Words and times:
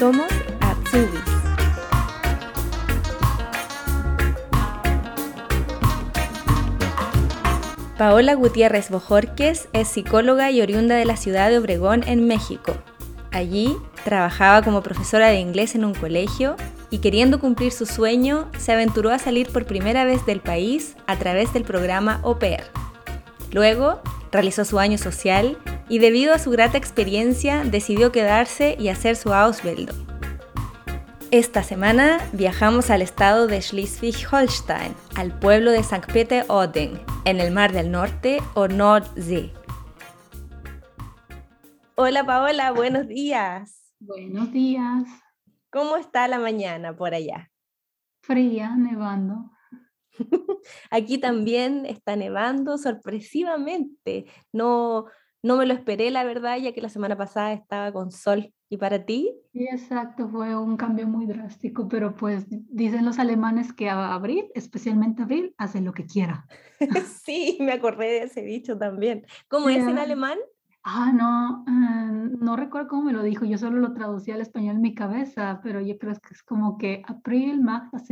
Somos 0.00 0.32
Atsubis. 0.60 1.20
Paola 7.98 8.32
Gutiérrez 8.32 8.88
Bojorques 8.88 9.68
es 9.74 9.88
psicóloga 9.88 10.50
y 10.50 10.62
oriunda 10.62 10.94
de 10.94 11.04
la 11.04 11.18
ciudad 11.18 11.50
de 11.50 11.58
Obregón, 11.58 12.02
en 12.06 12.26
México. 12.26 12.76
Allí 13.30 13.76
trabajaba 14.02 14.62
como 14.62 14.82
profesora 14.82 15.28
de 15.28 15.40
inglés 15.40 15.74
en 15.74 15.84
un 15.84 15.92
colegio 15.92 16.56
y 16.88 17.00
queriendo 17.00 17.38
cumplir 17.38 17.70
su 17.70 17.84
sueño, 17.84 18.48
se 18.56 18.72
aventuró 18.72 19.10
a 19.10 19.18
salir 19.18 19.50
por 19.50 19.66
primera 19.66 20.06
vez 20.06 20.24
del 20.24 20.40
país 20.40 20.96
a 21.08 21.16
través 21.16 21.52
del 21.52 21.64
programa 21.64 22.22
Pair. 22.40 22.62
Luego, 23.52 24.00
realizó 24.32 24.64
su 24.64 24.78
año 24.78 24.98
social 24.98 25.58
y 25.88 25.98
debido 25.98 26.34
a 26.34 26.38
su 26.38 26.50
grata 26.50 26.78
experiencia 26.78 27.64
decidió 27.64 28.12
quedarse 28.12 28.76
y 28.78 28.88
hacer 28.88 29.16
su 29.16 29.32
Ausbildung. 29.32 30.10
Esta 31.32 31.62
semana 31.62 32.18
viajamos 32.32 32.90
al 32.90 33.02
estado 33.02 33.46
de 33.46 33.58
Schleswig-Holstein, 33.58 34.94
al 35.14 35.38
pueblo 35.38 35.70
de 35.70 35.78
St. 35.78 36.12
Peter-Ording, 36.12 36.98
en 37.24 37.38
el 37.38 37.52
Mar 37.52 37.72
del 37.72 37.92
Norte 37.92 38.38
o 38.54 38.66
Nordsee. 38.66 39.52
Hola 41.94 42.24
Paola, 42.24 42.72
buenos 42.72 43.06
días. 43.06 43.94
Buenos 44.00 44.50
días. 44.50 45.04
¿Cómo 45.70 45.96
está 45.98 46.26
la 46.26 46.40
mañana 46.40 46.96
por 46.96 47.14
allá? 47.14 47.52
Fría, 48.22 48.74
nevando. 48.76 49.52
Aquí 50.90 51.18
también 51.18 51.86
está 51.86 52.16
nevando 52.16 52.78
sorpresivamente. 52.78 54.26
No, 54.52 55.06
no 55.42 55.56
me 55.56 55.66
lo 55.66 55.74
esperé, 55.74 56.10
la 56.10 56.24
verdad, 56.24 56.58
ya 56.58 56.72
que 56.72 56.82
la 56.82 56.88
semana 56.88 57.16
pasada 57.16 57.52
estaba 57.52 57.92
con 57.92 58.10
sol. 58.12 58.52
¿Y 58.72 58.76
para 58.76 59.04
ti? 59.04 59.34
Sí, 59.52 59.64
exacto, 59.64 60.28
fue 60.28 60.56
un 60.56 60.76
cambio 60.76 61.08
muy 61.08 61.26
drástico, 61.26 61.88
pero 61.88 62.14
pues 62.14 62.46
dicen 62.48 63.04
los 63.04 63.18
alemanes 63.18 63.72
que 63.72 63.88
a 63.88 64.14
abril, 64.14 64.48
especialmente 64.54 65.22
abril, 65.22 65.54
hace 65.58 65.80
lo 65.80 65.92
que 65.92 66.06
quiera. 66.06 66.46
sí, 67.24 67.58
me 67.60 67.72
acordé 67.72 68.06
de 68.06 68.22
ese 68.24 68.42
dicho 68.42 68.78
también. 68.78 69.26
¿Cómo 69.48 69.68
es 69.68 69.78
en 69.78 69.98
alemán? 69.98 70.38
Ah, 70.82 71.12
no, 71.12 71.64
eh, 71.68 72.36
no 72.40 72.56
recuerdo 72.56 72.88
cómo 72.88 73.02
me 73.02 73.12
lo 73.12 73.22
dijo, 73.22 73.44
yo 73.44 73.58
solo 73.58 73.78
lo 73.78 73.92
traducí 73.92 74.30
al 74.30 74.40
español 74.40 74.76
en 74.76 74.82
mi 74.82 74.94
cabeza, 74.94 75.60
pero 75.62 75.80
yo 75.80 75.98
creo 75.98 76.14
que 76.14 76.32
es 76.32 76.42
como 76.42 76.78
que 76.78 77.02
April 77.06 77.60
macht 77.60 77.92
das 77.92 78.08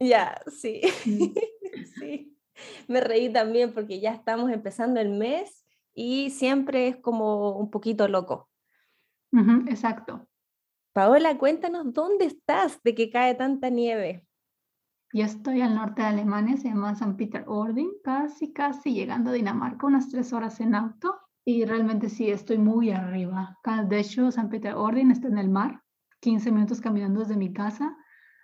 Ya, 0.00 0.40
sí. 0.46 0.80
sí. 1.98 2.34
Me 2.88 3.00
reí 3.00 3.32
también 3.32 3.72
porque 3.74 4.00
ya 4.00 4.12
estamos 4.12 4.50
empezando 4.50 5.00
el 5.00 5.10
mes 5.10 5.66
y 5.94 6.30
siempre 6.30 6.88
es 6.88 6.96
como 6.96 7.58
un 7.58 7.70
poquito 7.70 8.08
loco. 8.08 8.48
exacto. 9.66 10.26
Paola, 10.94 11.36
cuéntanos 11.36 11.92
dónde 11.92 12.24
estás 12.24 12.82
de 12.82 12.94
que 12.94 13.10
cae 13.10 13.34
tanta 13.34 13.68
nieve. 13.68 14.26
Yo 15.12 15.24
estoy 15.24 15.60
al 15.60 15.74
norte 15.74 16.02
de 16.02 16.08
Alemania, 16.08 16.56
se 16.56 16.68
llama 16.68 16.94
San 16.94 17.16
Peter 17.16 17.44
Ording, 17.46 17.90
casi, 18.02 18.52
casi 18.52 18.92
llegando 18.92 19.30
a 19.30 19.34
Dinamarca, 19.34 19.86
unas 19.86 20.10
tres 20.10 20.32
horas 20.32 20.60
en 20.60 20.74
auto. 20.74 21.14
Y 21.48 21.64
realmente 21.64 22.10
sí, 22.10 22.30
estoy 22.30 22.58
muy 22.58 22.90
arriba. 22.90 23.56
De 23.86 24.00
hecho, 24.00 24.30
San 24.30 24.50
Peter 24.50 24.74
Ording 24.74 25.10
está 25.10 25.28
en 25.28 25.38
el 25.38 25.48
mar, 25.48 25.80
15 26.20 26.52
minutos 26.52 26.82
caminando 26.82 27.20
desde 27.20 27.38
mi 27.38 27.54
casa 27.54 27.96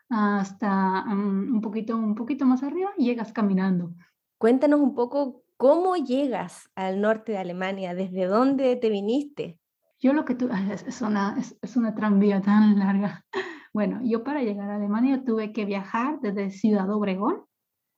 hasta 0.09 1.05
mm, 1.05 1.55
un, 1.55 1.61
poquito, 1.61 1.99
un 1.99 2.15
poquito 2.15 2.47
más 2.47 2.63
arriba 2.63 2.93
y 2.97 3.05
llegas 3.05 3.31
caminando. 3.35 3.93
Cuéntanos 4.39 4.81
un 4.81 4.95
poco 4.95 5.43
cómo 5.59 5.97
llegas 5.97 6.71
al 6.77 7.03
norte 7.03 7.33
de 7.33 7.39
Alemania, 7.39 7.95
desde 7.95 8.25
dónde 8.25 8.75
te 8.77 8.89
viniste. 8.89 9.61
Yo 10.01 10.15
lo 10.15 10.25
que 10.25 10.35
tú, 10.35 10.49
es, 10.73 11.03
una, 11.03 11.37
es, 11.39 11.59
es 11.61 11.77
una 11.77 11.95
tranvía 11.95 12.41
tan 12.41 12.79
larga. 12.79 13.27
Bueno, 13.75 14.01
yo 14.03 14.25
para 14.25 14.41
llegar 14.41 14.71
a 14.71 14.77
Alemania 14.77 15.25
tuve 15.27 15.53
que 15.53 15.67
viajar 15.67 16.21
desde 16.23 16.49
Ciudad 16.49 16.89
Obregón. 16.89 17.43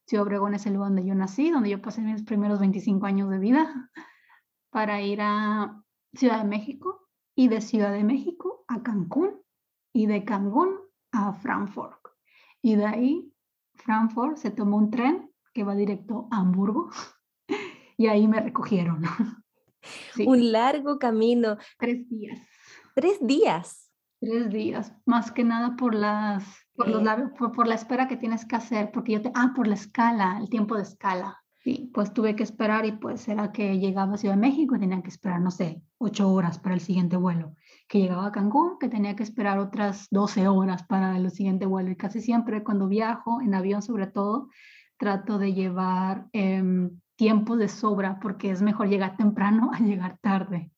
Ciudad 0.09 0.27
Obregón 0.27 0.55
es 0.55 0.67
el 0.67 0.75
lugar 0.75 0.89
donde 0.89 1.07
yo 1.07 1.15
nací, 1.15 1.53
donde 1.53 1.71
yo 1.71 1.81
pasé 1.81 2.01
mis 2.01 2.25
primeros 2.25 2.59
25 2.59 3.07
años 3.07 3.31
de 3.31 3.39
vida 3.39 3.89
para 4.77 5.01
ir 5.01 5.23
a 5.23 5.83
Ciudad 6.13 6.43
de 6.43 6.45
México 6.45 7.09
y 7.35 7.49
de 7.49 7.63
Ciudad 7.63 7.95
de 7.95 8.05
México 8.05 8.63
a 8.69 8.83
Cancún 8.83 9.41
y 9.95 10.05
de 10.05 10.23
Cancún 10.27 10.77
a 11.13 11.33
Frankfurt. 11.33 11.99
Y 12.61 12.77
de 12.77 12.85
ahí, 12.85 13.33
Frankfurt 13.77 14.37
se 14.37 14.51
tomó 14.51 14.77
un 14.77 14.91
tren 14.91 15.33
que 15.55 15.65
va 15.65 15.75
directo 15.75 16.29
a 16.31 16.41
Hamburgo 16.41 16.91
y 17.97 18.09
ahí 18.09 18.29
me 18.29 18.39
recogieron. 18.39 19.01
Un 20.27 20.53
largo 20.53 20.99
camino. 20.99 21.57
Tres 21.79 22.07
días. 22.11 22.39
Tres 22.95 23.27
días. 23.27 23.91
Tres 24.21 24.51
días, 24.51 24.93
más 25.07 25.33
que 25.33 25.43
nada 25.43 25.75
por 25.77 25.95
las 25.95 26.45
por, 26.75 26.89
los, 26.89 27.03
por, 27.57 27.67
la 27.67 27.77
espera 27.77 28.09
que 28.09 28.19
tienes 28.19 28.45
que 28.45 28.57
hacer, 28.57 28.91
porque 28.93 29.13
yo 29.13 29.23
te, 29.23 29.33
ah, 29.35 29.55
por 29.57 29.69
la 29.69 29.75
escala, 29.75 30.37
el 30.39 30.51
tiempo 30.51 30.77
de 30.77 30.83
escala. 30.83 31.43
Sí, 31.67 31.91
pues 31.93 32.15
tuve 32.15 32.37
que 32.37 32.45
esperar 32.45 32.87
y 32.87 32.93
pues 32.93 33.27
era 33.27 33.51
que 33.51 33.81
llegaba 33.81 34.15
a 34.15 34.19
Ciudad 34.19 34.37
de 34.37 34.41
México 34.41 34.77
y 34.77 34.79
tenía 34.79 35.03
que 35.03 35.09
esperar, 35.09 35.41
no 35.41 35.51
sé, 35.51 35.83
ocho 35.99 36.31
horas 36.31 36.61
para 36.61 36.77
el 36.77 36.81
siguiente 36.81 37.17
vuelo. 37.17 37.57
Que 37.89 37.99
llegaba 37.99 38.27
a 38.27 38.31
Cancún, 38.31 38.79
que 38.79 38.89
tenía 38.89 39.17
que 39.17 39.25
esperar 39.25 39.59
otras 39.59 40.07
12 40.13 40.47
horas 40.47 40.85
para 40.85 41.17
el 41.17 41.29
siguiente 41.33 41.67
vuelo. 41.67 41.91
Y 41.91 41.97
casi 41.97 42.21
siempre 42.21 42.63
cuando 42.63 42.87
viajo, 42.87 43.41
en 43.41 43.53
avión 43.53 43.83
sobre 43.83 44.07
todo, 44.07 44.49
trato 44.97 45.39
de 45.39 45.55
llevar 45.55 46.29
eh, 46.33 46.63
tiempo 47.17 47.57
de 47.57 47.67
sobra 47.67 48.21
porque 48.21 48.51
es 48.51 48.63
mejor 48.63 48.89
llegar 48.89 49.17
temprano 49.17 49.73
a 49.75 49.81
llegar 49.81 50.19
tarde. 50.21 50.71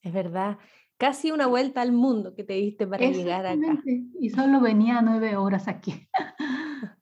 Es 0.00 0.14
verdad. 0.14 0.56
Casi 0.96 1.30
una 1.30 1.46
vuelta 1.46 1.82
al 1.82 1.92
mundo 1.92 2.34
que 2.34 2.44
te 2.44 2.54
diste 2.54 2.86
para 2.86 3.06
llegar 3.06 3.44
acá. 3.44 3.82
Y 4.18 4.30
solo 4.30 4.62
venía 4.62 5.02
nueve 5.02 5.36
horas 5.36 5.68
aquí. 5.68 6.08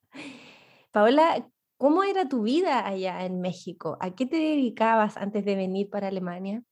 Paola, 0.90 1.48
¿Cómo 1.82 2.04
era 2.04 2.28
tu 2.28 2.42
vida 2.42 2.86
allá 2.86 3.24
en 3.24 3.40
México? 3.40 3.96
¿A 3.98 4.12
qué 4.12 4.24
te 4.24 4.36
dedicabas 4.36 5.16
antes 5.16 5.44
de 5.44 5.56
venir 5.56 5.90
para 5.90 6.06
Alemania? 6.06 6.62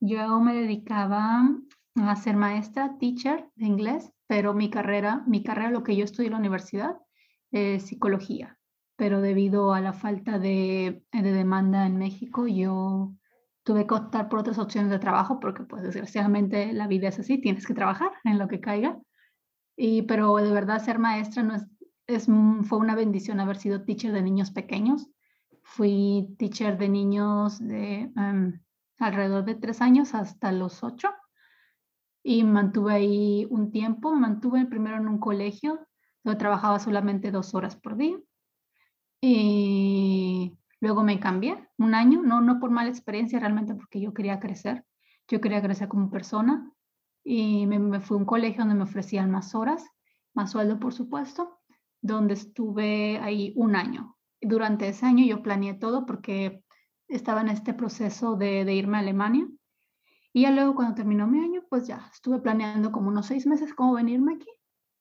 Yo 0.00 0.40
me 0.40 0.52
dedicaba 0.52 1.48
a 1.94 2.16
ser 2.16 2.34
maestra, 2.34 2.98
teacher 2.98 3.48
de 3.54 3.66
inglés, 3.66 4.10
pero 4.26 4.52
mi 4.52 4.68
carrera, 4.68 5.22
mi 5.28 5.44
carrera, 5.44 5.70
lo 5.70 5.84
que 5.84 5.94
yo 5.94 6.02
estudié 6.02 6.26
en 6.26 6.32
la 6.32 6.40
universidad, 6.40 6.96
es 7.52 7.84
psicología. 7.84 8.58
Pero 8.96 9.20
debido 9.20 9.74
a 9.74 9.80
la 9.80 9.92
falta 9.92 10.40
de, 10.40 11.04
de 11.12 11.32
demanda 11.32 11.86
en 11.86 11.96
México, 11.96 12.48
yo 12.48 13.12
tuve 13.62 13.86
que 13.86 13.94
optar 13.94 14.28
por 14.28 14.40
otras 14.40 14.58
opciones 14.58 14.90
de 14.90 14.98
trabajo 14.98 15.38
porque 15.38 15.62
pues 15.62 15.84
desgraciadamente 15.84 16.72
la 16.72 16.88
vida 16.88 17.06
es 17.06 17.20
así, 17.20 17.40
tienes 17.40 17.64
que 17.64 17.74
trabajar 17.74 18.10
en 18.24 18.40
lo 18.40 18.48
que 18.48 18.58
caiga. 18.58 18.98
Y, 19.76 20.02
pero 20.02 20.34
de 20.34 20.50
verdad 20.50 20.82
ser 20.82 20.98
maestra 20.98 21.44
no 21.44 21.54
es, 21.54 21.64
es, 22.16 22.26
fue 22.64 22.78
una 22.78 22.94
bendición 22.94 23.40
haber 23.40 23.56
sido 23.56 23.84
teacher 23.84 24.12
de 24.12 24.22
niños 24.22 24.50
pequeños. 24.50 25.10
Fui 25.62 26.34
teacher 26.38 26.78
de 26.78 26.88
niños 26.88 27.58
de 27.58 28.12
em, 28.16 28.60
alrededor 28.98 29.44
de 29.44 29.54
tres 29.54 29.80
años 29.80 30.14
hasta 30.14 30.52
los 30.52 30.82
ocho 30.82 31.08
y 32.22 32.44
mantuve 32.44 32.94
ahí 32.94 33.46
un 33.50 33.70
tiempo. 33.70 34.14
mantuve 34.14 34.66
primero 34.66 34.96
en 34.96 35.08
un 35.08 35.18
colegio 35.18 35.86
donde 36.24 36.38
trabajaba 36.38 36.78
solamente 36.78 37.30
dos 37.30 37.54
horas 37.54 37.76
por 37.76 37.96
día 37.96 38.16
y 39.20 40.56
luego 40.80 41.02
me 41.04 41.20
cambié 41.20 41.68
un 41.78 41.94
año, 41.94 42.22
no, 42.22 42.40
no 42.40 42.58
por 42.58 42.70
mala 42.70 42.90
experiencia, 42.90 43.38
realmente 43.38 43.74
porque 43.74 44.00
yo 44.00 44.12
quería 44.14 44.40
crecer. 44.40 44.84
Yo 45.28 45.40
quería 45.40 45.62
crecer 45.62 45.88
como 45.88 46.10
persona 46.10 46.70
y 47.24 47.66
me, 47.66 47.78
me 47.78 48.00
fui 48.00 48.16
a 48.16 48.18
un 48.18 48.26
colegio 48.26 48.60
donde 48.60 48.74
me 48.74 48.82
ofrecían 48.82 49.30
más 49.30 49.54
horas, 49.54 49.88
más 50.34 50.50
sueldo, 50.50 50.80
por 50.80 50.92
supuesto 50.92 51.61
donde 52.02 52.34
estuve 52.34 53.18
ahí 53.18 53.54
un 53.56 53.76
año. 53.76 54.16
Durante 54.40 54.88
ese 54.88 55.06
año 55.06 55.24
yo 55.24 55.42
planeé 55.42 55.74
todo 55.74 56.04
porque 56.04 56.62
estaba 57.08 57.40
en 57.40 57.48
este 57.48 57.72
proceso 57.72 58.36
de, 58.36 58.70
irme 58.74 58.98
a 58.98 59.00
Alemania. 59.00 59.48
Y 60.34 60.42
ya 60.42 60.50
luego 60.50 60.74
cuando 60.74 60.94
terminó 60.94 61.26
mi 61.26 61.40
año, 61.40 61.62
pues 61.70 61.86
ya 61.86 62.10
estuve 62.12 62.40
planeando 62.40 62.90
como 62.90 63.08
unos 63.08 63.26
seis 63.26 63.46
meses 63.46 63.72
cómo 63.74 63.94
venirme 63.94 64.34
aquí. 64.34 64.50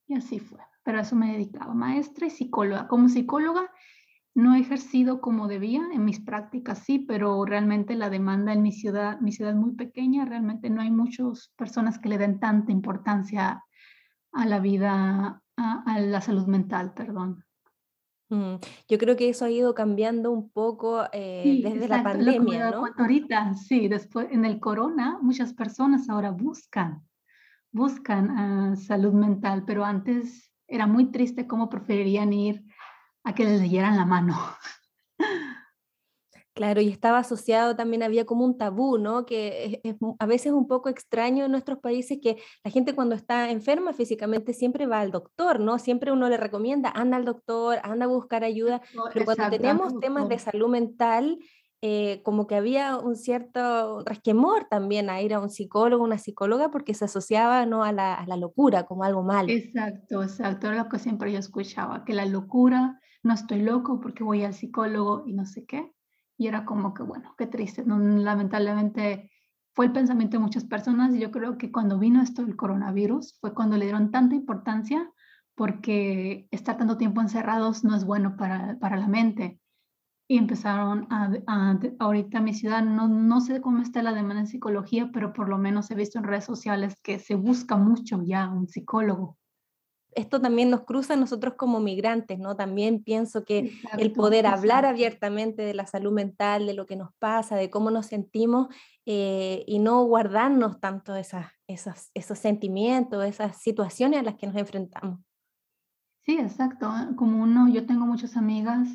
Y 0.07 0.15
así 0.15 0.39
fue. 0.39 0.59
Pero 0.83 0.99
eso 0.99 1.15
me 1.15 1.31
dedicaba, 1.31 1.73
maestra 1.73 2.27
y 2.27 2.29
psicóloga. 2.29 2.87
Como 2.87 3.09
psicóloga 3.09 3.69
no 4.33 4.55
he 4.55 4.59
ejercido 4.59 5.21
como 5.21 5.47
debía 5.47 5.81
en 5.91 6.05
mis 6.05 6.19
prácticas, 6.19 6.79
sí, 6.79 6.99
pero 6.99 7.43
realmente 7.45 7.95
la 7.95 8.09
demanda 8.09 8.53
en 8.53 8.61
mi 8.61 8.71
ciudad, 8.71 9.19
mi 9.19 9.31
ciudad 9.31 9.53
es 9.53 9.59
muy 9.59 9.73
pequeña, 9.73 10.23
realmente 10.23 10.69
no 10.69 10.81
hay 10.81 10.89
muchas 10.89 11.51
personas 11.57 11.99
que 11.99 12.09
le 12.09 12.17
den 12.17 12.39
tanta 12.39 12.71
importancia 12.71 13.63
a 14.31 14.45
la 14.45 14.59
vida 14.59 15.41
a, 15.61 15.99
la 15.99 16.21
salud 16.21 16.47
mental, 16.47 16.93
perdón. 16.93 17.45
Mm, 18.29 18.55
yo 18.87 18.97
creo 18.97 19.15
que 19.15 19.29
eso 19.29 19.45
ha 19.45 19.49
ido 19.49 19.73
cambiando 19.73 20.31
un 20.31 20.49
poco 20.49 21.03
eh, 21.11 21.61
desde 21.63 21.87
la 21.87 22.01
pandemia, 22.01 22.71
¿no? 22.71 22.85
Ahorita, 22.97 23.53
sí, 23.55 23.87
después 23.87 24.27
en 24.31 24.45
el 24.45 24.59
corona 24.59 25.19
muchas 25.21 25.53
personas 25.53 26.09
ahora 26.09 26.31
buscan, 26.31 27.05
buscan 27.71 28.31
ah, 28.31 28.75
salud 28.75 29.13
mental, 29.13 29.63
pero 29.65 29.83
antes 29.83 30.51
era 30.67 30.87
muy 30.87 31.11
triste 31.11 31.47
cómo 31.47 31.69
preferirían 31.69 32.31
ir 32.31 32.63
a 33.23 33.35
que 33.35 33.43
les 33.43 33.61
leyeran 33.61 33.97
la 33.97 34.05
mano. 34.05 34.35
Claro, 36.53 36.81
y 36.81 36.89
estaba 36.89 37.19
asociado 37.19 37.77
también, 37.77 38.03
había 38.03 38.25
como 38.25 38.43
un 38.43 38.57
tabú, 38.57 38.97
¿no? 38.97 39.25
Que 39.25 39.79
es, 39.83 39.95
a 40.19 40.25
veces 40.25 40.51
un 40.51 40.67
poco 40.67 40.89
extraño 40.89 41.45
en 41.45 41.51
nuestros 41.51 41.79
países 41.79 42.19
que 42.21 42.37
la 42.65 42.71
gente 42.71 42.93
cuando 42.93 43.15
está 43.15 43.51
enferma 43.51 43.93
físicamente 43.93 44.53
siempre 44.53 44.85
va 44.85 44.99
al 44.99 45.11
doctor, 45.11 45.61
¿no? 45.61 45.79
Siempre 45.79 46.11
uno 46.11 46.27
le 46.27 46.35
recomienda, 46.35 46.91
anda 46.93 47.15
al 47.15 47.23
doctor, 47.23 47.79
anda 47.83 48.03
a 48.05 48.09
buscar 48.09 48.43
ayuda, 48.43 48.81
pero 49.13 49.23
cuando 49.23 49.49
tenemos 49.49 49.97
temas 50.01 50.27
de 50.27 50.39
salud 50.39 50.67
mental, 50.67 51.39
eh, 51.81 52.21
como 52.23 52.47
que 52.47 52.55
había 52.55 52.97
un 52.97 53.15
cierto 53.15 54.03
resquemor 54.03 54.65
también 54.69 55.09
a 55.09 55.21
ir 55.21 55.33
a 55.33 55.39
un 55.39 55.49
psicólogo, 55.49 56.03
una 56.03 56.17
psicóloga, 56.17 56.69
porque 56.69 56.93
se 56.93 57.05
asociaba 57.05 57.65
¿no? 57.65 57.85
a, 57.85 57.93
la, 57.93 58.13
a 58.13 58.27
la 58.27 58.35
locura 58.35 58.83
como 58.83 59.05
algo 59.05 59.23
malo. 59.23 59.49
Exacto, 59.49 60.21
exacto, 60.21 60.67
era 60.67 60.83
lo 60.83 60.89
que 60.89 60.99
siempre 60.99 61.31
yo 61.31 61.39
escuchaba, 61.39 62.03
que 62.03 62.13
la 62.13 62.25
locura, 62.25 62.99
no 63.23 63.33
estoy 63.33 63.61
loco 63.61 64.01
porque 64.01 64.25
voy 64.25 64.43
al 64.43 64.53
psicólogo 64.53 65.23
y 65.25 65.31
no 65.31 65.45
sé 65.45 65.65
qué 65.65 65.93
y 66.41 66.47
era 66.47 66.65
como 66.65 66.95
que, 66.95 67.03
bueno, 67.03 67.35
qué 67.37 67.45
triste. 67.45 67.83
lamentablemente 67.85 69.29
fue 69.75 69.85
el 69.85 69.91
pensamiento 69.91 70.37
de 70.37 70.43
muchas 70.43 70.65
personas 70.65 71.13
y 71.13 71.19
yo 71.19 71.29
creo 71.29 71.55
que 71.55 71.71
cuando 71.71 71.99
vino 71.99 72.19
esto 72.19 72.43
del 72.43 72.55
coronavirus 72.55 73.37
fue 73.39 73.53
cuando 73.53 73.77
le 73.77 73.85
dieron 73.85 74.09
tanta 74.09 74.33
importancia 74.33 75.07
porque 75.53 76.47
estar 76.49 76.79
tanto 76.79 76.97
tiempo 76.97 77.21
encerrados 77.21 77.83
no 77.83 77.95
es 77.95 78.05
bueno 78.05 78.37
para, 78.37 78.79
para 78.79 78.97
la 78.97 79.07
mente. 79.07 79.59
Y 80.27 80.39
empezaron 80.39 81.05
a, 81.11 81.31
a 81.45 81.79
ahorita 81.99 82.41
mi 82.41 82.55
ciudad, 82.55 82.83
no, 82.83 83.07
no 83.07 83.39
sé 83.39 83.61
cómo 83.61 83.83
está 83.83 84.01
la 84.01 84.13
demanda 84.13 84.39
en 84.39 84.47
psicología, 84.47 85.11
pero 85.13 85.33
por 85.33 85.47
lo 85.47 85.59
menos 85.59 85.91
he 85.91 85.95
visto 85.95 86.17
en 86.17 86.25
redes 86.25 86.45
sociales 86.45 86.95
que 87.03 87.19
se 87.19 87.35
busca 87.35 87.77
mucho 87.77 88.23
ya 88.23 88.49
un 88.49 88.67
psicólogo 88.67 89.37
esto 90.13 90.41
también 90.41 90.69
nos 90.69 90.81
cruza 90.81 91.13
a 91.13 91.17
nosotros 91.17 91.55
como 91.55 91.79
migrantes, 91.79 92.39
¿no? 92.39 92.55
También 92.55 93.03
pienso 93.03 93.43
que 93.43 93.71
el 93.97 94.11
poder 94.11 94.45
hablar 94.45 94.85
abiertamente 94.85 95.61
de 95.61 95.73
la 95.73 95.87
salud 95.87 96.11
mental, 96.11 96.65
de 96.65 96.73
lo 96.73 96.85
que 96.85 96.95
nos 96.95 97.13
pasa, 97.19 97.55
de 97.55 97.69
cómo 97.69 97.91
nos 97.91 98.07
sentimos 98.07 98.67
eh, 99.05 99.63
y 99.67 99.79
no 99.79 100.03
guardarnos 100.03 100.79
tanto 100.79 101.15
esas, 101.15 101.47
esas, 101.67 102.11
esos 102.13 102.39
sentimientos, 102.39 103.25
esas 103.25 103.57
situaciones 103.61 104.19
a 104.19 104.23
las 104.23 104.35
que 104.35 104.47
nos 104.47 104.55
enfrentamos. 104.55 105.19
Sí, 106.25 106.37
exacto. 106.37 106.91
Como 107.15 107.41
uno, 107.41 107.69
yo 107.69 107.85
tengo 107.85 108.05
muchas 108.05 108.37
amigas 108.37 108.87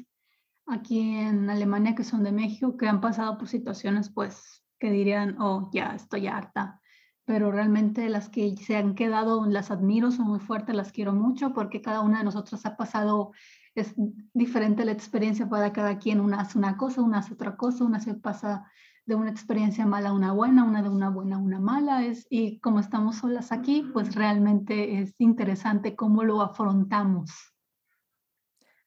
aquí 0.67 1.01
en 1.01 1.49
Alemania 1.49 1.95
que 1.95 2.05
son 2.05 2.25
de 2.25 2.33
México 2.33 2.77
que 2.77 2.89
han 2.89 3.01
pasado 3.01 3.39
por 3.39 3.49
situaciones 3.49 4.11
pues 4.11 4.63
que 4.79 4.91
dirían, 4.91 5.41
oh, 5.41 5.71
ya 5.73 5.95
estoy 5.95 6.27
harta 6.27 6.81
pero 7.27 7.51
realmente 7.51 8.09
las 8.09 8.29
que 8.29 8.57
se 8.57 8.77
han 8.77 8.95
quedado 8.95 9.45
las 9.47 9.71
admiro, 9.71 10.11
son 10.11 10.29
muy 10.29 10.39
fuertes, 10.41 10.75
las 10.75 10.93
quiero 10.93 11.13
mucho 11.13 11.53
porque 11.53 11.83
cada 11.83 12.01
una 12.01 12.19
de 12.19 12.25
nosotros 12.25 12.65
ha 12.65 12.77
pasado, 12.77 13.33
es 13.75 13.95
diferente 14.33 14.85
la 14.85 14.93
experiencia 14.93 15.49
para 15.49 15.73
cada 15.73 15.99
quien, 15.99 16.21
una 16.21 16.41
hace 16.41 16.57
una 16.57 16.77
cosa, 16.77 17.03
una 17.03 17.19
hace 17.19 17.35
otra 17.35 17.57
cosa, 17.57 17.85
una 17.85 18.01
se 18.01 18.15
pasa 18.15 18.65
de 19.07 19.17
una 19.17 19.31
experiencia 19.31 19.87
mala 19.87 20.11
a 20.11 20.13
una 20.13 20.33
buena, 20.33 20.65
una 20.65 20.83
de 20.83 20.89
una 20.89 21.11
buena 21.11 21.37
a 21.37 21.41
una 21.41 21.61
mala, 21.61 22.05
es, 22.05 22.27
y 22.31 22.61
como 22.61 22.81
estamos 22.81 23.17
solas 23.17 23.53
aquí, 23.53 23.85
pues 23.93 24.15
realmente 24.15 25.01
es 25.01 25.15
interesante 25.19 25.97
cómo 25.97 26.23
lo 26.23 26.43
afrontamos. 26.43 27.56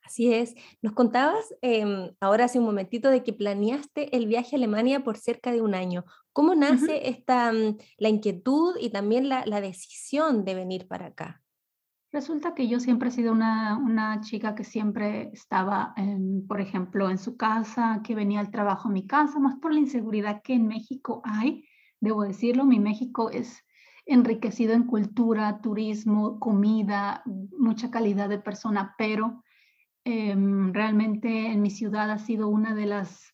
Así 0.10 0.34
es. 0.34 0.56
Nos 0.82 0.94
contabas 0.94 1.54
em, 1.62 2.10
ahora 2.20 2.46
hace 2.46 2.58
un 2.58 2.66
momentito 2.66 3.12
de 3.12 3.24
que 3.24 3.32
planeaste 3.32 4.18
el 4.18 4.26
viaje 4.26 4.56
a 4.56 4.58
Alemania 4.58 5.04
por 5.04 5.18
cerca 5.18 5.52
de 5.52 5.62
un 5.62 5.76
año. 5.76 6.04
¿Cómo 6.34 6.56
nace 6.56 7.10
esta, 7.10 7.54
mm, 7.54 7.78
la 8.00 8.10
inquietud 8.10 8.76
y 8.82 8.90
también 8.90 9.30
la, 9.30 9.62
decisión 9.62 10.46
de 10.46 10.56
venir 10.56 10.88
para 10.88 11.06
acá? 11.06 11.44
Resulta 12.12 12.56
que 12.56 12.68
yo 12.68 12.80
siempre 12.80 13.10
he 13.10 13.12
sido 13.12 13.32
una, 13.32 13.78
una 13.78 14.20
chica 14.22 14.56
que 14.56 14.64
siempre 14.64 15.30
estaba, 15.32 15.94
por 16.48 16.60
ejemplo, 16.60 17.12
en 17.12 17.20
su 17.20 17.38
casa, 17.38 18.02
que 18.04 18.16
venía 18.16 18.40
al 18.40 18.50
trabajo 18.50 18.90
a 18.90 18.92
mi 18.92 19.06
casa, 19.06 19.38
más 19.38 19.58
por 19.58 19.72
la 19.72 19.80
inseguridad 19.80 20.42
que 20.42 20.56
en 20.56 20.66
México 20.66 21.22
hay. 21.24 21.66
Debo 22.00 22.24
decirlo, 22.24 22.66
mi 22.66 22.80
México 22.80 23.30
es 23.30 23.64
enriquecido 24.08 24.74
en 24.74 24.88
cultura, 24.88 25.62
turismo, 25.62 26.40
comida, 26.40 27.22
mucha 27.60 27.92
calidad 27.92 28.28
de 28.28 28.40
persona, 28.40 28.96
pero 28.98 29.44
Em, 30.06 30.74
realmente 30.74 31.48
en 31.48 31.62
mi 31.62 31.70
ciudad 31.70 32.10
ha 32.10 32.20
sido 32.20 32.48
una 32.48 32.74
de 32.74 32.86
las, 32.86 33.34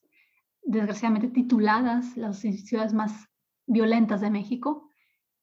desgraciadamente, 0.63 1.29
tituladas 1.29 2.17
las 2.17 2.39
ciudades 2.39 2.93
más 2.93 3.27
violentas 3.67 4.21
de 4.21 4.31
México 4.31 4.89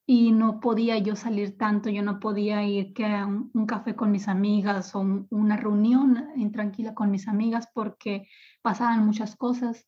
y 0.05 0.33
no 0.33 0.61
podía 0.61 0.99
yo 0.99 1.15
salir 1.15 1.57
tanto, 1.57 1.89
yo 1.89 2.03
no 2.03 2.19
podía 2.19 2.65
ir 2.65 2.93
que 2.93 3.07
a 3.07 3.27
un, 3.27 3.67
café 3.67 3.95
con 3.95 4.11
mis 4.11 4.27
amigas 4.29 4.95
o 4.95 5.01
una 5.31 5.57
reunión 5.57 6.29
intranquila 6.37 6.95
con 6.95 7.11
mis 7.11 7.29
amigas 7.29 7.69
porque 7.73 8.27
pasaban 8.63 9.07
muchas 9.07 9.37
cosas 9.37 9.87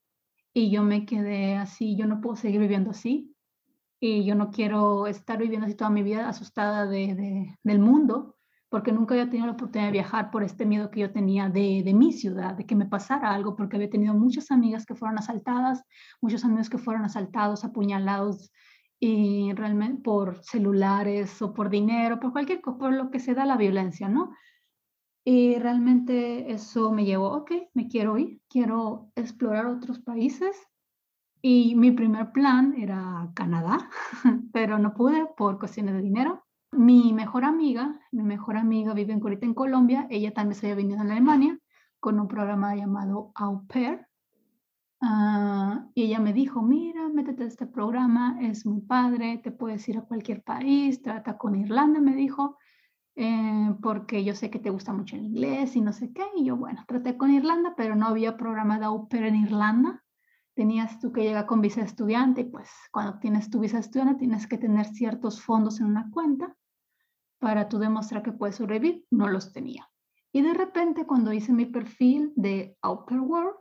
y 0.52 0.70
yo 0.70 0.82
me 0.82 1.04
quedé 1.04 1.56
así, 1.56 1.96
yo 1.96 2.06
no 2.06 2.20
puedo 2.20 2.36
seguir 2.36 2.60
viviendo 2.60 2.90
así 2.90 3.34
y 3.98 4.24
yo 4.24 4.36
no 4.36 4.50
quiero 4.50 5.08
estar 5.08 5.38
viviendo 5.38 5.66
así 5.66 5.74
toda 5.74 5.90
mi 5.90 6.02
vida 6.04 6.28
asustada 6.28 6.86
de, 6.86 7.56
del 7.62 7.78
mundo 7.80 8.33
porque 8.74 8.90
nunca 8.90 9.14
había 9.14 9.30
tenido 9.30 9.46
la 9.46 9.52
oportunidad 9.52 9.86
de 9.86 9.92
viajar 9.92 10.32
por 10.32 10.42
este 10.42 10.66
miedo 10.66 10.90
que 10.90 10.98
yo 10.98 11.12
tenía 11.12 11.48
de, 11.48 11.84
de, 11.84 11.94
mi 11.94 12.12
ciudad, 12.12 12.54
de 12.54 12.66
que 12.66 12.74
me 12.74 12.86
pasara 12.86 13.32
algo, 13.32 13.54
porque 13.54 13.76
había 13.76 13.88
tenido 13.88 14.14
muchas 14.14 14.50
amigas 14.50 14.84
que 14.84 14.96
fueron 14.96 15.16
asaltadas, 15.16 15.84
muchos 16.20 16.44
amigos 16.44 16.68
que 16.68 16.78
fueron 16.78 17.04
asaltados, 17.04 17.64
apuñalados, 17.64 18.50
y 18.98 19.52
realmente 19.52 20.02
por 20.02 20.42
celulares 20.42 21.40
o 21.40 21.54
por 21.54 21.70
dinero, 21.70 22.18
por 22.18 22.32
cualquier 22.32 22.60
cosa, 22.60 22.78
por 22.78 22.92
lo 22.92 23.12
que 23.12 23.20
se 23.20 23.32
da 23.32 23.46
la 23.46 23.56
violencia, 23.56 24.08
¿no? 24.08 24.34
Y 25.24 25.56
realmente 25.60 26.50
eso 26.50 26.90
me 26.90 27.04
llevó, 27.04 27.28
ok, 27.28 27.52
me 27.74 27.86
quiero 27.86 28.18
ir, 28.18 28.40
quiero 28.48 29.12
explorar 29.14 29.66
otros 29.66 30.00
países. 30.00 30.56
Y 31.40 31.76
mi 31.76 31.92
primer 31.92 32.32
plan 32.32 32.74
era 32.76 33.30
Canadá, 33.36 33.88
pero 34.52 34.80
no 34.80 34.94
pude 34.94 35.28
por 35.36 35.60
cuestiones 35.60 35.94
de 35.94 36.02
dinero. 36.02 36.43
Mi 36.76 37.12
mejor 37.12 37.44
amiga, 37.44 38.00
mi 38.10 38.24
mejor 38.24 38.56
amiga 38.56 38.94
vive 38.94 39.14
ahorita 39.14 39.46
en 39.46 39.54
Colombia, 39.54 40.08
ella 40.10 40.32
también 40.32 40.56
se 40.56 40.66
había 40.66 40.76
venido 40.76 40.98
a 40.98 41.02
Alemania 41.02 41.58
con 42.00 42.18
un 42.18 42.26
programa 42.26 42.74
llamado 42.74 43.30
Au 43.36 43.64
Pair. 43.66 44.06
Ah, 45.00 45.86
y 45.94 46.02
ella 46.02 46.18
me 46.18 46.32
dijo, 46.32 46.62
mira, 46.62 47.08
métete 47.08 47.44
a 47.44 47.46
este 47.46 47.66
programa, 47.66 48.38
es 48.40 48.66
muy 48.66 48.80
padre, 48.80 49.38
te 49.38 49.52
puedes 49.52 49.88
ir 49.88 49.98
a 49.98 50.02
cualquier 50.02 50.42
país, 50.42 51.00
trata 51.00 51.38
con 51.38 51.54
Irlanda, 51.54 52.00
me 52.00 52.16
dijo, 52.16 52.58
eh, 53.14 53.74
porque 53.80 54.24
yo 54.24 54.34
sé 54.34 54.50
que 54.50 54.58
te 54.58 54.70
gusta 54.70 54.92
mucho 54.92 55.14
el 55.14 55.26
inglés 55.26 55.76
y 55.76 55.80
no 55.80 55.92
sé 55.92 56.12
qué. 56.12 56.24
Y 56.34 56.44
yo, 56.44 56.56
bueno, 56.56 56.82
traté 56.88 57.16
con 57.16 57.30
Irlanda, 57.30 57.74
pero 57.76 57.94
no 57.94 58.06
había 58.06 58.36
programa 58.36 58.80
de 58.80 58.86
Au 58.86 59.08
Pair 59.08 59.26
en 59.26 59.36
Irlanda. 59.36 60.02
Tenías 60.54 60.98
tú 60.98 61.12
que 61.12 61.22
llegar 61.22 61.46
con 61.46 61.60
visa 61.60 61.82
estudiante 61.82 62.40
y 62.40 62.44
pues 62.44 62.68
cuando 62.90 63.18
tienes 63.20 63.48
tu 63.48 63.60
visa 63.60 63.78
estudiante 63.78 64.16
tienes 64.16 64.48
que 64.48 64.58
tener 64.58 64.86
ciertos 64.86 65.40
fondos 65.40 65.80
en 65.80 65.86
una 65.86 66.10
cuenta 66.10 66.56
para 67.44 67.68
tú 67.68 67.78
demostrar 67.78 68.22
que 68.22 68.32
puedes 68.32 68.56
sobrevivir, 68.56 69.04
no 69.10 69.28
los 69.28 69.52
tenía. 69.52 69.90
Y 70.32 70.40
de 70.40 70.54
repente 70.54 71.04
cuando 71.04 71.30
hice 71.30 71.52
mi 71.52 71.66
perfil 71.66 72.32
de 72.36 72.78
Upper 72.82 73.20
World, 73.20 73.56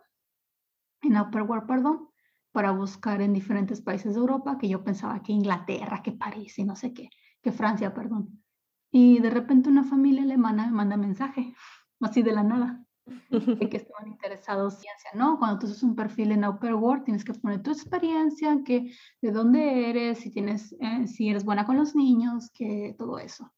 en 1.01 1.17
Upper 1.17 1.41
World, 1.41 1.67
perdón, 1.67 2.07
para 2.53 2.71
buscar 2.71 3.21
en 3.21 3.33
diferentes 3.33 3.81
países 3.81 4.13
de 4.13 4.21
Europa, 4.21 4.57
que 4.57 4.69
yo 4.69 4.85
pensaba 4.85 5.21
que 5.21 5.33
Inglaterra, 5.33 6.01
que 6.01 6.13
París 6.13 6.57
y 6.59 6.63
no 6.63 6.77
sé 6.77 6.93
qué, 6.93 7.09
que 7.41 7.51
Francia, 7.51 7.93
perdón. 7.93 8.41
Y 8.89 9.19
de 9.19 9.29
repente 9.29 9.67
una 9.67 9.83
familia 9.83 10.23
alemana 10.23 10.67
me 10.67 10.71
manda 10.71 10.95
mensaje, 10.95 11.53
así 11.99 12.23
de 12.23 12.31
la 12.31 12.43
nada, 12.43 12.85
de 13.05 13.67
que 13.69 13.77
estaban 13.83 14.07
interesados 14.07 14.75
en 14.75 14.79
ciencia, 14.79 15.09
¿no? 15.13 15.37
Cuando 15.39 15.59
tú 15.59 15.65
haces 15.65 15.83
un 15.83 15.93
perfil 15.93 16.31
en 16.31 16.45
Upper 16.45 16.75
World, 16.75 17.03
tienes 17.03 17.25
que 17.25 17.33
poner 17.33 17.61
tu 17.61 17.71
experiencia, 17.71 18.63
que 18.63 18.93
de 19.21 19.31
dónde 19.33 19.89
eres, 19.89 20.19
si, 20.19 20.31
tienes, 20.31 20.73
eh, 20.79 21.05
si 21.05 21.27
eres 21.27 21.43
buena 21.43 21.65
con 21.65 21.75
los 21.75 21.95
niños, 21.95 22.49
que 22.53 22.95
todo 22.97 23.19
eso. 23.19 23.51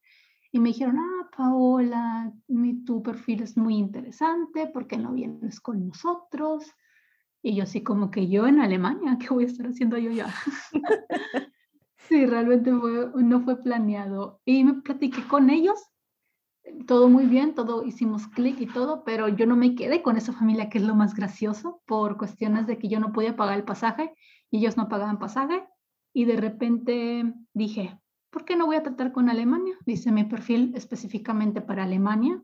Y 0.56 0.60
me 0.62 0.70
dijeron, 0.70 0.98
ah, 1.00 1.30
Paola, 1.36 2.32
mi, 2.48 2.86
tu 2.86 3.04
perfil 3.04 3.42
es 3.42 3.58
muy 3.58 3.76
interesante, 3.76 4.68
¿por 4.68 4.88
qué 4.88 4.96
no 4.96 5.12
vienes 5.12 5.60
con 5.60 5.86
nosotros? 5.86 6.64
Y 7.44 7.58
yo 7.58 7.64
así 7.64 7.84
como 7.84 8.10
que 8.10 8.30
yo 8.30 8.48
en 8.48 8.62
Alemania, 8.62 9.18
¿qué 9.20 9.28
voy 9.34 9.44
a 9.44 9.48
estar 9.48 9.68
haciendo 9.68 9.98
yo 9.98 10.12
ya? 10.12 10.34
sí, 11.98 12.26
realmente 12.26 12.72
no 12.72 13.42
fue 13.42 13.62
planeado. 13.62 14.40
Y 14.46 14.64
me 14.64 14.76
platiqué 14.76 15.28
con 15.28 15.50
ellos, 15.50 15.78
todo 16.88 17.10
muy 17.10 17.26
bien, 17.26 17.54
todo 17.54 17.84
hicimos 17.84 18.26
clic 18.30 18.62
y 18.62 18.68
todo, 18.68 19.04
pero 19.04 19.28
yo 19.28 19.46
no 19.46 19.58
me 19.58 19.76
quedé 19.76 20.02
con 20.02 20.16
esa 20.16 20.32
familia, 20.32 20.70
que 20.70 20.78
es 20.78 20.86
lo 20.86 20.96
más 20.96 21.16
gracioso, 21.16 21.82
por 21.86 22.16
cuestiones 22.16 22.66
de 22.66 22.78
que 22.78 22.88
yo 22.88 23.02
no 23.02 23.12
podía 23.12 23.36
pagar 23.36 23.58
el 23.58 23.66
pasaje 23.66 24.16
y 24.50 24.60
ellos 24.60 24.78
no 24.78 24.88
pagaban 24.88 25.20
pasaje. 25.20 25.68
Y 26.14 26.24
de 26.24 26.38
repente 26.38 27.34
dije, 27.54 28.00
¿por 28.36 28.44
qué 28.44 28.58
no 28.58 28.66
voy 28.66 28.76
a 28.76 28.84
tratar 28.84 29.14
con 29.14 29.30
Alemania? 29.30 29.78
Dice 29.86 30.12
mi 30.12 30.26
perfil 30.26 30.74
específicamente 30.76 31.62
para 31.62 31.84
Alemania. 31.84 32.44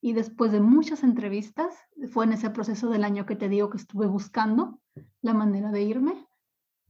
Y 0.00 0.14
después 0.14 0.50
de 0.50 0.62
muchas 0.62 1.02
entrevistas, 1.02 1.76
fue 2.10 2.24
en 2.24 2.32
ese 2.32 2.48
proceso 2.48 2.88
del 2.88 3.04
año 3.04 3.26
que 3.26 3.36
te 3.36 3.50
digo 3.50 3.68
que 3.68 3.76
estuve 3.76 4.06
buscando 4.06 4.80
la 5.20 5.34
manera 5.34 5.72
de 5.72 5.82
irme. 5.82 6.26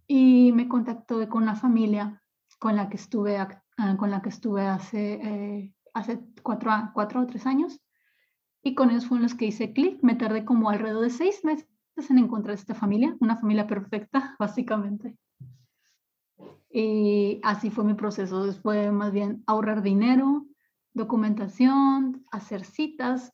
Y 0.07 0.53
me 0.53 0.69
contactó 0.69 1.29
con 1.29 1.43
una 1.43 1.57
familia 1.57 2.23
con 2.61 2.77
la 2.77 2.89
que 2.89 2.99
estuve, 2.99 3.37
ah, 3.37 3.97
con 3.99 4.13
la 4.13 4.23
que 4.23 4.29
estuve 4.29 4.65
hace, 4.65 5.15
eh, 5.15 5.75
hace 5.93 6.21
cuatro, 6.45 6.71
cuatro 6.95 7.23
o 7.23 7.27
tres 7.27 7.47
años. 7.47 7.81
Y 8.63 8.77
con 8.77 8.91
ellos 8.91 9.07
fueron 9.07 9.25
los 9.25 9.35
que 9.35 9.47
hice 9.47 9.73
clic. 9.73 10.05
Me 10.05 10.15
tardé 10.15 10.45
como 10.45 10.71
alrededor 10.71 11.03
de 11.03 11.11
seis 11.11 11.45
meses 11.45 11.67
en 12.09 12.19
encontrar 12.19 12.55
esta 12.55 12.77
familia, 12.77 13.17
una 13.19 13.35
familia 13.35 13.67
perfecta, 13.67 14.37
básicamente. 14.39 15.17
Y 16.71 17.41
así 17.43 17.71
fue 17.71 17.85
mi 17.85 17.95
proceso. 17.95 18.53
Fue 18.55 18.93
más 18.93 19.13
bien 19.13 19.43
ahorrar 19.47 19.83
dinero, 19.83 20.47
documentación, 20.95 22.25
hacer 22.31 22.65
citas. 22.65 23.33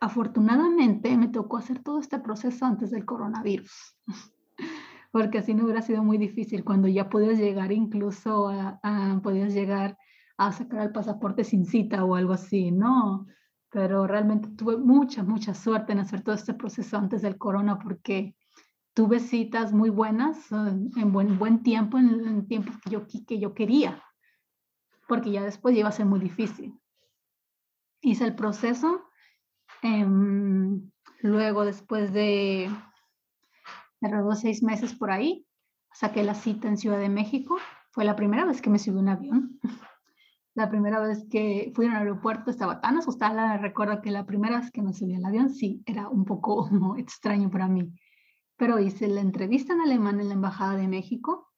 Afortunadamente 0.00 1.16
me 1.16 1.28
tocó 1.28 1.56
hacer 1.56 1.82
todo 1.82 2.00
este 2.00 2.18
proceso 2.18 2.66
antes 2.66 2.90
del 2.90 3.06
coronavirus, 3.06 3.96
porque 5.12 5.38
así 5.38 5.54
no 5.54 5.64
hubiera 5.64 5.82
sido 5.82 6.02
muy 6.02 6.18
difícil 6.18 6.64
cuando 6.64 6.88
ya 6.88 7.08
podías 7.08 7.38
llegar 7.38 7.72
incluso 7.72 8.48
a 8.48 9.20
podías 9.22 9.54
llegar 9.54 9.96
a 10.36 10.52
sacar 10.52 10.82
el 10.82 10.92
pasaporte 10.92 11.44
sin 11.44 11.64
cita 11.64 12.04
o 12.04 12.16
algo 12.16 12.32
así, 12.32 12.70
¿no? 12.70 13.26
Pero 13.70 14.06
realmente 14.06 14.48
tuve 14.50 14.76
mucha, 14.76 15.22
mucha 15.22 15.54
suerte 15.54 15.92
en 15.92 16.00
hacer 16.00 16.22
todo 16.22 16.34
este 16.34 16.54
proceso 16.54 16.96
antes 16.96 17.22
del 17.22 17.38
corona 17.38 17.78
porque 17.78 18.36
tuve 18.94 19.18
citas 19.18 19.72
muy 19.72 19.90
buenas 19.90 20.50
eh, 20.52 20.54
en 20.96 21.12
buen, 21.12 21.38
buen 21.38 21.62
tiempo, 21.62 21.98
en, 21.98 22.26
en 22.26 22.46
tiempos 22.46 22.76
que 22.78 22.90
yo, 22.90 23.06
que 23.06 23.38
yo 23.38 23.52
quería, 23.54 24.02
porque 25.08 25.32
ya 25.32 25.42
después 25.42 25.76
iba 25.76 25.88
a 25.88 25.92
ser 25.92 26.06
muy 26.06 26.20
difícil. 26.20 26.80
Hice 28.00 28.24
el 28.24 28.34
proceso, 28.34 29.04
eh, 29.82 30.06
luego 31.20 31.64
después 31.64 32.12
de 32.12 32.70
alrededor 34.00 34.34
de 34.34 34.40
seis 34.40 34.62
meses 34.62 34.94
por 34.94 35.10
ahí, 35.10 35.46
saqué 35.92 36.22
la 36.22 36.34
cita 36.34 36.68
en 36.68 36.76
Ciudad 36.76 36.98
de 36.98 37.08
México. 37.08 37.56
Fue 37.90 38.04
la 38.04 38.16
primera 38.16 38.44
vez 38.44 38.60
que 38.60 38.70
me 38.70 38.78
subí 38.78 38.98
un 38.98 39.08
avión. 39.08 39.60
La 40.56 40.70
primera 40.70 41.00
vez 41.00 41.26
que 41.28 41.72
fui 41.74 41.86
al 41.86 41.96
aeropuerto 41.96 42.48
estaba 42.48 42.80
tan 42.80 42.96
asustada. 42.96 43.56
Recuerdo 43.56 44.00
que 44.00 44.12
la 44.12 44.24
primera 44.24 44.60
vez 44.60 44.70
que 44.70 44.82
me 44.82 44.92
subí 44.92 45.16
al 45.16 45.24
avión 45.24 45.50
sí 45.50 45.82
era 45.84 46.08
un 46.08 46.24
poco 46.24 46.68
extraño 46.96 47.50
para 47.50 47.66
mí. 47.66 47.92
Pero 48.56 48.78
hice 48.78 49.08
la 49.08 49.20
entrevista 49.20 49.72
en 49.72 49.80
alemán 49.80 50.20
en 50.20 50.28
la 50.28 50.34
Embajada 50.34 50.76
de 50.76 50.88
México. 50.88 51.50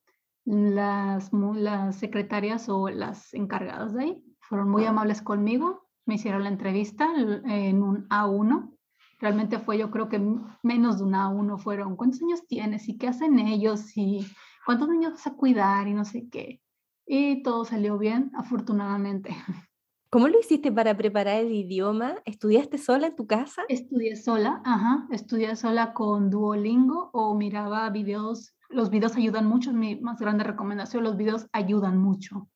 Las, 0.44 1.30
las 1.32 1.96
secretarias 1.96 2.68
o 2.68 2.88
las 2.88 3.34
encargadas 3.34 3.94
de 3.94 4.02
ahí 4.02 4.24
fueron 4.40 4.70
muy 4.70 4.84
amables 4.84 5.22
conmigo. 5.22 5.88
Me 6.06 6.14
hicieron 6.14 6.44
la 6.44 6.50
entrevista 6.50 7.08
en 7.16 7.82
un 7.82 8.08
A1. 8.08 8.72
Realmente 9.18 9.58
fue, 9.58 9.78
yo 9.78 9.90
creo 9.90 10.08
que 10.08 10.20
menos 10.62 10.98
de 10.98 11.04
un 11.04 11.14
A1 11.14 11.58
fueron, 11.58 11.96
¿cuántos 11.96 12.22
años 12.22 12.46
tienes? 12.46 12.88
¿Y 12.88 12.96
qué 12.96 13.08
hacen 13.08 13.38
ellos? 13.38 13.96
¿Y 13.96 14.26
cuántos 14.64 14.88
niños 14.88 15.12
vas 15.12 15.26
a 15.26 15.34
cuidar? 15.34 15.88
Y 15.88 15.94
no 15.94 16.04
sé 16.04 16.28
qué 16.30 16.62
y 17.06 17.42
todo 17.42 17.64
salió 17.64 17.98
bien, 17.98 18.32
afortunadamente. 18.34 19.30
¿Cómo 20.08 20.28
lo 20.28 20.38
hiciste 20.38 20.70
para 20.70 20.96
preparar 20.96 21.36
el 21.38 21.52
idioma? 21.52 22.14
¿Estudiaste 22.24 22.78
sola 22.78 23.08
en 23.08 23.16
tu 23.16 23.26
casa? 23.26 23.62
Estudié 23.68 24.14
sola, 24.14 24.62
ajá, 24.64 25.08
estudié 25.10 25.56
sola 25.56 25.92
con 25.94 26.30
Duolingo 26.30 27.10
o 27.12 27.34
miraba 27.34 27.90
videos. 27.90 28.54
Los 28.68 28.90
videos 28.90 29.16
ayudan 29.16 29.46
mucho, 29.46 29.70
es 29.70 29.76
mi 29.76 30.00
más 30.00 30.18
grande 30.20 30.44
recomendación, 30.44 31.02
los 31.02 31.16
videos 31.16 31.48
ayudan 31.52 31.98
mucho. 31.98 32.48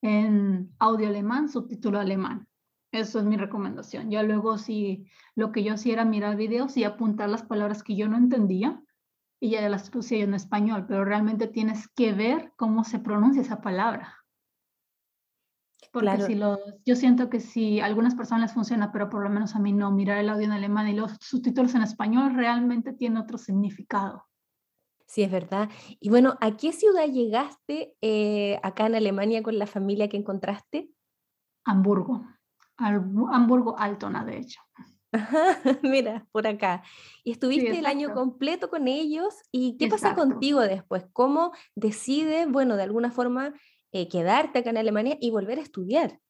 En 0.00 0.74
audio 0.78 1.08
alemán, 1.08 1.48
subtítulo 1.48 1.98
alemán. 2.00 2.48
Eso 2.90 3.18
es 3.18 3.26
mi 3.26 3.36
recomendación. 3.36 4.10
Ya 4.10 4.22
luego 4.22 4.56
si 4.56 5.06
lo 5.34 5.52
que 5.52 5.62
yo 5.62 5.74
hacía 5.74 5.92
era 5.92 6.04
mirar 6.06 6.36
videos 6.36 6.76
y 6.78 6.84
apuntar 6.84 7.28
las 7.28 7.42
palabras 7.42 7.82
que 7.82 7.96
yo 7.96 8.08
no 8.08 8.16
entendía, 8.16 8.82
y 9.40 9.50
ya 9.50 9.68
las 9.68 9.90
puse 9.90 10.18
yo 10.18 10.24
en 10.24 10.34
español, 10.34 10.86
pero 10.88 11.04
realmente 11.04 11.46
tienes 11.46 11.88
que 11.88 12.12
ver 12.12 12.52
cómo 12.56 12.82
se 12.84 12.98
pronuncia 12.98 13.42
esa 13.42 13.60
palabra. 13.60 14.17
Porque 16.00 16.22
si 16.22 16.34
los, 16.34 16.58
yo 16.84 16.96
siento 16.96 17.30
que 17.30 17.40
si 17.40 17.80
a 17.80 17.86
algunas 17.86 18.14
personas 18.14 18.42
les 18.42 18.52
funciona, 18.52 18.92
pero 18.92 19.08
por 19.08 19.22
lo 19.22 19.30
menos 19.30 19.54
a 19.54 19.58
mí 19.58 19.72
no, 19.72 19.90
mirar 19.90 20.18
el 20.18 20.28
audio 20.28 20.44
en 20.44 20.52
alemán 20.52 20.88
y 20.88 20.94
los 20.94 21.12
subtítulos 21.20 21.74
en 21.74 21.82
español 21.82 22.34
realmente 22.34 22.92
tiene 22.92 23.20
otro 23.20 23.38
significado. 23.38 24.24
Sí, 25.06 25.22
es 25.22 25.30
verdad. 25.30 25.70
Y 26.00 26.10
bueno, 26.10 26.36
¿a 26.40 26.56
qué 26.56 26.72
ciudad 26.72 27.06
llegaste 27.06 27.96
eh, 28.02 28.60
acá 28.62 28.86
en 28.86 28.94
Alemania 28.94 29.42
con 29.42 29.58
la 29.58 29.66
familia 29.66 30.08
que 30.08 30.18
encontraste? 30.18 30.90
Hamburgo, 31.64 32.26
Hamburgo 32.76 33.78
Altona, 33.78 34.24
de 34.24 34.38
hecho. 34.38 34.60
Mira, 35.82 36.26
por 36.32 36.46
acá. 36.46 36.82
Y 37.24 37.32
estuviste 37.32 37.78
el 37.78 37.86
año 37.86 38.12
completo 38.12 38.68
con 38.68 38.88
ellos. 38.88 39.34
¿Y 39.50 39.76
qué 39.78 39.88
pasa 39.88 40.14
contigo 40.14 40.60
después? 40.60 41.06
¿Cómo 41.12 41.52
decides, 41.74 42.50
bueno, 42.50 42.76
de 42.76 42.82
alguna 42.82 43.10
forma 43.10 43.54
eh, 43.92 44.08
quedarte 44.08 44.60
acá 44.60 44.70
en 44.70 44.78
Alemania 44.78 45.16
y 45.20 45.30
volver 45.30 45.58
a 45.58 45.62
estudiar? 45.62 46.20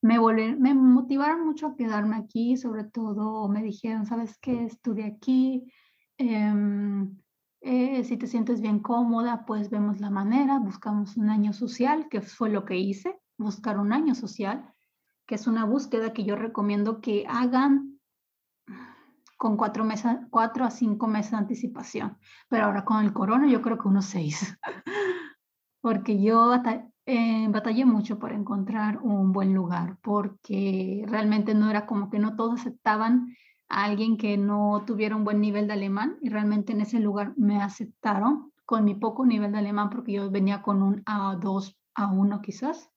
Me, 0.00 0.18
me 0.18 0.74
motivaron 0.74 1.44
mucho 1.44 1.68
a 1.68 1.76
quedarme 1.76 2.16
aquí, 2.16 2.56
sobre 2.56 2.84
todo 2.84 3.48
me 3.48 3.62
dijeron, 3.62 4.04
¿sabes 4.04 4.36
qué? 4.38 4.64
Estudié 4.64 5.04
aquí. 5.04 5.72
Em, 6.18 7.16
eh, 7.60 8.02
si 8.04 8.16
te 8.16 8.26
sientes 8.26 8.60
bien 8.60 8.80
cómoda, 8.80 9.44
pues 9.46 9.70
vemos 9.70 10.00
la 10.00 10.10
manera, 10.10 10.58
buscamos 10.58 11.16
un 11.16 11.30
año 11.30 11.52
social, 11.52 12.08
que 12.08 12.20
fue 12.20 12.50
lo 12.50 12.64
que 12.64 12.76
hice, 12.76 13.16
buscar 13.38 13.78
un 13.78 13.92
año 13.92 14.14
social 14.14 14.72
que 15.26 15.36
es 15.36 15.46
una 15.46 15.64
búsqueda 15.64 16.12
que 16.12 16.24
yo 16.24 16.36
recomiendo 16.36 17.00
que 17.00 17.24
hagan 17.28 17.98
con 19.36 19.56
cuatro, 19.56 19.84
meses, 19.84 20.18
cuatro 20.30 20.64
a 20.64 20.70
cinco 20.70 21.06
meses 21.06 21.32
de 21.32 21.38
anticipación. 21.38 22.18
Pero 22.48 22.66
ahora 22.66 22.84
con 22.84 23.04
el 23.04 23.12
corona 23.12 23.48
yo 23.48 23.62
creo 23.62 23.78
que 23.78 23.88
unos 23.88 24.04
seis. 24.04 24.58
porque 25.82 26.22
yo 26.22 26.54
eh, 27.06 27.46
batallé 27.50 27.84
mucho 27.84 28.18
por 28.18 28.32
encontrar 28.32 28.98
un 29.02 29.32
buen 29.32 29.52
lugar, 29.52 29.98
porque 30.00 31.04
realmente 31.08 31.54
no 31.54 31.68
era 31.68 31.84
como 31.86 32.08
que 32.08 32.20
no 32.20 32.36
todos 32.36 32.60
aceptaban 32.60 33.36
a 33.68 33.84
alguien 33.84 34.16
que 34.16 34.38
no 34.38 34.84
tuviera 34.86 35.16
un 35.16 35.24
buen 35.24 35.40
nivel 35.40 35.66
de 35.66 35.74
alemán 35.74 36.16
y 36.22 36.30
realmente 36.30 36.72
en 36.72 36.82
ese 36.82 37.00
lugar 37.00 37.34
me 37.36 37.60
aceptaron 37.60 38.52
con 38.64 38.84
mi 38.84 38.94
poco 38.94 39.26
nivel 39.26 39.52
de 39.52 39.58
alemán 39.58 39.90
porque 39.90 40.12
yo 40.12 40.30
venía 40.30 40.62
con 40.62 40.82
un 40.82 41.04
A2, 41.04 41.76
A1 41.96 42.40
quizás 42.40 42.90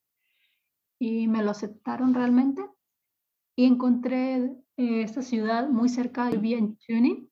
y 1.00 1.28
me 1.28 1.44
lo 1.44 1.52
aceptaron 1.52 2.14
realmente. 2.14 2.64
Y 3.58 3.66
encontré 3.66 4.36
eh, 4.78 5.02
esta 5.02 5.22
ciudad 5.22 5.70
muy 5.70 5.90
cerca, 5.90 6.30
vivía 6.30 6.58
en 6.58 6.78
Tuning, 6.78 7.30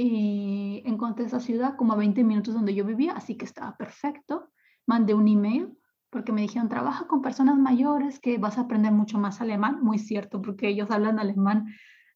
y 0.00 0.80
encontré 0.84 1.24
esa 1.24 1.40
ciudad 1.40 1.74
como 1.74 1.92
a 1.92 1.96
20 1.96 2.22
minutos 2.22 2.54
donde 2.54 2.72
yo 2.72 2.84
vivía, 2.84 3.14
así 3.14 3.36
que 3.36 3.44
estaba 3.44 3.76
perfecto. 3.76 4.48
Mandé 4.86 5.12
un 5.12 5.26
email 5.26 5.76
porque 6.08 6.30
me 6.30 6.42
dijeron, 6.42 6.68
trabaja 6.68 7.08
con 7.08 7.20
personas 7.20 7.58
mayores 7.58 8.20
que 8.20 8.38
vas 8.38 8.58
a 8.58 8.60
aprender 8.60 8.92
mucho 8.92 9.18
más 9.18 9.40
alemán. 9.40 9.80
Muy 9.82 9.98
cierto, 9.98 10.40
porque 10.40 10.68
ellos 10.68 10.92
hablan 10.92 11.18
alemán 11.18 11.66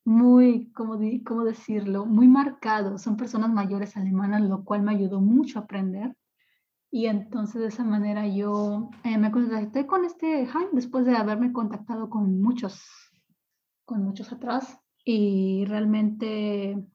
muy, 0.05 0.71
¿cómo, 0.71 0.97
cómo 1.27 1.43
decirlo? 1.43 2.07
Muy 2.07 2.29
marcado. 2.29 2.99
Son 2.99 3.17
personas 3.17 3.51
mayores 3.51 3.97
alemanas, 3.97 4.43
lo 4.43 4.63
cual 4.63 4.83
me 4.83 4.93
ayudó 4.93 5.21
mucho 5.21 5.59
a 5.59 5.63
aprender. 5.63 6.17
Y 6.89 7.07
entonces 7.07 7.63
de 7.63 7.67
esa 7.67 7.83
manera 7.83 8.29
yo 8.29 8.91
eh, 9.03 9.19
me 9.19 9.33
contacté 9.33 9.89
con 9.89 10.05
este 10.05 10.47
Jaime 10.47 10.71
después 10.71 11.05
de 11.05 11.17
haberme 11.17 11.53
contactado 11.53 12.09
con 12.09 12.41
muchos, 12.41 12.81
con 13.85 14.05
muchos 14.05 14.31
atrás. 14.31 14.79
Y 15.05 15.65
realmente 15.65 16.87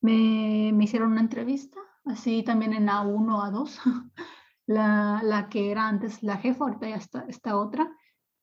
me, 0.00 0.72
me 0.72 0.84
hicieron 0.84 1.12
una 1.12 1.20
entrevista, 1.20 1.78
así 2.04 2.42
también 2.42 2.72
en 2.72 2.88
A1, 2.88 3.26
A2. 3.26 3.80
La, 4.66 5.22
la 5.24 5.48
que 5.48 5.70
era 5.70 5.88
antes 5.88 6.22
la 6.22 6.36
jefa, 6.36 6.64
ahorita 6.64 6.90
ya 6.90 6.96
está 6.96 7.24
esta 7.26 7.56
otra, 7.56 7.90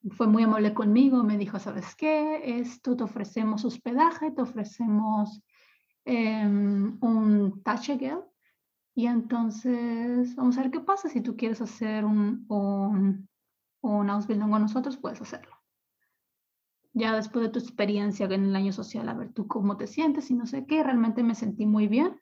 fue 0.10 0.26
muy 0.26 0.42
amable 0.42 0.74
conmigo, 0.74 1.24
me 1.24 1.38
dijo, 1.38 1.60
¿sabes 1.60 1.96
qué? 1.96 2.60
Esto 2.60 2.98
te 2.98 3.04
ofrecemos 3.04 3.64
hospedaje, 3.64 4.32
te 4.32 4.42
ofrecemos 4.42 5.44
eh, 6.04 6.48
un 6.48 7.62
Tachegel, 7.64 8.24
y 8.98 9.08
entonces, 9.08 10.36
vamos 10.38 10.58
a 10.58 10.62
ver 10.62 10.72
qué 10.72 10.80
pasa. 10.80 11.10
Si 11.10 11.20
tú 11.20 11.36
quieres 11.36 11.62
hacer 11.62 12.06
un, 12.06 12.46
un, 12.48 13.28
un 13.82 14.10
Ausbildung 14.10 14.50
con 14.50 14.62
nosotros, 14.62 14.96
puedes 14.96 15.22
hacerlo. 15.22 15.55
Ya 16.98 17.14
después 17.14 17.44
de 17.44 17.52
tu 17.52 17.60
experiencia 17.60 18.26
en 18.26 18.46
el 18.46 18.56
año 18.56 18.72
social, 18.72 19.10
a 19.10 19.14
ver 19.14 19.34
tú 19.34 19.48
cómo 19.48 19.76
te 19.76 19.86
sientes 19.86 20.32
y 20.32 20.34
no 20.34 20.46
sé 20.46 20.66
qué, 20.66 20.82
realmente 20.82 21.24
me 21.24 21.36
sentí 21.36 21.66
muy 21.66 21.90
bien. 21.90 22.22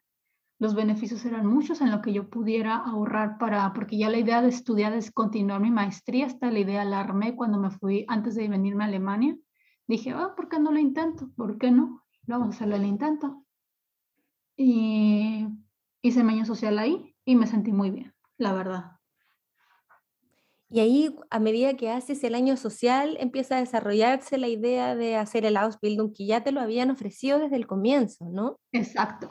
Los 0.58 0.74
beneficios 0.74 1.24
eran 1.26 1.46
muchos 1.46 1.80
en 1.82 1.92
lo 1.92 2.02
que 2.02 2.12
yo 2.12 2.28
pudiera 2.28 2.78
ahorrar 2.78 3.38
para, 3.38 3.72
porque 3.74 4.00
ya 4.00 4.10
la 4.10 4.18
idea 4.18 4.42
de 4.42 4.50
estudiar 4.50 4.94
es 4.94 5.12
continuar 5.12 5.62
mi 5.62 5.70
maestría, 5.70 6.26
hasta 6.26 6.50
la 6.50 6.58
idea 6.58 6.84
la 6.86 7.02
armé 7.02 7.36
cuando 7.36 7.60
me 7.60 7.70
fui, 7.70 8.04
antes 8.08 8.34
de 8.34 8.48
venirme 8.48 8.84
a 8.84 8.88
Alemania. 8.88 9.38
Dije, 9.86 10.10
ah, 10.10 10.34
¿por 10.36 10.50
qué 10.50 10.60
no 10.60 10.72
lo 10.72 10.80
intento? 10.80 11.30
¿Por 11.36 11.60
qué 11.60 11.70
no? 11.70 12.04
Vamos 12.24 12.48
a 12.48 12.50
hacerle 12.50 12.78
el 12.78 12.86
intento. 12.86 13.46
Y 14.58 15.48
hice 16.02 16.24
mi 16.24 16.34
año 16.34 16.46
social 16.46 16.80
ahí 16.80 17.16
y 17.26 17.36
me 17.36 17.46
sentí 17.46 17.72
muy 17.72 17.92
bien, 17.92 18.16
la 18.38 18.54
verdad. 18.54 18.93
Y 20.74 20.80
ahí, 20.80 21.16
a 21.30 21.40
medida 21.40 21.76
que 21.76 21.92
haces 21.92 22.24
el 22.24 22.34
año 22.34 22.58
social, 22.58 23.16
empieza 23.20 23.58
a 23.58 23.60
desarrollarse 23.60 24.40
la 24.40 24.48
idea 24.48 24.96
de 24.96 25.16
hacer 25.16 25.46
el 25.46 25.56
Ausbildung, 25.56 26.14
que 26.16 26.26
ya 26.26 26.44
te 26.44 26.52
lo 26.52 26.62
habían 26.62 26.90
ofrecido 26.90 27.38
desde 27.38 27.58
el 27.58 27.68
comienzo, 27.68 28.26
¿no? 28.32 28.56
Exacto. 28.72 29.30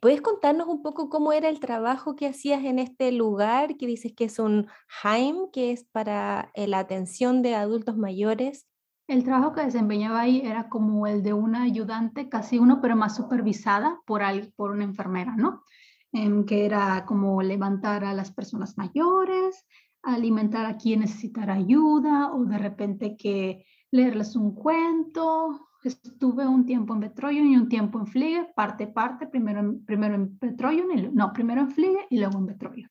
¿Puedes 0.00 0.22
contarnos 0.22 0.66
un 0.66 0.82
poco 0.82 1.10
cómo 1.10 1.34
era 1.34 1.50
el 1.50 1.60
trabajo 1.60 2.16
que 2.16 2.26
hacías 2.26 2.64
en 2.64 2.78
este 2.78 3.12
lugar, 3.12 3.76
que 3.76 3.86
dices 3.86 4.14
que 4.16 4.24
es 4.24 4.38
un 4.38 4.66
Heim, 5.04 5.50
que 5.52 5.72
es 5.72 5.84
para 5.84 6.50
eh, 6.54 6.66
la 6.66 6.78
atención 6.78 7.42
de 7.42 7.54
adultos 7.54 7.98
mayores? 7.98 8.66
El 9.08 9.24
trabajo 9.24 9.52
que 9.52 9.60
desempeñaba 9.60 10.20
ahí 10.20 10.40
era 10.42 10.70
como 10.70 11.06
el 11.06 11.22
de 11.22 11.34
una 11.34 11.64
ayudante, 11.64 12.30
casi 12.30 12.58
uno, 12.58 12.80
pero 12.80 12.96
más 12.96 13.14
supervisada 13.14 14.00
por, 14.06 14.22
por 14.56 14.70
una 14.70 14.84
enfermera, 14.84 15.36
¿no? 15.36 15.64
En 16.12 16.44
que 16.44 16.66
era 16.66 17.04
como 17.06 17.40
levantar 17.42 18.04
a 18.04 18.14
las 18.14 18.32
personas 18.32 18.76
mayores, 18.76 19.64
alimentar 20.02 20.66
a 20.66 20.76
quien 20.76 21.00
necesitara 21.00 21.54
ayuda 21.54 22.32
o 22.32 22.44
de 22.44 22.58
repente 22.58 23.16
que 23.16 23.64
leerles 23.90 24.36
un 24.36 24.54
cuento. 24.54 25.68
Estuve 25.82 26.46
un 26.46 26.66
tiempo 26.66 26.94
en 26.94 27.00
Betroyo 27.00 27.42
y 27.42 27.56
un 27.56 27.68
tiempo 27.68 27.98
en 27.98 28.06
Fliege, 28.06 28.52
parte 28.54 28.86
parte, 28.86 29.26
primero 29.26 29.60
en, 29.60 29.84
primero 29.84 30.14
en 30.14 30.38
Betroyo, 30.38 30.84
no, 31.12 31.32
primero 31.32 31.62
en 31.62 31.70
Fliege 31.70 32.06
y 32.10 32.18
luego 32.18 32.38
en 32.38 32.46
Betroyo. 32.46 32.88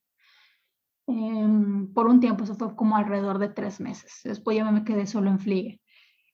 Em, 1.06 1.92
por 1.92 2.06
un 2.06 2.20
tiempo, 2.20 2.44
eso 2.44 2.54
fue 2.54 2.74
como 2.74 2.96
alrededor 2.96 3.38
de 3.38 3.48
tres 3.48 3.80
meses. 3.80 4.20
Después 4.24 4.56
ya 4.56 4.70
me 4.70 4.84
quedé 4.84 5.06
solo 5.06 5.30
en 5.30 5.38
Fliege, 5.38 5.80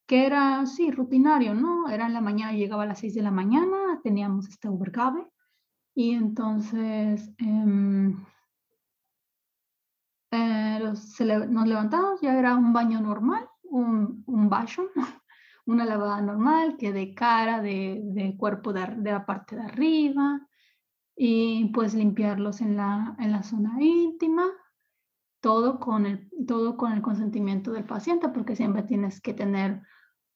que 0.07 0.27
era, 0.27 0.65
sí, 0.67 0.91
rutinario, 0.91 1.55
¿no? 1.55 1.89
Era 1.89 2.07
en 2.07 2.15
la 2.15 2.21
mañana, 2.21 2.53
llegaba 2.53 2.85
a 2.85 2.87
las 2.87 3.01
seis 3.01 3.15
de 3.15 3.23
la 3.23 3.31
mañana, 3.31 4.01
teníamos 4.03 4.49
este 4.49 4.69
Ubercabe 4.69 5.27
y 5.97 6.13
entonces 6.13 7.33
em, 7.39 8.23
eh, 10.31 10.79
nos 10.79 11.67
levantamos, 11.67 12.21
ya 12.21 12.39
era 12.39 12.55
un 12.55 12.75
baño 12.75 13.01
normal, 13.01 13.49
un, 13.63 14.23
un 14.27 14.51
baño, 14.51 14.91
una 15.67 15.87
lavada 15.87 16.21
normal, 16.21 16.77
que 16.77 16.93
de 16.93 17.15
cara, 17.15 17.63
de, 17.63 18.03
de 18.05 18.37
cuerpo 18.37 18.75
de, 18.75 18.87
de, 18.99 19.11
la 19.11 19.25
parte 19.25 19.57
de 19.57 19.63
arriba, 19.63 20.47
y 21.17 21.71
pues 21.73 21.95
limpiarlos 21.95 22.61
en 22.61 22.77
la, 22.77 23.17
en 23.19 23.33
la 23.33 23.43
zona 23.43 23.77
íntima, 23.81 24.45
todo 25.41 25.81
con, 25.81 26.05
el, 26.05 26.29
todo 26.47 26.77
con 26.77 26.93
el 26.93 27.01
consentimiento 27.01 27.73
del 27.73 27.85
paciente, 27.85 28.29
porque 28.29 28.55
siempre 28.55 28.83
tienes 28.83 29.23
que 29.23 29.33
tener 29.33 29.81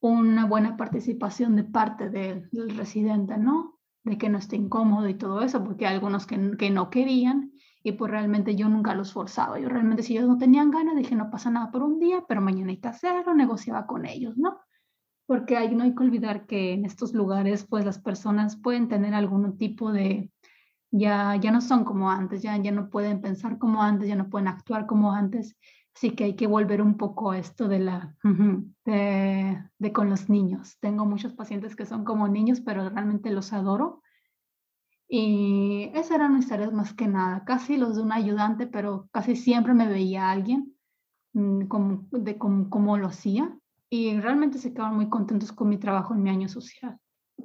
una 0.01 0.47
buena 0.47 0.79
participación 0.79 1.55
de 1.55 1.65
parte 1.65 2.09
del 2.09 2.49
residente, 2.79 3.37
¿no? 3.37 3.80
De 4.05 4.17
que 4.19 4.29
no 4.29 4.39
esté 4.39 4.57
incómodo 4.57 5.09
y 5.09 5.15
todo 5.15 5.43
eso, 5.43 5.63
porque 5.63 5.87
hay 5.87 5.95
algunos 5.95 6.27
que, 6.27 6.57
que 6.57 6.71
no 6.71 6.91
querían 6.91 7.53
y 7.83 7.93
pues 7.93 8.11
realmente 8.11 8.57
yo 8.57 8.69
nunca 8.69 8.95
los 8.95 9.13
forzaba. 9.13 9.59
Yo 9.59 9.69
realmente 9.69 10.03
si 10.03 10.17
ellos 10.17 10.29
no 10.29 10.39
tenían 10.39 10.71
ganas, 10.71 10.97
dije 10.97 11.15
no 11.15 11.31
pasa 11.31 11.51
nada 11.51 11.71
por 11.71 11.83
un 11.83 11.99
día, 11.99 12.25
pero 12.29 12.41
mañana 12.41 12.71
hay 12.71 12.79
que 12.79 12.89
hacerlo, 12.89 13.35
negociaba 13.35 13.87
con 13.87 14.07
ellos, 14.07 14.37
¿no? 14.37 14.59
Porque 15.27 15.57
hay, 15.57 15.75
no 15.75 15.85
hay 15.85 15.95
que 15.95 16.03
olvidar 16.03 16.47
que 16.47 16.73
en 16.73 16.85
estos 16.85 17.15
lugares 17.15 17.67
pues 17.69 17.85
las 17.85 17.99
personas 17.99 18.57
pueden 18.57 18.89
tener 18.89 19.15
algún 19.15 19.57
tipo 19.57 19.93
de, 19.93 20.31
ya, 20.91 21.37
ya 21.37 21.53
no 21.53 21.61
son 21.61 21.85
como 21.85 22.11
antes, 22.11 22.43
ya, 22.43 22.57
ya 22.57 22.73
no 22.73 22.91
pueden 22.91 23.21
pensar 23.21 23.59
como 23.59 23.83
antes, 23.83 24.09
ya 24.09 24.17
no 24.17 24.29
pueden 24.29 24.49
actuar 24.49 24.87
como 24.87 25.13
antes. 25.13 25.57
Así 25.95 26.13
que 26.13 26.25
hay 26.25 26.35
que 26.35 26.47
volver 26.47 26.83
un 26.83 26.97
poco 26.97 27.33
a 27.33 27.39
esto 27.39 27.69
de 27.69 27.79
la 27.81 28.17
de, 28.85 29.63
de, 29.79 29.93
con 29.93 30.09
los 30.09 30.29
niños. 30.29 30.79
Tengo 30.81 31.05
muchos 31.05 31.35
pacientes 31.35 31.77
que 31.77 31.85
son 31.85 32.05
como 32.05 32.29
niños, 32.29 32.61
pero 32.61 32.89
realmente 32.89 33.31
los 33.31 33.53
adoro 33.53 34.03
y 35.13 35.91
esas 35.93 36.13
eran 36.13 36.37
mis 36.37 36.49
tareas 36.49 36.73
más 36.73 36.95
que 36.95 37.09
nada, 37.09 37.45
casi 37.45 37.77
los 37.77 37.97
de 37.97 38.03
un 38.03 38.13
ayudante, 38.13 38.69
pero 38.69 39.09
casi 39.11 39.35
siempre 39.35 39.75
me 39.75 39.89
veía 39.89 40.31
alguien 40.31 40.77
mm, 41.33 41.67
como, 41.67 42.07
de 42.13 42.39
cómo, 42.39 42.97
lo 42.97 43.09
hacía 43.09 43.59
y 43.91 44.17
realmente 44.21 44.59
se 44.59 44.73
quedaban 44.73 44.95
muy 44.95 45.09
contentos 45.09 45.51
con 45.51 45.69
mi 45.69 45.79
trabajo 45.79 46.15
en 46.15 46.23
mi 46.23 46.31
año 46.31 46.49
social. 46.49 46.97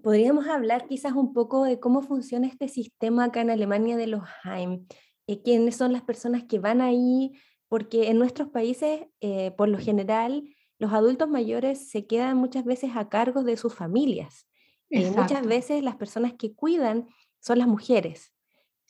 Podríamos 0.04 0.48
hablar 0.48 0.86
quizás 0.88 1.14
un 1.14 1.34
poco 1.34 1.64
de 1.64 1.80
cómo 1.80 2.04
funciona 2.04 2.46
este 2.46 2.68
sistema 2.68 3.24
acá 3.24 3.42
en 3.42 3.50
Alemania 3.50 3.98
de 3.98 4.08
los 4.08 4.22
Heim. 4.44 4.86
Eh, 5.26 5.42
¿Quiénes 5.42 5.76
son 5.76 5.92
las 5.92 6.04
personas 6.04 6.44
que 6.44 6.60
van 6.60 6.82
ahí? 6.82 7.32
Porque 7.68 8.10
en 8.10 8.20
nuestros 8.20 8.50
países, 8.50 9.08
eh, 9.22 9.52
por 9.52 9.70
lo 9.70 9.78
general, 9.78 10.44
los 10.78 10.94
adultos 10.94 11.30
mayores 11.30 11.90
se 11.90 12.06
quedan 12.06 12.38
muchas 12.38 12.66
veces 12.66 12.92
a 12.96 13.10
cargo 13.10 13.44
de 13.44 13.58
sus 13.58 13.74
familias. 13.74 14.48
Eh, 14.90 15.12
muchas 15.12 15.46
veces 15.46 15.84
las 15.84 15.96
personas 15.96 16.34
que 16.34 16.54
cuidan 16.54 17.08
son 17.40 17.60
las 17.60 17.68
mujeres. 17.68 18.32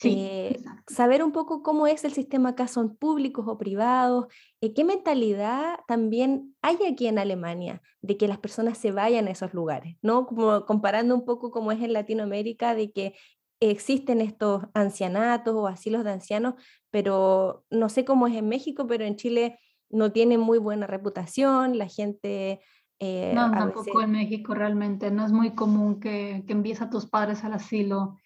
Eh, 0.02 0.60
saber 0.88 1.22
un 1.22 1.32
poco 1.32 1.62
cómo 1.62 1.86
es 1.86 2.04
el 2.04 2.12
sistema 2.12 2.50
acá, 2.50 2.68
son 2.68 2.96
públicos 2.96 3.46
o 3.48 3.56
privados, 3.56 4.26
eh, 4.60 4.74
qué 4.74 4.84
mentalidad 4.84 5.78
también 5.88 6.54
hay 6.60 6.76
aquí 6.86 7.06
en 7.06 7.18
Alemania 7.18 7.80
de 8.02 8.18
que 8.18 8.28
las 8.28 8.38
personas 8.38 8.76
se 8.76 8.92
vayan 8.92 9.26
a 9.26 9.30
esos 9.30 9.54
lugares, 9.54 9.96
¿no? 10.02 10.26
Como 10.26 10.66
comparando 10.66 11.14
un 11.14 11.24
poco 11.24 11.50
cómo 11.50 11.72
es 11.72 11.80
en 11.80 11.94
Latinoamérica, 11.94 12.74
de 12.74 12.92
que 12.92 13.14
existen 13.60 14.20
estos 14.20 14.64
ancianatos 14.74 15.54
o 15.54 15.66
asilos 15.66 16.04
de 16.04 16.12
ancianos, 16.12 16.54
pero 16.90 17.64
no 17.70 17.88
sé 17.88 18.04
cómo 18.04 18.26
es 18.26 18.34
en 18.34 18.48
México, 18.48 18.86
pero 18.86 19.04
en 19.04 19.16
Chile 19.16 19.58
no 19.90 20.12
tiene 20.12 20.38
muy 20.38 20.58
buena 20.58 20.86
reputación, 20.86 21.78
la 21.78 21.88
gente... 21.88 22.60
Eh, 22.98 23.32
no, 23.34 23.50
tampoco 23.50 24.00
en 24.00 24.12
México 24.12 24.54
realmente, 24.54 25.10
no 25.10 25.26
es 25.26 25.32
muy 25.32 25.54
común 25.54 26.00
que, 26.00 26.44
que 26.46 26.52
envíes 26.52 26.80
a 26.80 26.88
tus 26.88 27.06
padres 27.06 27.44
al 27.44 27.52
asilo. 27.52 28.16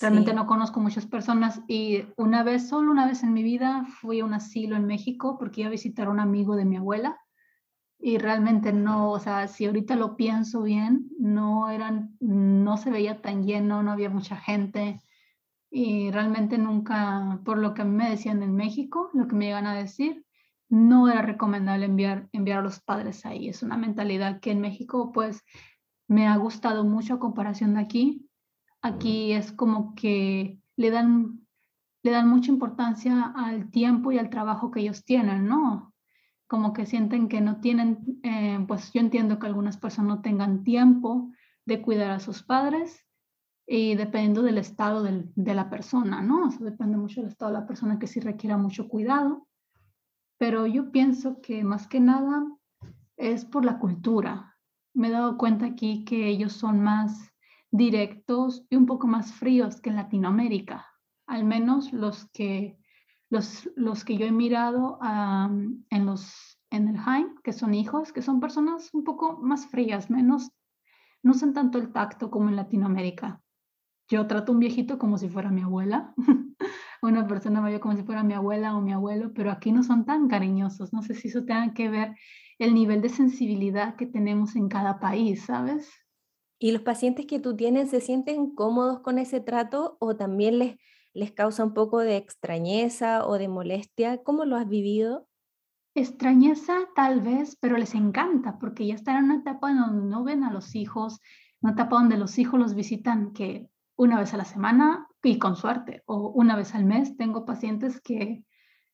Realmente 0.00 0.32
no 0.32 0.46
conozco 0.46 0.80
muchas 0.80 1.06
personas 1.06 1.60
y 1.68 2.04
una 2.16 2.42
vez, 2.42 2.68
solo 2.68 2.90
una 2.90 3.06
vez 3.06 3.22
en 3.22 3.32
mi 3.32 3.42
vida, 3.42 3.86
fui 4.00 4.20
a 4.20 4.24
un 4.24 4.34
asilo 4.34 4.76
en 4.76 4.86
México 4.86 5.36
porque 5.38 5.60
iba 5.60 5.68
a 5.68 5.72
visitar 5.72 6.08
a 6.08 6.10
un 6.10 6.20
amigo 6.20 6.56
de 6.56 6.64
mi 6.64 6.76
abuela 6.76 7.18
y 8.04 8.18
realmente 8.18 8.72
no, 8.72 9.10
o 9.10 9.18
sea, 9.18 9.48
si 9.48 9.64
ahorita 9.64 9.96
lo 9.96 10.16
pienso 10.16 10.62
bien, 10.62 11.08
no 11.18 11.70
eran, 11.70 12.16
no 12.20 12.76
se 12.76 12.90
veía 12.90 13.22
tan 13.22 13.44
lleno, 13.44 13.82
no 13.82 13.92
había 13.92 14.10
mucha 14.10 14.36
gente 14.36 15.00
y 15.70 16.10
realmente 16.10 16.58
nunca, 16.58 17.40
por 17.44 17.58
lo 17.58 17.72
que 17.72 17.84
me 17.84 18.10
decían 18.10 18.42
en 18.42 18.54
México, 18.54 19.10
lo 19.14 19.26
que 19.26 19.34
me 19.34 19.48
iban 19.48 19.66
a 19.66 19.74
decir, 19.74 20.24
no 20.68 21.08
era 21.08 21.22
recomendable 21.22 21.86
enviar, 21.86 22.28
enviar 22.32 22.58
a 22.58 22.62
los 22.62 22.80
padres 22.80 23.24
ahí. 23.24 23.48
Es 23.48 23.62
una 23.62 23.76
mentalidad 23.76 24.40
que 24.40 24.50
en 24.50 24.60
México 24.60 25.10
pues 25.12 25.42
me 26.06 26.26
ha 26.26 26.36
gustado 26.36 26.84
mucho 26.84 27.14
a 27.14 27.18
comparación 27.18 27.74
de 27.74 27.80
aquí 27.80 28.28
Aquí 28.84 29.32
es 29.32 29.50
como 29.50 29.94
que 29.94 30.60
le 30.76 30.90
dan, 30.90 31.40
le 32.02 32.10
dan 32.10 32.28
mucha 32.28 32.50
importancia 32.50 33.32
al 33.34 33.70
tiempo 33.70 34.12
y 34.12 34.18
al 34.18 34.28
trabajo 34.28 34.70
que 34.70 34.80
ellos 34.80 35.06
tienen, 35.06 35.46
¿no? 35.46 35.93
Como 36.46 36.72
que 36.72 36.86
sienten 36.86 37.28
que 37.28 37.40
no 37.40 37.60
tienen, 37.60 38.20
eh, 38.22 38.62
pues 38.68 38.92
yo 38.92 39.00
entiendo 39.00 39.38
que 39.38 39.46
algunas 39.46 39.76
personas 39.76 40.16
no 40.16 40.22
tengan 40.22 40.62
tiempo 40.62 41.32
de 41.64 41.80
cuidar 41.80 42.10
a 42.10 42.20
sus 42.20 42.42
padres 42.42 43.04
y 43.66 43.94
dependiendo 43.94 44.42
del 44.42 44.58
estado 44.58 45.02
de 45.02 45.54
la 45.54 45.70
persona, 45.70 46.20
¿no? 46.20 46.48
Eso 46.48 46.62
depende 46.64 46.98
mucho 46.98 47.20
del 47.20 47.30
estado 47.30 47.52
de 47.52 47.60
la 47.60 47.66
persona 47.66 47.98
que 47.98 48.06
sí 48.06 48.20
requiera 48.20 48.58
mucho 48.58 48.88
cuidado. 48.88 49.48
Pero 50.38 50.66
yo 50.66 50.90
pienso 50.90 51.40
que 51.40 51.64
más 51.64 51.88
que 51.88 52.00
nada 52.00 52.46
es 53.16 53.44
por 53.44 53.64
la 53.64 53.78
cultura. 53.78 54.56
Me 54.92 55.08
he 55.08 55.10
dado 55.10 55.38
cuenta 55.38 55.66
aquí 55.66 56.04
que 56.04 56.28
ellos 56.28 56.52
son 56.52 56.80
más 56.80 57.32
directos 57.70 58.66
y 58.70 58.76
un 58.76 58.86
poco 58.86 59.06
más 59.06 59.32
fríos 59.32 59.80
que 59.80 59.90
en 59.90 59.96
Latinoamérica, 59.96 60.86
al 61.26 61.44
menos 61.44 61.92
los 61.92 62.30
que, 62.30 62.78
los, 63.34 63.68
los 63.74 64.04
que 64.04 64.16
yo 64.16 64.26
he 64.26 64.30
mirado 64.30 65.00
en, 65.02 66.06
los, 66.06 66.56
en 66.70 66.86
el 66.86 66.94
Heim, 66.94 67.34
que 67.42 67.52
son 67.52 67.74
hijos, 67.74 68.12
que 68.12 68.22
son 68.22 68.38
personas 68.38 68.94
un 68.94 69.02
poco 69.02 69.38
más 69.42 69.66
frías, 69.66 70.08
menos, 70.08 70.52
no 71.24 71.32
usan 71.32 71.52
tanto 71.52 71.78
el 71.78 71.92
tacto 71.92 72.30
como 72.30 72.48
en 72.48 72.54
Latinoamérica. 72.54 73.42
Yo 74.08 74.28
trato 74.28 74.52
a 74.52 74.54
un 74.54 74.60
viejito 74.60 75.00
como 75.00 75.18
si 75.18 75.28
fuera 75.28 75.50
mi 75.50 75.62
abuela, 75.62 76.14
una 77.02 77.26
persona 77.26 77.60
mayor 77.60 77.80
como 77.80 77.96
si 77.96 78.04
fuera 78.04 78.22
mi 78.22 78.34
abuela 78.34 78.76
o 78.76 78.80
mi 78.80 78.92
abuelo, 78.92 79.32
pero 79.34 79.50
aquí 79.50 79.72
no 79.72 79.82
son 79.82 80.04
tan 80.04 80.28
cariñosos. 80.28 80.92
No 80.92 81.02
sé 81.02 81.14
si 81.14 81.26
eso 81.26 81.44
tenga 81.44 81.74
que 81.74 81.88
ver 81.88 82.14
el 82.60 82.72
nivel 82.72 83.02
de 83.02 83.08
sensibilidad 83.08 83.96
que 83.96 84.06
tenemos 84.06 84.54
en 84.54 84.68
cada 84.68 85.00
país, 85.00 85.46
¿sabes? 85.46 85.90
¿Y 86.60 86.70
los 86.70 86.82
pacientes 86.82 87.26
que 87.26 87.40
tú 87.40 87.56
tienes 87.56 87.90
se 87.90 88.00
sienten 88.00 88.54
cómodos 88.54 89.00
con 89.00 89.18
ese 89.18 89.40
trato 89.40 89.96
o 89.98 90.14
también 90.14 90.60
les, 90.60 90.76
les 91.14 91.32
causa 91.32 91.64
un 91.64 91.72
poco 91.72 92.00
de 92.00 92.16
extrañeza 92.16 93.26
o 93.26 93.38
de 93.38 93.48
molestia? 93.48 94.22
¿Cómo 94.22 94.44
lo 94.44 94.56
has 94.56 94.68
vivido? 94.68 95.26
Extrañeza 95.94 96.74
tal 96.94 97.20
vez, 97.20 97.56
pero 97.60 97.78
les 97.78 97.94
encanta 97.94 98.58
porque 98.58 98.86
ya 98.86 98.94
están 98.94 99.16
en 99.16 99.24
una 99.24 99.36
etapa 99.36 99.72
donde 99.72 100.06
no 100.06 100.24
ven 100.24 100.44
a 100.44 100.52
los 100.52 100.74
hijos, 100.74 101.20
una 101.60 101.72
etapa 101.72 101.96
donde 101.96 102.18
los 102.18 102.38
hijos 102.38 102.60
los 102.60 102.74
visitan 102.74 103.32
que 103.32 103.70
una 103.96 104.18
vez 104.18 104.34
a 104.34 104.36
la 104.36 104.44
semana 104.44 105.06
y 105.22 105.38
con 105.38 105.56
suerte, 105.56 106.02
o 106.06 106.30
una 106.30 106.56
vez 106.56 106.74
al 106.74 106.84
mes. 106.84 107.16
Tengo 107.16 107.46
pacientes 107.46 108.00
que 108.00 108.44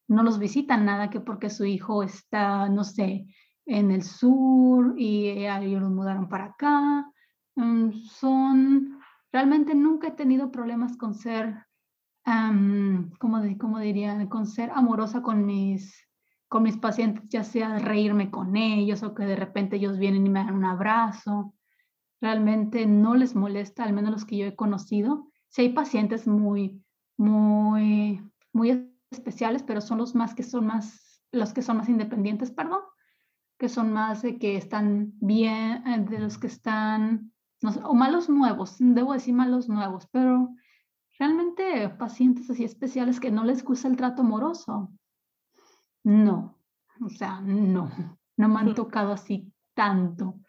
no 0.07 0.23
los 0.23 0.39
visitan 0.39 0.85
nada 0.85 1.11
que 1.11 1.21
porque 1.21 1.51
su 1.51 1.65
hijo 1.65 2.03
está, 2.03 2.69
no 2.69 2.85
sé, 2.85 3.27
en 3.65 3.91
el 3.91 4.03
sur 4.03 4.95
y 4.99 5.29
ellos 5.47 5.81
los 5.81 5.91
mudaron 5.91 6.29
para 6.29 6.47
acá 6.47 7.11
Mm, 7.61 7.93
son, 8.05 9.01
realmente 9.33 9.75
nunca 9.75 10.09
he 10.09 10.13
tenido 10.13 10.51
problemas 10.51 10.97
con 10.97 11.15
ser, 11.15 11.67
como, 13.19 13.41
de, 13.41 13.57
como 13.59 13.79
diría, 13.79 14.29
con 14.29 14.47
ser 14.47 14.71
amorosa 14.71 15.23
con 15.23 15.47
mis, 15.47 16.07
con 16.49 16.63
mis 16.63 16.77
pacientes, 16.77 17.25
ya 17.29 17.45
sea 17.45 17.79
reírme 17.79 18.31
con 18.31 18.57
ellos 18.57 19.03
o 19.03 19.15
que 19.15 19.25
de 19.25 19.37
repente 19.37 19.77
ellos 19.77 19.99
vienen 19.99 20.27
y 20.27 20.31
me 20.31 20.45
dan 20.45 20.55
un 20.55 20.65
abrazo. 20.65 21.55
Realmente 22.21 22.87
no 22.87 23.15
les 23.15 23.35
molesta, 23.35 23.85
al 23.85 23.93
menos 23.93 24.13
los 24.13 24.25
que 24.25 24.37
yo 24.37 24.47
he 24.47 24.57
conocido. 24.57 25.31
Si 25.49 25.63
hay 25.63 25.69
pacientes 25.71 26.27
muy, 26.27 26.83
muy, 27.17 28.23
muy 28.53 28.91
especiales, 29.11 29.63
pero 29.63 29.81
son 29.81 29.99
los 29.99 30.15
más 30.15 30.35
que 30.35 30.43
son 30.43 30.67
más, 30.67 31.23
los 31.33 31.53
que 31.53 31.63
son 31.63 31.79
más 31.79 31.89
independientes, 31.89 32.51
perdón. 32.51 32.81
que 33.59 33.69
son 33.69 33.93
más 33.93 34.23
que 34.23 34.57
están 34.57 35.13
bien, 35.21 35.87
eh, 35.87 36.07
de 36.09 36.19
los 36.19 36.39
que 36.39 36.47
están, 36.47 37.33
o 37.85 37.95
malos 37.95 38.29
nuevos, 38.29 38.77
debo 38.79 39.13
decir 39.13 39.35
malos 39.35 39.69
nuevos, 39.69 40.09
pero 40.11 40.51
realmente 41.21 41.87
pacientes 41.91 42.49
así 42.49 42.65
especiales 42.65 43.21
que 43.21 43.31
no 43.31 43.45
les 43.45 43.63
gusta 43.63 43.89
el 43.89 43.97
trato 43.97 44.23
amoroso. 44.23 44.91
No, 46.03 46.59
o 46.99 47.11
sea, 47.11 47.43
no, 47.43 47.91
no 48.39 48.49
me 48.49 48.61
han 48.61 48.75
tocado 48.75 49.13
así 49.13 49.53
tanto. 49.75 50.41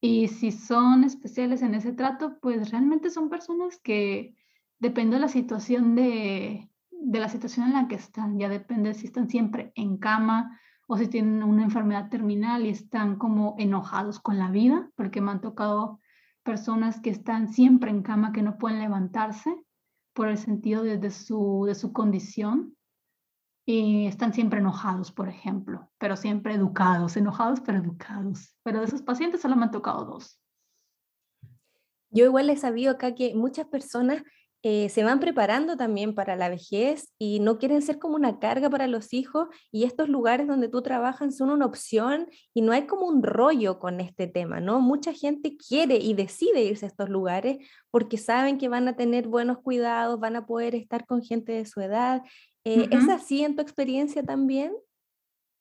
Y 0.00 0.28
si 0.28 0.52
son 0.52 1.02
especiales 1.02 1.60
en 1.62 1.74
ese 1.74 1.92
trato, 1.92 2.38
pues 2.40 2.70
realmente 2.70 3.10
son 3.10 3.28
personas 3.28 3.80
que 3.82 4.36
depende 4.78 5.16
de 5.16 5.22
la 5.22 5.28
situación 5.28 5.96
de, 5.96 6.70
de 6.92 7.18
la 7.20 7.28
situación 7.28 7.66
en 7.66 7.72
la 7.74 7.88
que 7.88 7.96
están, 7.96 8.38
ya 8.38 8.48
depende 8.48 8.94
si 8.94 9.06
están 9.06 9.28
siempre 9.28 9.72
en 9.74 9.98
cama 9.98 10.58
o 10.86 10.96
si 10.98 11.08
tienen 11.08 11.42
una 11.42 11.64
enfermedad 11.64 12.08
terminal 12.08 12.64
y 12.64 12.68
están 12.68 13.16
como 13.16 13.56
enojados 13.58 14.20
con 14.20 14.38
la 14.38 14.52
vida, 14.52 14.88
porque 14.94 15.20
me 15.20 15.32
han 15.32 15.40
tocado 15.40 15.98
personas 16.44 17.00
que 17.00 17.10
están 17.10 17.48
siempre 17.48 17.90
en 17.90 18.02
cama, 18.02 18.32
que 18.32 18.42
no 18.42 18.56
pueden 18.56 18.78
levantarse 18.78 19.64
por 20.20 20.28
el 20.28 20.36
sentido 20.36 20.82
de, 20.82 21.10
su, 21.10 21.64
de 21.66 21.74
su 21.74 21.94
condición 21.94 22.76
y 23.64 24.04
están 24.04 24.34
siempre 24.34 24.58
enojados, 24.58 25.10
por 25.12 25.30
ejemplo, 25.30 25.90
pero 25.96 26.14
siempre 26.14 26.52
educados, 26.52 27.16
enojados 27.16 27.62
pero 27.62 27.78
educados. 27.78 28.54
Pero 28.62 28.80
de 28.80 28.84
esos 28.84 29.00
pacientes 29.00 29.40
solo 29.40 29.56
me 29.56 29.64
han 29.64 29.70
tocado 29.70 30.04
dos. 30.04 30.38
Yo 32.10 32.26
igual 32.26 32.50
he 32.50 32.58
sabido 32.58 32.92
acá 32.92 33.14
que 33.14 33.34
muchas 33.34 33.66
personas 33.68 34.22
eh, 34.62 34.90
se 34.90 35.02
van 35.04 35.20
preparando 35.20 35.78
también 35.78 36.14
para 36.14 36.36
la 36.36 36.50
vejez 36.50 37.14
y 37.18 37.40
no 37.40 37.56
quieren 37.56 37.80
ser 37.80 37.98
como 37.98 38.16
una 38.16 38.38
carga 38.38 38.68
para 38.68 38.88
los 38.88 39.14
hijos 39.14 39.48
y 39.72 39.84
estos 39.84 40.10
lugares 40.10 40.46
donde 40.46 40.68
tú 40.68 40.82
trabajas 40.82 41.38
son 41.38 41.48
una 41.48 41.64
opción 41.64 42.26
y 42.52 42.60
no 42.60 42.72
hay 42.72 42.86
como 42.86 43.06
un 43.06 43.22
rollo 43.22 43.78
con 43.78 44.00
este 44.00 44.26
tema, 44.26 44.60
¿no? 44.60 44.80
Mucha 44.80 45.14
gente 45.14 45.56
quiere 45.56 45.96
y 45.96 46.12
decide 46.12 46.62
irse 46.62 46.84
a 46.84 46.88
estos 46.88 47.08
lugares 47.08 47.58
porque 47.90 48.18
saben 48.18 48.58
que 48.58 48.68
van 48.68 48.86
a 48.86 48.96
tener 48.96 49.28
buenos 49.28 49.58
cuidados, 49.58 50.20
van 50.20 50.36
a 50.36 50.44
poder 50.44 50.74
estar 50.74 51.06
con 51.06 51.22
gente 51.22 51.52
de 51.52 51.64
su 51.64 51.80
edad. 51.80 52.22
Eh, 52.64 52.86
¿Es 52.90 53.08
así 53.08 53.42
en 53.42 53.56
tu 53.56 53.62
experiencia 53.62 54.22
también? 54.22 54.72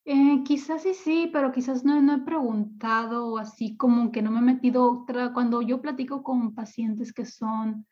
Eh, 0.04 0.44
quizás 0.44 0.84
sí, 0.84 0.94
sí, 0.94 1.30
pero 1.32 1.54
quizás 1.54 1.86
no, 1.86 2.02
no 2.02 2.16
he 2.16 2.22
preguntado 2.22 3.38
así 3.38 3.78
como 3.78 4.12
que 4.12 4.22
no 4.22 4.32
me 4.32 4.40
he 4.40 4.56
metido. 4.56 5.06
Cuando 5.34 5.62
yo 5.62 5.82
platico 5.82 6.22
con 6.22 6.54
pacientes 6.54 7.14
que 7.14 7.26
son 7.26 7.86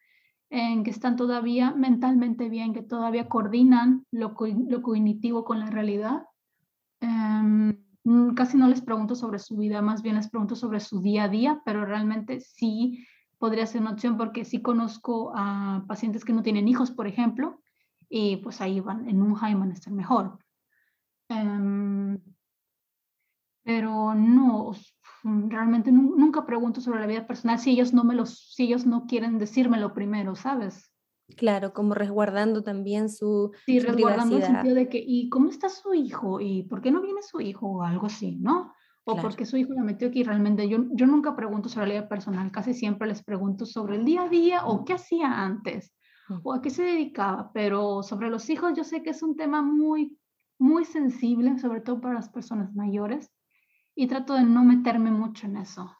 en 0.49 0.83
que 0.83 0.91
están 0.91 1.15
todavía 1.15 1.71
mentalmente 1.71 2.49
bien, 2.49 2.73
que 2.73 2.81
todavía 2.81 3.27
coordinan 3.27 4.05
lo, 4.11 4.35
lo 4.67 4.81
cognitivo 4.81 5.43
con 5.43 5.59
la 5.59 5.69
realidad. 5.69 6.23
Em, 7.01 7.77
casi 8.35 8.57
no 8.57 8.67
les 8.69 8.81
pregunto 8.81 9.15
sobre 9.15 9.39
su 9.39 9.57
vida, 9.57 9.81
más 9.81 10.01
bien 10.01 10.15
les 10.15 10.29
pregunto 10.29 10.55
sobre 10.55 10.79
su 10.79 11.01
día 11.01 11.25
a 11.25 11.29
día, 11.29 11.61
pero 11.65 11.85
realmente 11.85 12.39
sí 12.39 13.05
podría 13.37 13.65
ser 13.65 13.81
una 13.81 13.91
opción 13.91 14.17
porque 14.17 14.45
sí 14.45 14.61
conozco 14.61 15.31
a 15.35 15.83
pacientes 15.87 16.23
que 16.23 16.33
no 16.33 16.43
tienen 16.43 16.67
hijos, 16.67 16.91
por 16.91 17.07
ejemplo, 17.07 17.61
y 18.09 18.37
pues 18.37 18.61
ahí 18.61 18.79
van, 18.79 19.07
en 19.09 19.21
un 19.21 19.35
Jaime 19.35 19.59
van 19.59 19.71
a 19.71 19.73
estar 19.73 19.93
mejor. 19.93 20.39
Em, 21.29 22.19
pero 23.63 24.15
no, 24.15 24.71
realmente 25.49 25.91
nunca 25.91 26.45
pregunto 26.45 26.81
sobre 26.81 26.99
la 26.99 27.07
vida 27.07 27.27
personal 27.27 27.59
si 27.59 27.71
ellos 27.71 27.93
no 27.93 28.03
me 28.03 28.15
los, 28.15 28.53
si 28.53 28.63
ellos 28.63 28.85
no 28.85 29.05
quieren 29.07 29.37
decírmelo 29.37 29.93
primero, 29.93 30.35
¿sabes? 30.35 30.91
Claro, 31.35 31.73
como 31.73 31.93
resguardando 31.93 32.63
también 32.63 33.09
su, 33.09 33.51
sí, 33.65 33.79
resguardando 33.79 34.37
el 34.37 34.43
sentido 34.43 34.75
de 34.75 34.87
que, 34.87 35.03
¿y 35.05 35.27
cómo 35.29 35.49
está 35.49 35.67
su 35.67 35.93
hijo? 35.93 36.39
¿Y 36.39 36.63
por 36.63 36.81
qué 36.81 36.89
no 36.89 37.01
viene 37.01 37.21
su 37.21 37.41
hijo? 37.41 37.67
O 37.67 37.83
algo 37.83 38.05
así, 38.05 38.37
¿no? 38.37 38.73
O 39.03 39.13
por 39.13 39.21
porque 39.21 39.45
su 39.45 39.57
hijo 39.57 39.73
la 39.73 39.83
metió 39.83 40.07
aquí. 40.07 40.23
Realmente 40.23 40.69
yo, 40.69 40.85
yo 40.91 41.05
nunca 41.05 41.35
pregunto 41.35 41.67
sobre 41.67 41.87
la 41.87 41.93
vida 41.95 42.09
personal, 42.09 42.51
casi 42.51 42.73
siempre 42.73 43.07
les 43.07 43.23
pregunto 43.23 43.65
sobre 43.65 43.97
el 43.97 44.05
día 44.05 44.23
a 44.23 44.29
día 44.29 44.65
o 44.65 44.85
qué 44.85 44.93
hacía 44.93 45.43
antes 45.43 45.93
mm. 46.29 46.39
o 46.43 46.53
a 46.53 46.61
qué 46.61 46.69
se 46.69 46.83
dedicaba. 46.83 47.51
Pero 47.53 48.03
sobre 48.03 48.29
los 48.29 48.49
hijos 48.49 48.73
yo 48.75 48.85
sé 48.85 49.03
que 49.03 49.09
es 49.09 49.21
un 49.21 49.35
tema 49.35 49.61
muy, 49.61 50.17
muy 50.57 50.85
sensible, 50.85 51.57
sobre 51.59 51.81
todo 51.81 51.99
para 51.99 52.15
las 52.15 52.29
personas 52.29 52.73
mayores 52.73 53.31
y 53.97 54.07
trato 54.07 54.35
de 54.35 54.43
no 54.43 54.63
meterme 54.63 55.09
mucho 55.09 55.47
en 55.47 55.57
eso. 55.57 55.91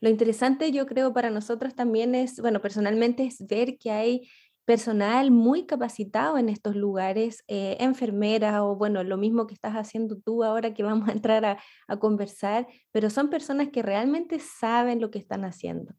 Lo 0.00 0.08
interesante 0.08 0.70
yo 0.70 0.86
creo 0.86 1.12
para 1.12 1.28
nosotros 1.28 1.74
también 1.74 2.14
es, 2.14 2.40
bueno, 2.40 2.60
personalmente 2.60 3.24
es 3.24 3.44
ver 3.46 3.78
que 3.78 3.90
hay 3.90 4.28
personal 4.64 5.32
muy 5.32 5.66
capacitado 5.66 6.38
en 6.38 6.48
estos 6.48 6.76
lugares, 6.76 7.42
eh, 7.48 7.76
enfermeras 7.80 8.60
o 8.60 8.76
bueno, 8.76 9.02
lo 9.02 9.18
mismo 9.18 9.46
que 9.46 9.54
estás 9.54 9.74
haciendo 9.74 10.16
tú 10.24 10.44
ahora 10.44 10.72
que 10.72 10.84
vamos 10.84 11.08
a 11.08 11.12
entrar 11.12 11.44
a, 11.44 11.58
a 11.88 11.96
conversar, 11.98 12.68
pero 12.92 13.10
son 13.10 13.28
personas 13.28 13.70
que 13.70 13.82
realmente 13.82 14.38
saben 14.38 15.00
lo 15.00 15.10
que 15.10 15.18
están 15.18 15.44
haciendo. 15.44 15.94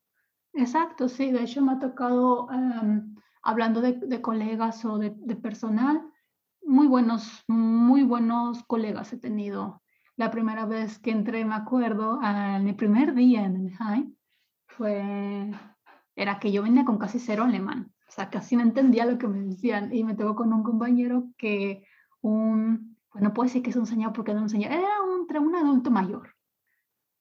Exacto, 0.54 1.10
sí, 1.10 1.32
de 1.32 1.44
hecho 1.44 1.62
me 1.62 1.74
ha 1.74 1.80
tocado, 1.80 2.48
em, 2.52 3.16
hablando 3.44 3.82
de, 3.82 3.94
de, 3.94 4.22
colegas 4.22 4.86
o 4.86 4.98
de, 4.98 5.14
de, 5.18 5.36
personal, 5.36 6.02
muy 6.62 6.88
buenos, 6.88 7.44
muy 7.48 8.04
buenos 8.04 8.64
colegas 8.64 9.12
he 9.12 9.18
tenido 9.18 9.82
la 10.18 10.32
primera 10.32 10.66
vez 10.66 11.00
que 11.00 11.12
entré, 11.12 11.44
me 11.46 11.56
acuerdo, 11.56 12.20
en 12.24 12.64
mi 12.64 12.74
primer 12.74 13.14
día 13.14 13.44
en 13.46 13.56
el 13.58 13.72
high, 13.76 14.08
fue, 14.68 15.52
era 16.16 16.40
que 16.40 16.52
yo 16.52 16.64
venía 16.64 16.86
con 16.86 16.98
casi 16.98 17.20
cero 17.20 17.44
alemán, 17.44 17.94
o 18.08 18.12
sea, 18.12 18.30
casi 18.30 18.56
no 18.56 18.64
entendía 18.64 19.06
lo 19.06 19.18
que 19.18 19.28
me 19.28 19.42
decían 19.42 19.94
y 19.94 20.04
me 20.04 20.16
tocó 20.16 20.36
con 20.36 20.54
un 20.54 20.64
compañero 20.64 21.30
que 21.38 21.86
un, 22.22 22.98
pues 23.10 23.24
no 23.24 23.34
puedo 23.34 23.48
decir 23.48 23.62
que 23.62 23.72
es 23.72 23.76
un 23.76 23.86
señor 23.86 24.14
porque 24.14 24.34
no 24.34 24.42
un 24.42 24.50
señor, 24.50 24.72
era 24.72 25.02
un, 25.04 25.28
un 25.48 25.56
adulto 25.56 25.92
mayor. 25.92 26.30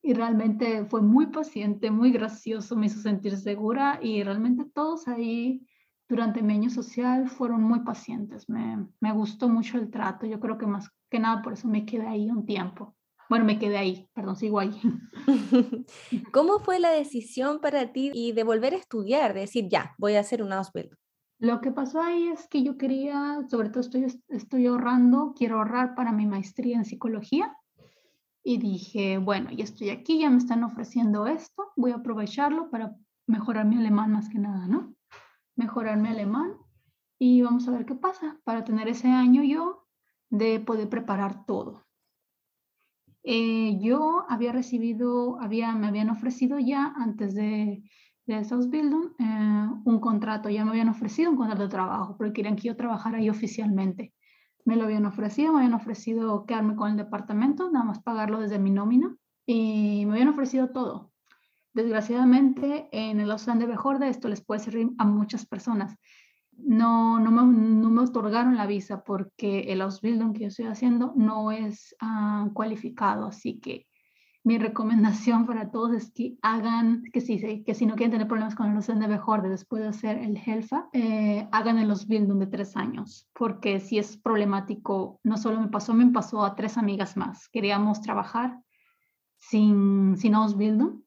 Y 0.02 0.12
realmente 0.12 0.84
fue 0.84 1.00
muy 1.00 1.26
paciente, 1.28 1.90
muy 1.90 2.12
gracioso, 2.12 2.76
me 2.76 2.86
hizo 2.86 3.00
sentir 3.00 3.36
segura 3.38 3.98
y 4.02 4.22
realmente 4.22 4.66
todos 4.66 5.08
ahí 5.08 5.66
durante 6.08 6.42
mi 6.42 6.52
año 6.52 6.68
social 6.68 7.28
fueron 7.30 7.62
muy 7.62 7.80
pacientes. 7.80 8.48
Me, 8.48 8.86
me 9.00 9.12
gustó 9.12 9.48
mucho 9.48 9.78
el 9.78 9.90
trato. 9.90 10.26
Yo 10.26 10.38
creo 10.40 10.58
que 10.58 10.66
más 10.66 10.90
que 11.14 11.20
nada 11.20 11.42
por 11.42 11.52
eso 11.52 11.68
me 11.68 11.86
quedé 11.86 12.08
ahí 12.08 12.28
un 12.28 12.44
tiempo. 12.44 12.96
Bueno, 13.30 13.44
me 13.44 13.60
quedé 13.60 13.76
ahí, 13.76 14.08
perdón, 14.14 14.34
sigo 14.34 14.58
ahí. 14.58 14.72
¿Cómo 16.32 16.58
fue 16.58 16.80
la 16.80 16.90
decisión 16.90 17.60
para 17.60 17.92
ti 17.92 18.10
y 18.12 18.32
de 18.32 18.42
volver 18.42 18.74
a 18.74 18.78
estudiar, 18.78 19.32
de 19.32 19.42
decir, 19.42 19.68
ya, 19.70 19.94
voy 19.96 20.16
a 20.16 20.20
hacer 20.20 20.42
una 20.42 20.58
Ausbildung? 20.58 20.98
Lo 21.38 21.60
que 21.60 21.70
pasó 21.70 22.00
ahí 22.00 22.26
es 22.26 22.48
que 22.48 22.64
yo 22.64 22.76
quería, 22.76 23.38
sobre 23.48 23.68
todo 23.68 23.82
estoy, 23.82 24.06
estoy 24.26 24.66
ahorrando, 24.66 25.34
quiero 25.36 25.58
ahorrar 25.58 25.94
para 25.94 26.10
mi 26.10 26.26
maestría 26.26 26.76
en 26.76 26.84
psicología. 26.84 27.56
Y 28.42 28.58
dije, 28.58 29.18
bueno, 29.18 29.52
ya 29.52 29.62
estoy 29.62 29.90
aquí, 29.90 30.18
ya 30.18 30.30
me 30.30 30.38
están 30.38 30.64
ofreciendo 30.64 31.28
esto, 31.28 31.70
voy 31.76 31.92
a 31.92 31.96
aprovecharlo 31.96 32.70
para 32.70 32.96
mejorar 33.28 33.66
mi 33.66 33.76
alemán 33.76 34.10
más 34.10 34.28
que 34.28 34.40
nada, 34.40 34.66
¿no? 34.66 34.96
Mejorar 35.54 35.96
mi 35.96 36.08
alemán 36.08 36.56
y 37.20 37.42
vamos 37.42 37.68
a 37.68 37.70
ver 37.70 37.86
qué 37.86 37.94
pasa. 37.94 38.40
Para 38.42 38.64
tener 38.64 38.88
ese 38.88 39.06
año 39.06 39.44
yo 39.44 39.83
de 40.38 40.58
poder 40.58 40.88
preparar 40.88 41.46
todo. 41.46 41.84
Eh, 43.22 43.78
yo 43.80 44.26
había 44.28 44.52
recibido, 44.52 45.40
había, 45.40 45.72
me 45.72 45.86
habían 45.86 46.10
ofrecido 46.10 46.58
ya 46.58 46.92
antes 46.96 47.34
de, 47.34 47.82
de 48.26 48.34
Ausbildung 48.34 49.12
eh, 49.18 49.68
un 49.84 50.00
contrato, 50.00 50.50
ya 50.50 50.64
me 50.64 50.72
habían 50.72 50.88
ofrecido 50.88 51.30
un 51.30 51.36
contrato 51.36 51.62
de 51.62 51.68
trabajo, 51.68 52.16
porque 52.16 52.32
querían 52.32 52.56
que 52.56 52.68
yo 52.68 52.76
trabajara 52.76 53.18
ahí 53.18 53.30
oficialmente. 53.30 54.12
Me 54.64 54.76
lo 54.76 54.84
habían 54.84 55.06
ofrecido, 55.06 55.52
me 55.52 55.60
habían 55.60 55.74
ofrecido 55.74 56.44
quedarme 56.46 56.74
con 56.74 56.90
el 56.90 56.96
departamento, 56.96 57.70
nada 57.70 57.84
más 57.84 58.02
pagarlo 58.02 58.40
desde 58.40 58.58
mi 58.58 58.70
nómina, 58.70 59.16
y 59.46 60.04
me 60.06 60.14
habían 60.14 60.28
ofrecido 60.28 60.70
todo. 60.70 61.12
Desgraciadamente, 61.74 62.88
en 62.92 63.20
el 63.20 63.30
Ausland 63.30 63.62
de 63.62 64.08
esto 64.08 64.28
les 64.28 64.44
puede 64.44 64.60
servir 64.60 64.90
a 64.98 65.04
muchas 65.04 65.46
personas 65.46 65.96
no, 66.58 67.18
no, 67.18 67.30
me, 67.30 67.42
no 67.42 67.90
me 67.90 68.02
otorgaron 68.02 68.56
la 68.56 68.66
visa 68.66 69.04
porque 69.04 69.72
el 69.72 69.80
Ausbildung 69.82 70.32
que 70.32 70.40
yo 70.40 70.46
estoy 70.48 70.66
haciendo 70.66 71.12
no 71.16 71.52
es 71.52 71.94
uh, 72.02 72.52
cualificado. 72.52 73.26
Así 73.26 73.58
que 73.60 73.86
mi 74.44 74.58
recomendación 74.58 75.46
para 75.46 75.70
todos 75.70 75.92
es 75.92 76.12
que 76.12 76.36
hagan, 76.42 77.02
que 77.12 77.20
si, 77.20 77.64
que 77.64 77.74
si 77.74 77.86
no 77.86 77.96
quieren 77.96 78.12
tener 78.12 78.28
problemas 78.28 78.54
con 78.54 78.76
el 78.76 79.00
de 79.00 79.08
mejor 79.08 79.42
después 79.48 79.82
de 79.82 79.88
hacer 79.88 80.18
el 80.18 80.36
HELFA, 80.36 80.88
eh, 80.92 81.48
hagan 81.50 81.78
el 81.78 81.90
Ausbildung 81.90 82.38
de 82.38 82.46
tres 82.46 82.76
años, 82.76 83.28
porque 83.32 83.80
si 83.80 83.98
es 83.98 84.16
problemático, 84.16 85.20
no 85.24 85.36
solo 85.36 85.60
me 85.60 85.68
pasó, 85.68 85.94
me 85.94 86.06
pasó 86.06 86.44
a 86.44 86.54
tres 86.54 86.78
amigas 86.78 87.16
más. 87.16 87.48
Queríamos 87.48 88.02
trabajar 88.02 88.60
sin, 89.36 90.16
sin 90.16 90.34
Ausbildung, 90.34 91.02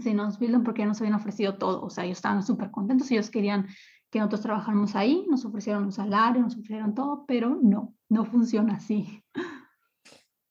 sin 0.00 0.20
Ausbildung 0.20 0.64
porque 0.64 0.82
ya 0.82 0.86
nos 0.86 1.00
habían 1.00 1.14
ofrecido 1.14 1.56
todo, 1.56 1.82
o 1.82 1.90
sea, 1.90 2.04
ellos 2.04 2.18
estaban 2.18 2.42
súper 2.42 2.70
contentos, 2.70 3.10
ellos 3.10 3.30
querían 3.30 3.68
que 4.14 4.20
nosotros 4.20 4.42
trabajamos 4.42 4.94
ahí, 4.94 5.26
nos 5.28 5.44
ofrecieron 5.44 5.82
un 5.82 5.90
salario, 5.90 6.40
nos 6.40 6.54
ofrecieron 6.54 6.94
todo, 6.94 7.24
pero 7.26 7.58
no, 7.60 7.96
no 8.08 8.24
funciona 8.24 8.74
así. 8.74 9.24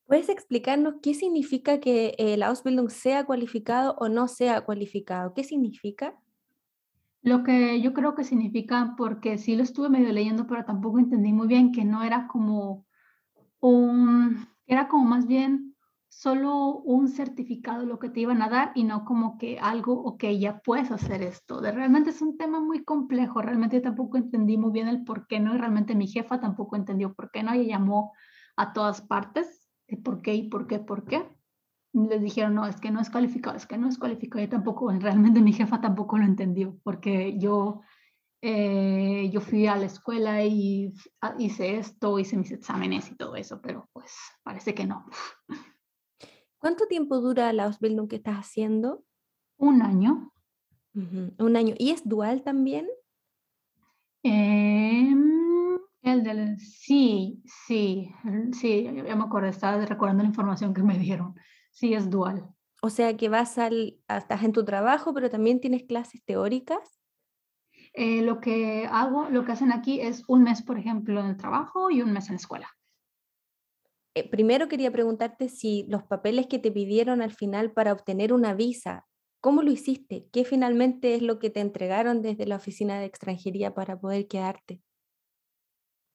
¿Puedes 0.06 0.28
explicarnos 0.28 0.95
qué 1.02 1.13
significa 1.13 1.80
que 1.80 2.13
el 2.19 2.43
Ausbildung 2.43 2.89
sea 2.89 3.23
cualificado 3.23 3.95
o 3.99 4.10
no 4.10 4.28
sea 4.28 4.65
cualificado? 4.65 5.34
¿Qué 5.34 5.45
significa? 5.45 6.19
Lo 7.21 7.45
que 7.45 7.80
yo 7.80 7.93
creo 7.93 8.15
que 8.15 8.26
significa, 8.26 8.95
porque 8.97 9.38
sí 9.38 9.56
lo 9.56 9.63
estuve 9.63 9.88
medio 9.88 10.12
leyendo, 10.12 10.45
pero 10.45 10.65
tampoco 10.65 10.99
entendí 10.99 11.32
muy 11.32 11.47
bien, 11.47 11.71
que 11.71 11.86
no 11.86 12.04
era 12.04 12.28
como 12.28 12.86
un, 13.62 14.45
Era 14.67 14.89
como 14.89 15.06
más 15.06 15.26
bien 15.26 15.72
solo 16.19 16.78
un 16.78 17.08
certificado 17.08 17.86
lo 17.86 17.99
que 17.99 18.10
te 18.10 18.21
iban 18.21 18.41
a 18.41 18.49
dar 18.49 18.71
y 18.76 18.84
no 18.84 19.06
como 19.06 19.38
que 19.38 19.60
algo, 19.60 19.93
ok, 19.93 20.26
ya 20.39 20.60
puedes 20.60 20.91
hacer 20.91 21.21
esto. 21.21 21.60
De, 21.62 21.71
realmente 21.71 22.12
es 22.12 22.21
un 22.21 22.38
tema 22.38 22.60
muy 22.60 22.84
complejo, 22.84 23.41
realmente 23.41 23.82
tampoco 23.82 24.17
entendí 24.17 24.58
muy 24.58 24.71
bien 24.71 24.88
el 24.88 25.04
por 25.04 25.28
qué 25.28 25.39
no 25.39 25.56
y 25.56 25.58
realmente 25.58 25.95
mi 25.95 26.08
jefa 26.08 26.39
tampoco 26.39 26.76
entendió 26.76 27.13
por 27.13 27.32
qué 27.32 27.43
no, 27.43 27.54
ella 27.54 27.78
llamó 27.78 28.13
a 28.56 28.73
todas 28.73 29.02
partes 29.02 29.67
de 29.88 29.97
por 29.97 30.21
qué 30.21 30.36
y 30.36 30.49
por 30.49 30.67
qué, 30.67 30.80
por 30.80 31.06
qué. 31.06 31.28
Les 31.93 32.21
dijeron, 32.21 32.56
no, 32.56 32.65
es 32.65 32.80
que 32.80 32.89
no 32.89 32.99
es 33.02 33.10
cualificado, 33.10 33.56
es 33.56 33.67
que 33.67 33.78
no 33.78 33.88
es 33.88 33.99
cualificado. 33.99 34.43
Y 34.43 34.47
tampoco, 34.47 34.89
realmente 34.99 35.41
mi 35.41 35.54
jefa 35.54 35.82
tampoco 35.82 36.17
lo 36.17 36.26
entendió, 36.26 36.78
porque 36.84 37.38
yo 37.38 37.82
eh, 38.45 39.30
yo 39.32 39.39
fui 39.39 39.67
a 39.67 39.78
la 39.78 39.86
escuela 39.86 40.43
y 40.43 40.93
hice 41.39 41.78
esto, 41.78 42.19
hice 42.19 42.36
mis 42.36 42.52
exámenes 42.52 43.10
y 43.10 43.15
todo 43.15 43.38
eso, 43.38 43.62
pero 43.62 43.89
pues 43.93 44.13
parece 44.43 44.73
que 44.76 44.86
no. 44.86 45.06
¿Cuánto 46.63 46.88
tiempo 46.88 47.19
dura 47.19 47.52
la 47.52 47.65
Ausbildung 47.65 48.08
que 48.08 48.15
estás 48.15 48.38
haciendo? 48.38 49.04
Un 49.58 49.82
año. 49.82 50.32
Un 50.93 51.58
año. 51.58 51.76
¿Y 51.78 51.89
es 51.89 52.08
dual 52.08 52.41
también? 52.41 52.88
Em, 54.23 55.78
el 56.04 56.23
del, 56.23 56.58
sí, 56.62 57.43
sí, 57.43 58.10
sí, 58.54 58.84
ya 58.86 59.13
me 59.13 59.26
acuerdo, 59.26 59.49
estaba 59.49 59.86
recordando 59.86 60.23
la 60.23 60.30
información 60.30 60.73
que 60.73 60.84
me 60.84 60.97
dieron. 60.97 61.36
Sí, 61.69 61.93
es 61.93 62.10
dual. 62.10 62.47
O 62.82 62.89
sea 62.89 63.17
que 63.17 63.28
vas 63.28 63.58
al, 63.58 63.99
estás 64.08 64.43
en 64.43 64.54
tu 64.54 64.63
trabajo, 64.63 65.13
pero 65.13 65.30
también 65.30 65.60
tienes 65.60 65.84
clases 65.84 66.23
teóricas. 66.23 67.02
Eh, 67.91 68.21
lo 68.21 68.39
que 68.39 68.88
hago, 68.89 69.30
lo 69.30 69.43
que 69.43 69.52
hacen 69.52 69.73
aquí 69.73 69.99
es 69.99 70.23
un 70.30 70.43
mes, 70.43 70.62
por 70.62 70.80
ejemplo, 70.80 71.19
en 71.19 71.26
el 71.26 71.36
trabajo 71.36 71.91
y 71.91 72.02
un 72.02 72.13
mes 72.13 72.30
en 72.30 72.36
la 72.36 72.38
escuela. 72.38 72.69
Eh, 74.15 74.30
primero 74.30 74.67
quería 74.67 74.91
preguntarte 74.91 75.49
si 75.49 75.86
los 75.89 76.04
papeles 76.04 76.45
que 76.47 76.60
te 76.60 76.71
pidieron 76.71 77.21
al 77.21 77.32
final 77.32 77.71
para 77.71 77.93
obtener 77.93 78.32
una 78.32 78.54
visa, 78.54 79.08
¿cómo 79.41 79.63
lo 79.63 79.71
hiciste? 79.71 80.28
¿Qué 80.32 80.45
finalmente 80.45 81.15
es 81.15 81.23
lo 81.23 81.39
que 81.39 81.49
te 81.49 81.62
entregaron 81.62 82.21
desde 82.21 82.45
la 82.45 82.58
oficina 82.58 82.99
de 82.99 83.06
extranjería 83.06 83.73
para 83.73 83.99
poder 83.99 84.28
quedarte? 84.28 84.82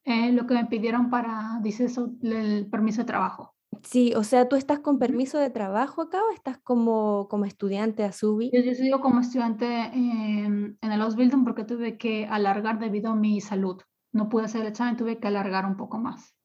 Eh, 0.05 0.33
lo 0.33 0.47
que 0.47 0.55
me 0.55 0.67
pidieron 0.67 1.11
para, 1.11 1.59
dice 1.63 1.85
eso, 1.85 2.15
el 2.23 2.69
permiso 2.71 3.03
de 3.03 3.07
trabajo. 3.07 3.55
Sí, 3.83 4.15
o 4.17 4.25
sea, 4.25 4.49
¿tú 4.49 4.57
estás 4.57 4.79
con 4.79 4.99
permiso 4.99 5.39
de 5.39 5.51
trabajo 5.51 6.03
acá 6.03 6.23
o 6.25 6.33
estás 6.33 6.59
como, 6.59 7.29
como 7.29 7.45
estudiante 7.45 8.05
a 8.05 8.13
SUBI? 8.13 8.51
Yo, 8.53 8.61
yo 8.63 8.75
sigo 8.75 9.01
como 9.01 9.21
estudiante 9.21 9.67
en, 9.67 10.79
en 10.81 10.93
el 10.93 11.03
Ausbildung 11.03 11.45
porque 11.45 11.65
tuve 11.65 11.99
que 11.99 12.27
alargar 12.27 12.79
debido 12.79 13.11
a 13.11 13.17
mi 13.17 13.41
salud. 13.41 13.83
No 14.13 14.29
pude 14.29 14.45
hacer 14.45 14.63
el 14.63 14.69
examen, 14.69 14.97
tuve 14.97 15.19
que 15.19 15.29
alargar 15.29 15.67
un 15.67 15.77
poco 15.77 15.99
más. 15.99 16.38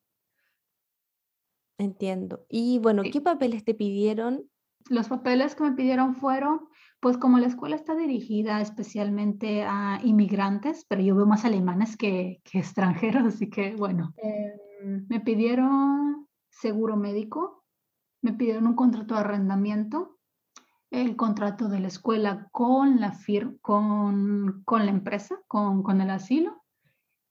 Entiendo. 1.77 2.45
Y 2.49 2.79
bueno, 2.79 3.03
¿qué 3.11 3.21
papeles 3.21 3.63
te 3.65 3.73
pidieron? 3.73 4.49
Los 4.89 5.07
papeles 5.07 5.55
que 5.55 5.63
me 5.63 5.71
pidieron 5.71 6.15
fueron, 6.15 6.67
pues 6.99 7.17
como 7.17 7.39
la 7.39 7.47
escuela 7.47 7.75
está 7.75 7.95
dirigida 7.95 8.61
especialmente 8.61 9.63
a 9.63 9.99
inmigrantes, 10.03 10.85
pero 10.87 11.01
yo 11.01 11.15
veo 11.15 11.25
más 11.25 11.45
alemanes 11.45 11.95
que, 11.97 12.41
que 12.43 12.59
extranjeros, 12.59 13.25
así 13.25 13.49
que 13.49 13.75
bueno, 13.75 14.13
em, 14.17 15.05
me 15.09 15.21
pidieron 15.21 16.27
seguro 16.49 16.97
médico, 16.97 17.63
me 18.21 18.33
pidieron 18.33 18.67
un 18.67 18.75
contrato 18.75 19.15
de 19.15 19.21
arrendamiento, 19.21 20.17
el 20.91 21.15
contrato 21.15 21.69
de 21.69 21.79
la 21.79 21.87
escuela 21.87 22.47
con 22.51 22.99
la, 22.99 23.13
fir 23.13 23.57
con, 23.61 24.61
con 24.63 24.85
la 24.85 24.91
empresa, 24.91 25.39
con, 25.47 25.81
con, 25.81 26.01
el 26.01 26.09
asilo, 26.11 26.62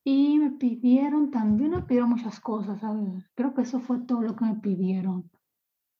y 0.03 0.37
me 0.39 0.51
pidieron 0.51 1.31
también, 1.31 1.71
me 1.71 1.81
pidieron 1.81 2.09
muchas 2.09 2.39
cosas, 2.39 2.81
¿sabes? 2.81 3.29
Creo 3.35 3.53
que 3.53 3.61
eso 3.61 3.79
fue 3.79 3.99
todo 3.99 4.21
lo 4.21 4.35
que 4.35 4.45
me 4.45 4.55
pidieron. 4.55 5.29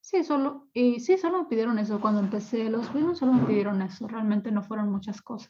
Sí, 0.01 0.23
solo, 0.23 0.67
y 0.73 0.99
sí, 0.99 1.17
solo 1.17 1.43
me 1.43 1.49
pidieron 1.49 1.79
eso. 1.79 2.01
Cuando 2.01 2.19
empecé 2.19 2.69
los 2.69 2.93
videos, 2.93 3.19
solo 3.19 3.33
me 3.33 3.45
pidieron 3.45 3.81
eso. 3.81 4.07
Realmente 4.07 4.51
no 4.51 4.61
fueron 4.61 4.91
muchas 4.91 5.21
cosas. 5.21 5.49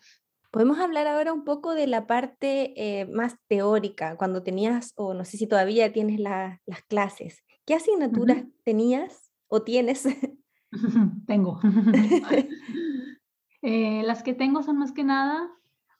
Podemos 0.52 0.78
hablar 0.78 1.08
ahora 1.08 1.34
un 1.34 1.44
poco 1.44 1.74
de 1.74 1.88
la 1.88 2.06
parte 2.06 2.74
eh, 2.76 3.06
más 3.08 3.38
teórica, 3.48 4.16
cuando 4.16 4.44
tenías, 4.44 4.94
o 4.96 5.16
no 5.16 5.26
sé 5.26 5.38
si 5.38 5.48
todavía 5.48 5.92
tienes 5.92 6.20
las 6.20 6.60
clases. 6.88 7.44
¿Qué 7.66 7.74
asignaturas 7.74 8.44
tenías 8.64 9.32
o 9.48 9.64
tienes? 9.64 10.04
tengo. 11.28 11.60
Eh, 13.66 14.04
las 14.04 14.24
que 14.24 14.34
tengo 14.34 14.62
son 14.62 14.78
más 14.78 14.92
que 14.92 15.06
nada 15.06 15.50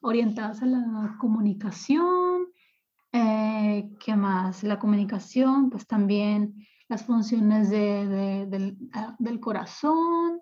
orientadas 0.04 0.62
a 0.62 0.66
la 0.66 1.16
comunicación. 1.18 2.46
Eh, 3.12 3.90
¿Qué 3.98 4.16
más? 4.16 4.62
La 4.62 4.78
comunicación, 4.78 5.70
pues 5.70 5.86
también 5.86 6.66
las 6.88 7.04
funciones 7.04 7.70
de, 7.70 8.76
ah, 8.92 9.16
del, 9.18 9.40
corazón, 9.40 10.40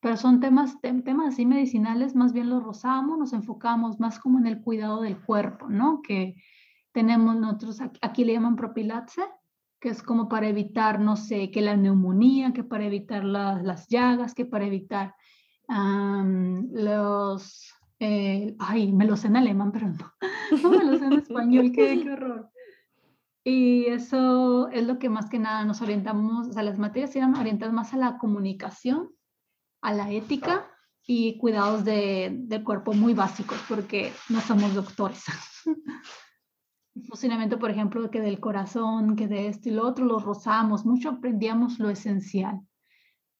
pero 0.00 0.16
son 0.16 0.40
temas, 0.40 0.80
temas 0.80 1.34
así 1.34 1.44
medicinales, 1.44 2.14
más 2.14 2.32
bien 2.32 2.48
los 2.48 2.62
rozamos, 2.62 3.18
nos 3.18 3.32
enfocamos 3.32 4.00
más 4.00 4.18
como 4.18 4.38
en 4.38 4.46
el 4.46 4.62
cuidado 4.62 5.02
del 5.02 5.20
cuerpo, 5.20 5.68
¿no? 5.68 6.00
Que 6.00 6.34
tenemos 6.92 7.36
nosotros, 7.36 7.80
aquí, 8.00 8.24
le 8.24 8.32
llaman 8.32 8.56
propilatse, 8.56 9.22
que 9.78 9.90
es 9.90 10.02
como 10.02 10.28
para 10.28 10.48
evitar, 10.48 11.00
no 11.00 11.16
sé, 11.16 11.50
que 11.50 11.60
la 11.60 11.76
neumonía, 11.76 12.52
que 12.52 12.64
para 12.64 12.84
evitar 12.84 13.24
las 13.24 13.88
llagas, 13.88 14.34
que 14.34 14.46
para 14.46 14.64
evitar 14.64 15.14
los, 15.68 17.74
eh, 18.04 18.56
ay, 18.58 18.90
me 18.90 19.04
lo 19.04 19.16
sé 19.16 19.28
en 19.28 19.36
alemán, 19.36 19.70
pero 19.70 19.86
no, 19.88 20.12
no 20.62 20.70
me 20.70 20.84
lo 20.84 20.98
sé 20.98 21.04
en 21.04 21.12
español, 21.12 21.70
qué, 21.72 22.02
qué, 22.02 22.10
horror. 22.10 22.50
Y 23.44 23.86
eso 23.86 24.68
es 24.70 24.84
lo 24.84 24.98
que 24.98 25.08
más 25.08 25.30
que 25.30 25.38
nada 25.38 25.64
nos 25.64 25.82
orientamos, 25.82 26.48
o 26.48 26.52
sea, 26.52 26.64
las 26.64 26.80
materias 26.80 27.14
eran 27.14 27.36
orientadas 27.36 27.72
más 27.72 27.94
a 27.94 27.96
la 27.96 28.18
comunicación, 28.18 29.10
a 29.82 29.92
la 29.92 30.10
ética 30.10 30.68
y 31.06 31.38
cuidados 31.38 31.84
de, 31.84 32.36
del 32.42 32.64
cuerpo 32.64 32.92
muy 32.92 33.14
básicos, 33.14 33.58
porque 33.68 34.12
no 34.28 34.40
somos 34.40 34.74
doctores. 34.74 35.24
funcionamiento, 37.08 37.60
por 37.60 37.70
ejemplo, 37.70 38.10
que 38.10 38.20
del 38.20 38.40
corazón, 38.40 39.14
que 39.14 39.28
de 39.28 39.46
esto 39.46 39.68
y 39.68 39.72
lo 39.72 39.86
otro, 39.86 40.04
lo 40.04 40.18
rozamos, 40.18 40.84
mucho 40.84 41.10
aprendíamos 41.10 41.78
lo 41.78 41.88
esencial, 41.88 42.60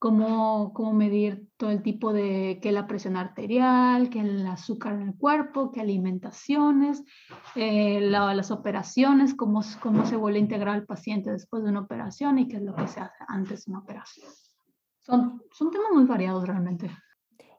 cómo, 0.03 0.73
cómo 0.75 0.93
medir 0.93 1.47
todo 1.57 1.71
el 1.71 1.81
tipo 1.81 2.13
de, 2.13 2.59
que 2.61 2.73
la 2.73 2.89
presión 2.89 3.17
arterial, 3.17 4.11
que 4.11 4.19
el 4.19 4.45
azúcar 4.49 4.95
en 4.95 5.03
el 5.03 5.17
cuerpo, 5.17 5.71
que 5.71 5.81
alimentaciones, 5.81 7.05
eh, 7.55 8.01
las 8.01 8.51
operaciones, 8.51 9.37
cómo, 9.37 9.61
cómo 9.81 10.05
se 10.05 10.17
vuelve 10.17 10.39
a 10.39 10.43
integrar 10.43 10.75
al 10.75 10.87
paciente 10.87 11.31
después 11.31 11.63
de 11.63 11.71
una 11.71 11.83
operación 11.83 12.41
y 12.41 12.49
qué 12.49 12.57
es 12.57 12.65
lo 12.65 12.75
que 12.75 12.89
se 12.89 12.99
hace 12.99 13.15
antes 13.29 13.65
de 13.65 13.71
una 13.71 13.79
operación. 13.79 14.29
Son, 14.99 15.41
son 15.53 15.71
temas 15.71 15.93
muy 15.93 16.05
variados 16.05 16.49
realmente. 16.49 16.91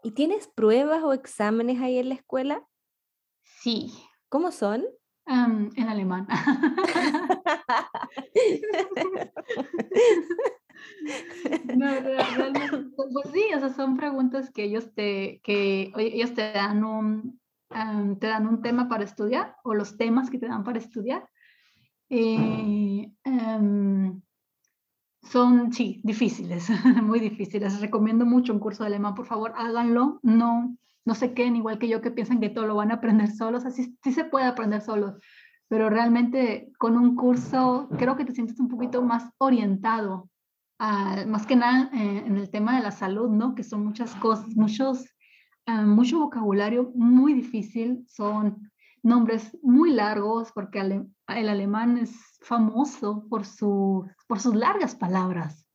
¿Y 0.03 0.11
tienes 0.11 0.49
pruebas 0.49 1.01
o 1.01 1.13
exámenes 1.13 1.79
ahí 1.79 1.97
en 1.97 2.09
la 2.09 2.15
escuela? 2.15 2.61
Sí. 3.41 3.93
¿Cómo 4.27 4.51
son? 4.51 4.83
en 5.25 5.87
alemán. 5.87 6.27
no, 11.75 11.87
pues 13.13 13.33
sí, 13.33 13.43
o 13.55 13.59
sea, 13.59 13.69
son 13.69 13.97
preguntas 13.97 14.51
que 14.51 14.63
ellos 14.63 14.93
te, 14.93 15.41
que 15.43 15.91
ellos 15.97 16.33
te 16.33 16.53
dan 16.53 16.83
un, 16.83 17.39
te 18.19 18.27
dan 18.27 18.47
un 18.47 18.61
tema 18.61 18.87
para 18.87 19.03
estudiar 19.03 19.55
o 19.63 19.73
los 19.73 19.97
temas 19.97 20.29
que 20.29 20.39
te 20.39 20.47
dan 20.47 20.63
para 20.63 20.79
estudiar. 20.79 21.27
Eh, 22.09 23.11
em, 23.23 24.21
son, 25.23 25.73
sí, 25.73 26.01
difíciles, 26.03 26.69
muy 27.03 27.19
difíciles. 27.19 27.79
Recomiendo 27.81 28.25
mucho 28.25 28.53
un 28.53 28.59
curso 28.59 28.83
de 28.83 28.87
alemán, 28.87 29.15
por 29.15 29.25
favor, 29.25 29.53
háganlo. 29.55 30.19
No, 30.21 30.77
no 31.05 31.15
se 31.15 31.33
queden 31.33 31.55
igual 31.55 31.79
que 31.79 31.87
yo 31.87 32.01
que 32.01 32.11
piensan 32.11 32.39
que 32.39 32.49
todo 32.49 32.67
lo 32.67 32.75
van 32.75 32.91
a 32.91 32.95
aprender 32.95 33.31
solos, 33.31 33.65
así 33.65 33.97
sí 34.03 34.11
se 34.11 34.25
puede 34.25 34.45
aprender 34.45 34.81
solos, 34.81 35.15
pero 35.67 35.89
realmente 35.89 36.71
con 36.77 36.97
un 36.97 37.15
curso 37.15 37.89
creo 37.97 38.15
que 38.15 38.25
te 38.25 38.33
sientes 38.33 38.59
un 38.59 38.67
poquito 38.67 39.01
más 39.01 39.31
orientado, 39.37 40.29
más 41.27 41.45
que 41.45 41.55
nada 41.55 41.89
eh, 41.93 42.23
en 42.25 42.37
el 42.37 42.49
tema 42.49 42.75
de 42.75 42.83
la 42.83 42.91
salud, 42.91 43.29
¿no? 43.29 43.55
Que 43.55 43.63
son 43.63 43.85
muchas 43.85 44.13
cosas, 44.15 44.55
muchos, 44.55 45.05
ah, 45.65 45.83
mucho 45.83 46.19
vocabulario 46.19 46.91
muy 46.95 47.33
difícil, 47.33 48.05
son 48.07 48.71
nombres 49.01 49.57
muy 49.61 49.91
largos, 49.91 50.51
porque 50.53 50.79
el 50.79 51.49
alemán 51.49 51.97
es 51.97 52.37
famoso 52.41 53.27
por, 53.29 53.45
su, 53.45 54.09
por 54.27 54.39
sus 54.39 54.55
largas 54.55 54.95
palabras. 54.95 55.67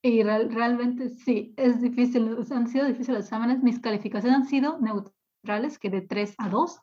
Y 0.00 0.22
realmente 0.22 1.08
sí, 1.10 1.54
es 1.56 1.80
difícil, 1.80 2.46
han 2.50 2.68
sido 2.68 2.86
difíciles 2.86 3.18
los 3.18 3.24
exámenes. 3.24 3.62
Mis 3.62 3.80
calificaciones 3.80 4.38
han 4.38 4.46
sido 4.46 4.78
neutrales, 4.80 5.78
que 5.78 5.90
de 5.90 6.02
3 6.02 6.34
a 6.38 6.48
2. 6.48 6.80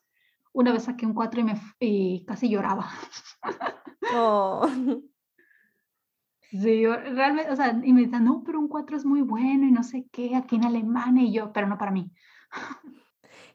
Una 0.54 0.74
vez 0.74 0.84
saqué 0.84 1.06
un 1.06 1.14
4 1.14 1.40
y, 1.40 1.44
me, 1.44 1.62
y 1.80 2.26
casi 2.26 2.50
lloraba. 2.50 2.90
Oh. 4.14 4.68
Sí, 6.52 6.82
yo 6.82 6.96
realmente, 6.96 7.52
o 7.52 7.56
sea, 7.56 7.80
y 7.84 7.94
me 7.94 8.02
dicen, 8.02 8.24
no, 8.24 8.44
pero 8.46 8.60
un 8.60 8.68
4 8.68 8.96
es 8.96 9.06
muy 9.06 9.22
bueno 9.22 9.66
y 9.68 9.72
no 9.72 9.84
sé 9.84 10.08
qué, 10.12 10.36
aquí 10.36 10.56
en 10.56 10.66
Alemania, 10.66 11.24
y 11.24 11.34
yo, 11.34 11.52
pero 11.52 11.68
no 11.68 11.78
para 11.78 11.92
mí. 11.92 12.12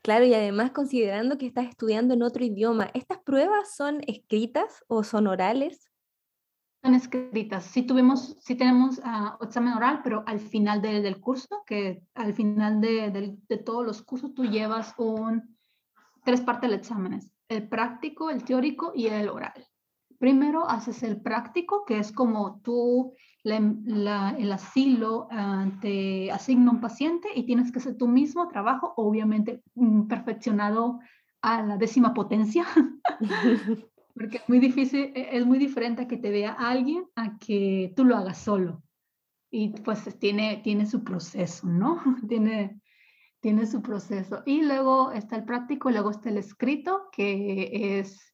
Claro, 0.03 0.25
y 0.25 0.33
además 0.33 0.71
considerando 0.71 1.37
que 1.37 1.47
estás 1.47 1.67
estudiando 1.67 2.15
en 2.15 2.23
otro 2.23 2.43
idioma, 2.43 2.91
¿estas 2.95 3.19
pruebas 3.19 3.75
son 3.77 4.01
escritas 4.07 4.83
o 4.89 5.05
son 5.05 5.27
orales? 5.27 5.91
Son 6.83 6.95
escritas. 6.95 7.65
Sí 7.65 7.83
tuvimos, 7.83 8.35
sí 8.41 8.55
tenemos 8.55 8.99
uh, 8.99 9.45
examen 9.45 9.75
oral, 9.75 10.01
pero 10.03 10.25
al 10.27 10.41
final 10.41 10.81
de, 10.81 11.03
del 11.03 11.21
curso, 11.21 11.63
que 11.67 12.03
al 12.15 12.33
final 12.33 12.81
de, 12.81 13.11
de, 13.11 13.37
de, 13.47 13.57
todos 13.59 13.85
los 13.85 14.01
cursos 14.01 14.33
tú 14.33 14.47
llevas 14.47 14.95
un, 14.97 15.59
tres 16.25 16.41
partes 16.41 16.71
del 16.71 16.79
exámenes, 16.79 17.31
el 17.49 17.69
práctico, 17.69 18.31
el 18.31 18.43
teórico 18.43 18.93
y 18.95 19.09
el 19.09 19.29
oral. 19.29 19.70
Primero 20.21 20.69
haces 20.69 21.03
el 21.03 21.23
práctico, 21.23 21.87
que 21.87 21.99
es 21.99 22.13
como 22.13 22.61
tú, 22.61 23.15
la, 23.43 24.37
el 24.39 24.53
asilo 24.53 25.29
uh, 25.33 25.81
te 25.81 26.31
asigna 26.31 26.73
un 26.73 26.81
paciente 26.83 27.29
y 27.35 27.45
tienes 27.45 27.73
que 27.73 27.79
hacer 27.79 27.97
tu 27.97 28.07
mismo 28.07 28.47
trabajo, 28.49 28.93
obviamente 28.99 29.63
um, 29.77 30.07
perfeccionado 30.07 31.01
a 31.41 31.63
la 31.63 31.79
décima 31.79 32.13
potencia, 32.13 32.67
porque 34.15 34.37
es 34.37 34.47
muy 34.47 34.59
difícil, 34.59 35.11
e, 35.15 35.39
es 35.39 35.47
muy 35.47 35.59
diferente 35.59 36.03
a 36.03 36.07
que 36.07 36.19
te 36.19 36.31
vea 36.31 36.53
alguien 36.53 37.07
a 37.17 37.39
que 37.39 37.95
tú 37.97 38.05
lo 38.05 38.15
hagas 38.15 38.37
solo. 38.37 38.83
Y 39.51 39.71
pues 39.71 40.05
tiene, 40.19 40.61
tiene 40.63 40.85
su 40.85 41.03
proceso, 41.03 41.67
¿no? 41.67 41.99
tiene, 42.29 42.79
tiene 43.41 43.65
su 43.65 43.81
proceso. 43.81 44.43
Y 44.45 44.61
luego 44.61 45.13
está 45.13 45.37
el 45.37 45.45
práctico, 45.45 45.91
luego 45.91 46.11
está 46.11 46.29
el 46.29 46.37
escrito, 46.37 47.09
que 47.11 47.99
es 48.01 48.30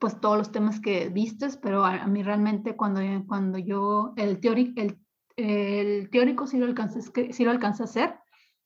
pues 0.00 0.20
todos 0.20 0.38
los 0.38 0.50
temas 0.50 0.80
que 0.80 1.10
vistes, 1.10 1.56
pero 1.56 1.84
a, 1.84 2.06
mí 2.06 2.22
realmente 2.22 2.74
cuando, 2.74 3.00
cuando 3.26 3.58
yo, 3.58 4.14
el, 4.16 4.40
teórico, 4.40 4.80
el, 4.80 4.98
el 5.36 6.10
teórico 6.10 6.46
sí 6.46 6.58
lo, 6.58 6.66
alcancé, 6.66 7.32
sí 7.32 7.44
lo 7.44 7.50
alcancé 7.50 7.82
a 7.82 7.84
hacer 7.84 8.14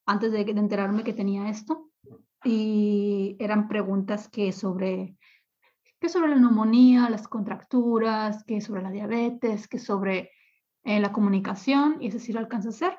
antes 0.07 0.33
de, 0.33 0.45
de 0.45 0.53
enterarme 0.53 1.05
que 1.05 1.13
tenía 1.13 1.51
esto. 1.51 1.91
Y 2.45 3.37
eran 3.41 3.69
preguntas 3.69 4.29
que 4.29 4.53
sobre 4.53 5.17
que 6.05 6.11
sobre 6.11 6.29
la 6.29 6.37
neumonía, 6.37 7.09
las 7.09 7.27
contracturas, 7.27 8.45
que 8.45 8.61
sobre 8.61 8.83
la 8.83 8.91
diabetes, 8.91 9.67
que 9.67 9.79
sobre 9.79 10.33
eh, 10.83 11.01
la 11.01 11.13
comunicación, 11.13 11.97
y 11.99 12.09
ese 12.09 12.19
sí 12.19 12.31
lo 12.31 12.41
alcanza 12.41 12.69
a 12.69 12.73
hacer. 12.73 12.99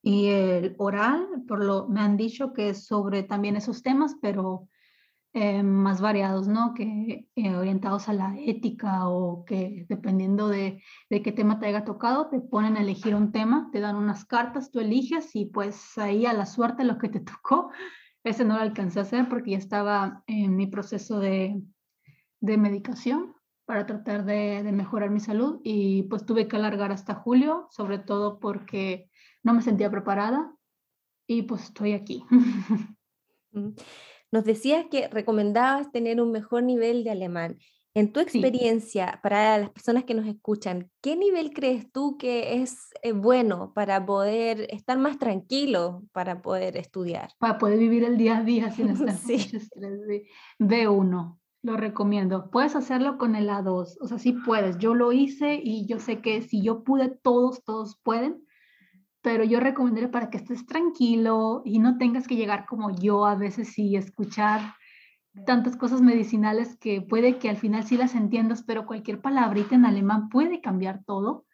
Y 0.00 0.28
el 0.28 0.74
oral, 0.78 1.28
por 1.46 1.62
lo 1.62 1.86
me 1.86 2.00
han 2.00 2.16
dicho 2.16 2.54
que 2.54 2.70
es 2.70 2.86
sobre 2.86 3.24
también 3.24 3.56
esos 3.56 3.82
temas, 3.82 4.16
pero 4.22 4.68
eh, 5.38 5.62
más 5.62 6.00
variados, 6.00 6.48
¿no? 6.48 6.72
Que 6.72 7.28
eh, 7.36 7.54
orientados 7.54 8.08
a 8.08 8.14
la 8.14 8.34
ética 8.38 9.06
o 9.06 9.44
que 9.44 9.84
dependiendo 9.86 10.48
de, 10.48 10.82
de, 11.10 11.22
qué 11.22 11.30
tema 11.30 11.60
te 11.60 11.66
haya 11.66 11.84
tocado, 11.84 12.30
te 12.30 12.40
ponen 12.40 12.78
a 12.78 12.80
elegir 12.80 13.14
un 13.14 13.32
tema, 13.32 13.68
te 13.70 13.80
dan 13.80 13.96
unas 13.96 14.24
cartas, 14.24 14.70
tú 14.70 14.80
eliges 14.80 15.36
y 15.36 15.44
pues 15.44 15.98
ahí 15.98 16.24
a 16.24 16.32
la 16.32 16.46
suerte 16.46 16.84
lo 16.84 16.96
que 16.96 17.10
te 17.10 17.20
tocó 17.32 17.70
ese 18.24 18.46
no 18.46 18.56
lo 18.56 18.62
alcancé 18.62 18.98
a 18.98 19.02
hacer 19.02 19.28
porque 19.28 19.50
ya 19.50 19.58
estaba 19.58 20.24
en 20.26 20.56
mi 20.56 20.66
proceso 20.66 21.20
de, 21.20 21.62
de 22.40 22.56
medicación 22.56 23.36
para 23.66 23.84
tratar 23.84 24.24
de, 24.24 24.62
de, 24.62 24.72
mejorar 24.72 25.10
mi 25.10 25.20
salud 25.20 25.60
y 25.62 26.04
pues 26.04 26.24
tuve 26.24 26.48
que 26.48 26.56
alargar 26.56 26.92
hasta 26.92 27.14
julio, 27.14 27.68
sobre 27.70 27.98
todo 27.98 28.40
porque 28.40 29.10
no 29.42 29.52
me 29.52 29.60
sentía 29.60 29.90
preparada 29.90 30.50
y 31.26 31.42
pues 31.42 31.64
estoy 31.64 31.92
aquí. 31.92 32.24
Nos 34.32 34.44
decías 34.44 34.86
que 34.90 35.08
recomendabas 35.08 35.90
tener 35.92 36.20
un 36.20 36.32
mejor 36.32 36.62
nivel 36.62 37.04
de 37.04 37.10
alemán. 37.10 37.58
En 37.96 38.12
tu 38.12 38.20
experiencia, 38.20 39.12
sí. 39.12 39.18
para 39.22 39.56
las 39.56 39.70
personas 39.70 40.04
que 40.04 40.12
nos 40.12 40.26
escuchan, 40.26 40.90
¿qué 41.00 41.16
nivel 41.16 41.54
crees 41.54 41.90
tú 41.90 42.18
que 42.18 42.60
es 42.60 42.90
eh, 43.02 43.12
bueno 43.12 43.72
para 43.74 44.04
poder 44.04 44.66
estar 44.68 44.98
más 44.98 45.18
tranquilo, 45.18 46.02
para 46.12 46.42
poder 46.42 46.76
estudiar? 46.76 47.30
Para 47.38 47.56
poder 47.56 47.78
vivir 47.78 48.04
el 48.04 48.18
día 48.18 48.36
a 48.36 48.42
día 48.42 48.70
sin 48.70 48.88
estar 48.90 49.16
sí. 49.16 49.36
estrés. 49.36 49.70
B1, 50.58 51.38
lo 51.62 51.76
recomiendo. 51.78 52.50
Puedes 52.50 52.76
hacerlo 52.76 53.16
con 53.16 53.34
el 53.34 53.48
A2, 53.48 53.96
o 53.98 54.06
sea, 54.06 54.18
sí 54.18 54.32
puedes. 54.32 54.76
Yo 54.76 54.94
lo 54.94 55.12
hice 55.12 55.58
y 55.62 55.86
yo 55.86 55.98
sé 55.98 56.20
que 56.20 56.42
si 56.42 56.62
yo 56.62 56.84
pude, 56.84 57.08
todos, 57.08 57.64
todos 57.64 57.98
pueden, 58.02 58.46
pero 59.26 59.42
yo 59.42 59.58
recomendaría 59.58 60.12
para 60.12 60.30
que 60.30 60.36
estés 60.36 60.66
tranquilo 60.66 61.62
y 61.64 61.80
no 61.80 61.98
tengas 61.98 62.28
que 62.28 62.36
llegar 62.36 62.64
como 62.64 62.94
yo 62.96 63.26
a 63.26 63.34
veces 63.34 63.76
y 63.76 63.96
escuchar 63.96 64.60
tantas 65.44 65.76
cosas 65.76 66.00
medicinales 66.00 66.76
que 66.76 67.02
puede 67.02 67.38
que 67.38 67.48
al 67.48 67.56
final 67.56 67.82
sí 67.82 67.96
las 67.96 68.14
entiendas, 68.14 68.62
pero 68.62 68.86
cualquier 68.86 69.20
palabrita 69.20 69.74
en 69.74 69.84
alemán 69.84 70.28
puede 70.28 70.60
cambiar 70.60 71.02
todo. 71.04 71.44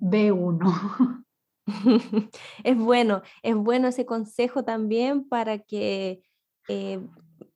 B1. 0.00 1.24
es 2.62 2.76
bueno, 2.76 3.22
es 3.42 3.56
bueno 3.56 3.88
ese 3.88 4.04
consejo 4.04 4.62
también 4.62 5.26
para 5.26 5.60
que, 5.60 6.20
eh, 6.68 7.00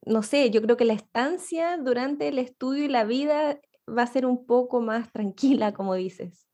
no 0.03 0.23
sé, 0.23 0.49
yo 0.49 0.63
creo 0.63 0.77
que 0.77 0.85
la 0.85 0.93
estancia 0.93 1.77
durante 1.77 2.29
el 2.29 2.39
estudio 2.39 2.85
y 2.85 2.87
la 2.87 3.03
vida 3.03 3.59
va 3.87 4.01
a 4.01 4.07
ser 4.07 4.25
un 4.25 4.47
poco 4.47 4.81
más 4.81 5.11
tranquila, 5.11 5.73
como 5.75 5.93
dices. 5.93 6.48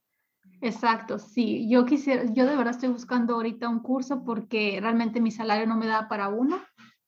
Exacto, 0.60 1.18
sí. 1.18 1.68
Yo 1.68 1.84
quisiera, 1.84 2.24
yo 2.32 2.46
de 2.46 2.56
verdad 2.56 2.74
estoy 2.74 2.88
buscando 2.88 3.34
ahorita 3.34 3.68
un 3.68 3.80
curso 3.80 4.24
porque 4.24 4.78
realmente 4.80 5.20
mi 5.20 5.30
salario 5.30 5.66
no 5.66 5.76
me 5.76 5.86
da 5.86 6.08
para 6.08 6.28
uno 6.28 6.58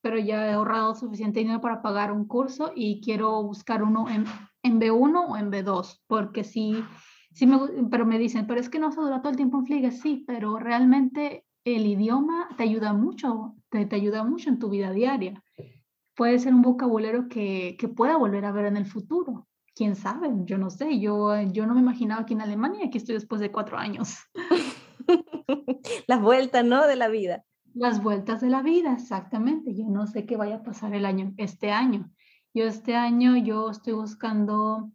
pero 0.01 0.19
ya 0.19 0.47
he 0.49 0.53
ahorrado 0.53 0.95
suficiente 0.95 1.41
dinero 1.41 1.61
para 1.61 1.83
pagar 1.83 2.13
un 2.13 2.27
curso 2.27 2.73
y 2.75 3.01
quiero 3.01 3.43
buscar 3.43 3.83
uno 3.83 4.09
en, 4.09 4.25
en 4.63 4.79
B1 4.81 5.27
o 5.29 5.37
en 5.37 5.51
B2, 5.51 6.03
porque 6.07 6.45
sí, 6.45 6.85
sí 7.33 7.47
me, 7.47 7.59
pero 7.91 8.07
me 8.07 8.19
dicen, 8.19 8.47
pero 8.47 8.61
es 8.61 8.69
que 8.69 8.79
no 8.79 8.93
se 8.93 9.01
dura 9.01 9.21
todo 9.21 9.31
el 9.31 9.37
tiempo 9.37 9.59
en 9.59 9.67
Fliege, 9.67 9.91
sí, 9.91 10.25
pero 10.27 10.59
realmente 10.59 11.45
el 11.65 11.87
idioma 11.87 12.49
te 12.57 12.63
ayuda 12.63 12.93
mucho, 12.93 13.57
te, 13.71 13.87
te 13.87 13.97
ayuda 13.97 14.25
mucho 14.25 14.49
en 14.49 14.59
tu 14.59 14.71
vida 14.71 14.93
diaria. 14.93 15.43
Puede 16.17 16.39
ser 16.39 16.55
un 16.55 16.63
vocabulario 16.63 17.29
que, 17.29 17.77
que 17.79 17.89
pueda 17.89 18.17
volver 18.17 18.45
a 18.45 18.53
ver 18.53 18.67
en 18.67 18.77
el 18.77 18.87
futuro. 18.87 19.48
Quién 19.79 19.95
sabe, 19.95 20.29
yo 20.45 20.59
no 20.59 20.71
sé, 20.71 20.99
yo, 20.99 21.41
yo 21.53 21.65
no 21.65 21.75
me 21.75 21.81
imaginaba 21.81 22.23
aquí 22.23 22.35
en 22.35 22.41
Alemania, 22.41 22.87
aquí 22.87 22.99
estoy 22.99 23.15
después 23.15 23.41
de 23.41 23.53
cuatro 23.53 23.79
años. 23.79 24.17
Las 26.09 26.21
vueltas, 26.21 26.65
¿no? 26.65 26.85
De 26.89 26.97
la 26.97 27.07
vida. 27.07 27.45
Las 27.75 28.03
vueltas 28.03 28.41
de 28.41 28.51
la 28.51 28.61
vida, 28.61 28.95
exactamente. 28.95 29.77
Yo 29.77 29.85
no 29.89 30.09
sé 30.09 30.27
qué 30.27 30.37
vaya 30.37 30.57
a 30.57 30.63
pasar 30.65 30.95
el 30.95 31.07
año, 31.07 31.33
este 31.37 31.71
año. 31.71 32.11
Yo 32.53 32.65
este 32.65 32.97
año 32.97 33.37
yo 33.37 33.71
estoy 33.71 33.93
buscando 33.93 34.91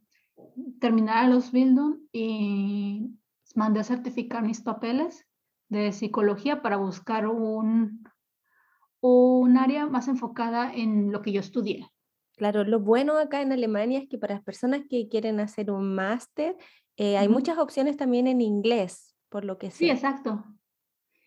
terminar 0.82 1.30
los 1.30 1.54
Bildung 1.54 2.00
y 2.12 3.18
mandé 3.56 3.80
a 3.80 3.86
certificar 3.86 4.44
mis 4.44 4.60
papeles 4.60 5.26
de 5.70 5.94
psicología 5.94 6.62
para 6.62 6.76
buscar 6.76 7.26
un, 7.28 8.04
un 9.00 9.58
área 9.58 9.88
más 9.88 10.10
enfocada 10.10 10.74
en 10.74 11.10
lo 11.14 11.22
que 11.22 11.32
yo 11.32 11.40
estudié. 11.40 11.88
Claro, 12.44 12.66
lo 12.66 12.82
bueno 12.82 13.18
acá 13.20 13.42
en 13.42 13.54
Alemania 13.54 14.00
es 14.00 14.10
que 14.10 14.18
para 14.18 14.34
las 14.36 14.44
personas 14.44 14.82
que 14.90 15.08
quieren 15.08 15.40
hacer 15.40 15.72
un 15.72 15.96
máster, 15.96 16.58
eh, 16.98 17.16
hay 17.16 17.30
muchas 17.30 17.58
opciones 17.58 17.96
también 17.96 18.28
en 18.28 18.42
inglés, 18.42 19.16
por 19.30 19.46
lo 19.46 19.58
que 19.58 19.72
sé. 19.72 19.78
Sí, 19.78 19.90
exacto. 19.90 20.44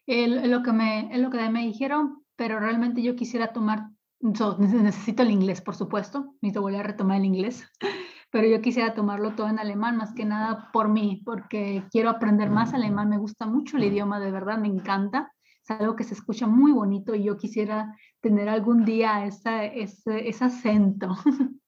Es 0.06 0.28
lo, 0.46 0.62
que 0.62 0.72
me, 0.74 1.08
es 1.10 1.18
lo 1.18 1.30
que 1.30 1.38
me 1.48 1.62
dijeron, 1.62 2.22
pero 2.36 2.60
realmente 2.60 3.00
yo 3.00 3.16
quisiera 3.16 3.54
tomar, 3.54 3.88
necesito 4.58 5.22
el 5.22 5.30
inglés, 5.30 5.62
por 5.62 5.74
supuesto, 5.74 6.34
necesito 6.42 6.60
volver 6.60 6.80
a 6.80 6.88
retomar 6.88 7.16
el 7.16 7.24
inglés, 7.24 7.64
pero 8.30 8.46
yo 8.46 8.60
quisiera 8.60 8.92
tomarlo 8.92 9.34
todo 9.34 9.48
en 9.48 9.58
alemán, 9.58 9.96
más 9.96 10.12
que 10.12 10.26
nada 10.26 10.68
por 10.70 10.90
mí, 10.90 11.22
porque 11.24 11.82
quiero 11.90 12.10
aprender 12.10 12.50
más 12.50 12.74
alemán, 12.74 13.08
me 13.08 13.16
gusta 13.16 13.46
mucho 13.46 13.78
el 13.78 13.84
idioma, 13.84 14.20
de 14.20 14.32
verdad, 14.32 14.58
me 14.58 14.68
encanta, 14.68 15.32
es 15.68 15.80
algo 15.80 15.96
que 15.96 16.04
se 16.04 16.14
escucha 16.14 16.46
muy 16.46 16.70
bonito 16.70 17.14
y 17.14 17.24
yo 17.24 17.36
quisiera 17.36 17.96
tener 18.20 18.48
algún 18.48 18.84
día 18.84 19.26
esa, 19.26 19.64
ese, 19.64 20.28
ese 20.28 20.44
acento. 20.44 21.08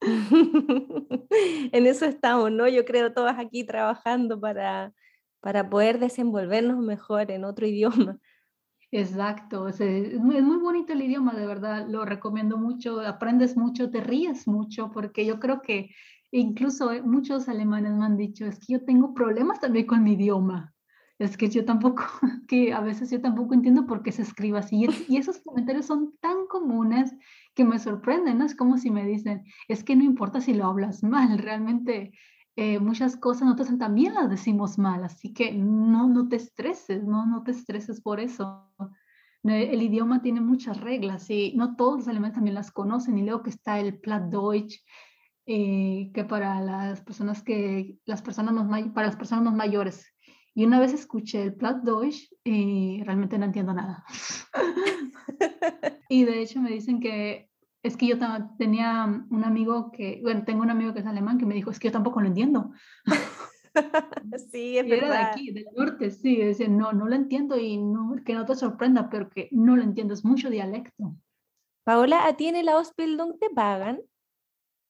en 1.73 1.87
eso 1.87 2.05
estamos, 2.05 2.53
¿no? 2.53 2.69
Yo 2.69 2.85
creo 2.85 3.13
todas 3.13 3.39
aquí 3.41 3.65
trabajando 3.65 4.41
para, 4.41 4.93
para 5.41 5.69
poder 5.69 5.99
desenvolvernos 5.99 6.79
mejor 6.79 7.33
en 7.33 7.45
otro 7.45 7.67
idioma. 7.67 8.19
Exacto, 8.93 9.69
es, 9.69 9.81
muy, 10.19 10.37
es, 10.37 10.43
muy, 10.43 10.59
bonito 10.59 10.93
el 10.93 11.03
idioma, 11.03 11.35
de 11.35 11.47
verdad, 11.47 11.87
lo 11.89 12.05
recomiendo 12.07 12.57
mucho, 12.57 13.01
aprendes 13.01 13.55
mucho, 13.55 13.91
te 13.91 14.01
ríes 14.01 14.47
mucho, 14.47 14.91
porque 14.93 15.27
yo 15.27 15.39
creo 15.41 15.61
que 15.61 15.91
incluso 16.31 16.93
eh, 16.93 17.03
muchos 17.03 17.49
alemanes 17.51 17.93
me 17.93 18.07
han 18.07 18.17
dicho, 18.17 18.47
es 18.47 18.59
que 18.61 18.75
yo 18.75 18.85
tengo 18.85 19.13
problemas 19.13 19.61
también 19.61 19.87
con 19.87 20.03
mi 20.03 20.13
idioma, 20.13 20.73
es 21.19 21.37
que 21.37 21.49
yo 21.49 21.65
tampoco, 21.65 22.05
que 22.49 22.73
a 22.73 22.81
veces 22.81 23.11
yo 23.11 23.21
tampoco 23.21 23.55
entiendo 23.55 23.87
por 23.87 24.03
qué 24.03 24.13
se 24.13 24.23
escribe 24.23 24.59
así, 24.59 24.87
y, 25.09 25.17
esos 25.17 25.39
comentarios 25.39 25.87
son 25.87 26.17
tan 26.21 26.47
comunes 26.49 27.15
que 27.55 27.65
me 27.65 27.79
sorprenden, 27.79 28.39
¿no? 28.39 28.45
Es 28.45 28.55
como 28.55 28.79
si 28.79 28.91
me 28.91 29.05
dicen, 29.05 29.45
es 29.67 29.85
que 29.85 29.97
no 29.97 30.05
importa 30.05 30.41
si 30.41 30.55
lo 30.55 30.67
hablas 30.67 31.03
mal, 31.03 31.39
realmente 31.39 32.13
eh, 32.57 32.79
muchas 32.79 33.17
cosas 33.17 33.45
nosotros 33.45 33.79
también 33.79 34.15
las 34.15 34.31
decimos 34.31 34.79
mal, 34.79 35.05
así 35.05 35.33
que 35.33 35.53
no, 35.53 36.09
no 36.09 36.29
te 36.29 36.37
estreses, 36.37 37.05
no, 37.05 37.27
no 37.27 37.43
te 37.43 37.53
estreses 37.53 38.01
por 38.01 38.21
eso. 38.21 38.73
El 39.45 39.81
idioma 39.83 40.21
tiene 40.21 40.41
muchas 40.41 40.81
reglas 40.81 41.31
y 41.31 41.55
no 41.57 41.77
todos 41.77 41.99
los 41.99 42.09
alemanes 42.09 42.35
también 42.35 42.55
las 42.55 42.73
conocen 42.73 43.17
y 43.17 43.23
luego 43.23 43.45
que 43.45 43.51
está 43.51 43.79
el 43.79 43.99
Plattdeutsch, 43.99 44.83
eh, 45.47 46.11
que 46.13 46.25
para 46.25 46.61
las 46.61 47.01
personas 47.01 47.43
que, 47.43 47.99
las 48.05 48.21
personas 48.21 48.53
más, 48.53 48.83
para 48.89 49.07
las 49.07 49.17
personas 49.17 49.45
más 49.45 49.55
mayores. 49.55 50.13
Y 50.59 50.65
una 50.65 50.81
vez 50.81 50.93
escuché 50.93 51.41
el 51.41 51.55
Plattdeutsch 51.55 52.33
y 52.43 53.01
realmente 53.05 53.39
no 53.39 53.45
entiendo 53.45 53.73
nada. 53.73 54.05
y 56.09 56.25
de 56.25 56.43
hecho 56.43 56.61
me 56.61 56.71
dicen 56.71 56.99
que 56.99 57.49
es 57.85 57.97
que 57.97 58.09
yo 58.09 58.17
tenía 58.59 59.05
un 59.31 59.45
amigo 59.45 59.93
que, 59.93 60.19
bueno, 60.21 60.43
tengo 60.45 60.63
un 60.63 60.71
amigo 60.71 60.93
que 60.93 60.99
es 60.99 61.07
alemán 61.07 61.39
que 61.39 61.47
me 61.47 61.55
dijo, 61.55 61.71
es 61.71 61.79
que 61.79 61.87
yo 61.87 61.93
tampoco 61.93 62.21
lo 62.21 62.27
entiendo. 62.27 62.73
sí, 64.51 64.79
es 64.79 64.87
Y 64.89 64.93
era 64.93 65.07
de 65.07 65.13
verdad. 65.13 65.31
aquí, 65.31 65.53
del 65.53 65.67
norte, 65.77 66.11
sí. 66.11 66.35
Decía, 66.35 66.67
no, 66.67 66.93
no 66.93 67.07
lo 67.07 67.15
entiendo 67.15 67.57
y 67.57 67.77
no, 67.77 68.17
que 68.27 68.35
no 68.35 68.45
te 68.45 68.57
sorprenda, 68.57 69.09
pero 69.11 69.31
que 69.31 69.49
no 69.53 69.77
lo 69.77 69.85
entiendo, 69.85 70.13
es 70.13 70.25
mucho 70.25 70.51
dialecto. 70.51 71.15
Paola, 71.85 72.27
¿a 72.27 72.37
ti 72.37 72.49
en 72.49 72.57
el 72.57 72.69
Ausbildung 72.69 73.39
te 73.39 73.49
pagan? 73.51 74.01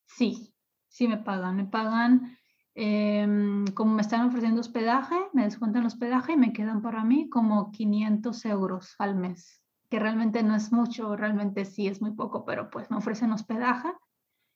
Sí, 0.07 0.55
sí 0.89 1.09
me 1.09 1.19
pagan. 1.19 1.57
Me 1.57 1.67
pagan, 1.67 2.39
em, 2.81 3.67
como 3.75 3.93
me 3.93 4.03
están 4.03 4.29
ofreciendo 4.29 4.61
hospedaje, 4.61 5.17
me 5.33 5.43
descuentan 5.43 5.83
el 5.83 5.89
hospedaje 5.89 6.35
y 6.35 6.37
me 6.37 6.53
quedan 6.53 6.81
para 6.81 7.03
mí 7.03 7.29
como 7.29 7.73
500 7.73 8.45
euros 8.45 8.95
al 9.01 9.17
mes, 9.17 9.61
que 9.91 9.99
realmente 9.99 10.45
no 10.45 10.55
es 10.55 10.71
mucho, 10.71 11.17
realmente 11.17 11.65
sí 11.65 11.89
es 11.89 12.01
muy 12.01 12.13
poco, 12.13 12.45
pero 12.45 12.71
pues 12.71 12.89
me 12.89 12.97
ofrecen 12.97 13.33
hospedaje 13.33 13.89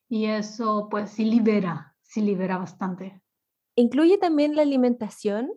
y 0.09 0.27
eso 0.27 0.87
pues 0.89 1.11
sí 1.11 1.25
libera, 1.25 1.97
sí 2.01 2.20
libera 2.20 2.59
bastante. 2.59 3.20
¿Incluye 3.75 4.18
también 4.18 4.55
la 4.55 4.62
alimentación? 4.62 5.51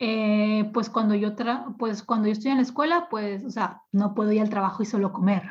Eh, 0.00 0.68
pues 0.74 0.90
cuando 0.90 1.14
yo 1.14 1.36
tra 1.36 1.66
pues 1.78 2.02
cuando 2.02 2.26
yo 2.26 2.32
estoy 2.32 2.50
en 2.50 2.56
la 2.56 2.62
escuela, 2.64 3.06
pues, 3.08 3.44
o 3.44 3.50
sea, 3.50 3.82
no 3.92 4.14
puedo 4.14 4.32
ir 4.32 4.40
al 4.40 4.50
trabajo 4.50 4.82
y 4.82 4.86
solo 4.86 5.12
comer. 5.12 5.44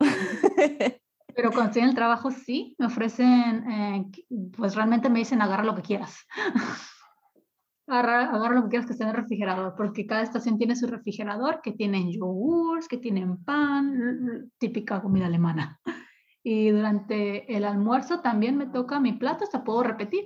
Pero 1.34 1.50
cuando 1.50 1.66
estoy 1.66 1.82
en 1.82 1.88
el 1.88 1.94
trabajo 1.94 2.30
sí, 2.30 2.74
me 2.78 2.86
ofrecen, 2.86 3.70
eh, 3.70 4.10
pues 4.56 4.74
realmente 4.74 5.08
me 5.10 5.20
dicen 5.20 5.42
agarra 5.42 5.64
lo 5.64 5.74
que 5.74 5.82
quieras. 5.82 6.26
agarra, 7.86 8.30
agarra, 8.30 8.54
lo 8.54 8.62
que 8.64 8.70
quieras 8.70 8.86
que 8.86 8.92
esté 8.92 9.04
en 9.04 9.10
el 9.10 9.16
refrigerador, 9.16 9.74
porque 9.76 10.06
cada 10.06 10.22
estación 10.22 10.58
tiene 10.58 10.76
su 10.76 10.86
refrigerador, 10.86 11.60
que 11.62 11.72
tienen 11.72 12.10
yogurts, 12.10 12.88
que 12.88 12.98
tienen 12.98 13.42
pan, 13.44 14.50
típica 14.58 15.02
comida 15.02 15.26
alemana. 15.26 15.80
Y 16.42 16.70
durante 16.70 17.54
el 17.54 17.64
almuerzo 17.64 18.20
también 18.20 18.56
me 18.56 18.66
toca 18.66 18.98
mi 18.98 19.12
plato, 19.12 19.44
hasta 19.44 19.64
puedo 19.64 19.82
repetir. 19.82 20.24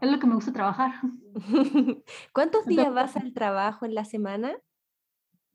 Es 0.00 0.10
lo 0.10 0.18
que 0.18 0.26
me 0.26 0.34
gusta 0.34 0.52
trabajar. 0.52 0.92
¿Cuántos 2.32 2.66
días 2.66 2.92
vas 2.92 3.16
al 3.16 3.32
trabajo 3.32 3.86
en 3.86 3.94
la 3.94 4.04
semana? 4.04 4.56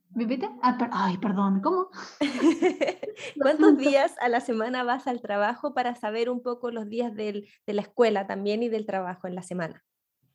¿Vivite? 0.09 0.49
Ah, 0.61 0.77
per 0.77 0.89
ay, 0.91 1.17
perdón, 1.17 1.61
¿cómo? 1.61 1.89
¿Cuántos 3.41 3.77
días 3.77 4.15
a 4.21 4.29
la 4.29 4.39
semana 4.39 4.83
vas 4.83 5.07
al 5.07 5.21
trabajo 5.21 5.73
para 5.73 5.95
saber 5.95 6.29
un 6.29 6.41
poco 6.41 6.71
los 6.71 6.89
días 6.89 7.15
del, 7.15 7.47
de 7.67 7.73
la 7.73 7.81
escuela 7.81 8.25
también 8.25 8.63
y 8.63 8.69
del 8.69 8.85
trabajo 8.85 9.27
en 9.27 9.35
la 9.35 9.43
semana? 9.43 9.83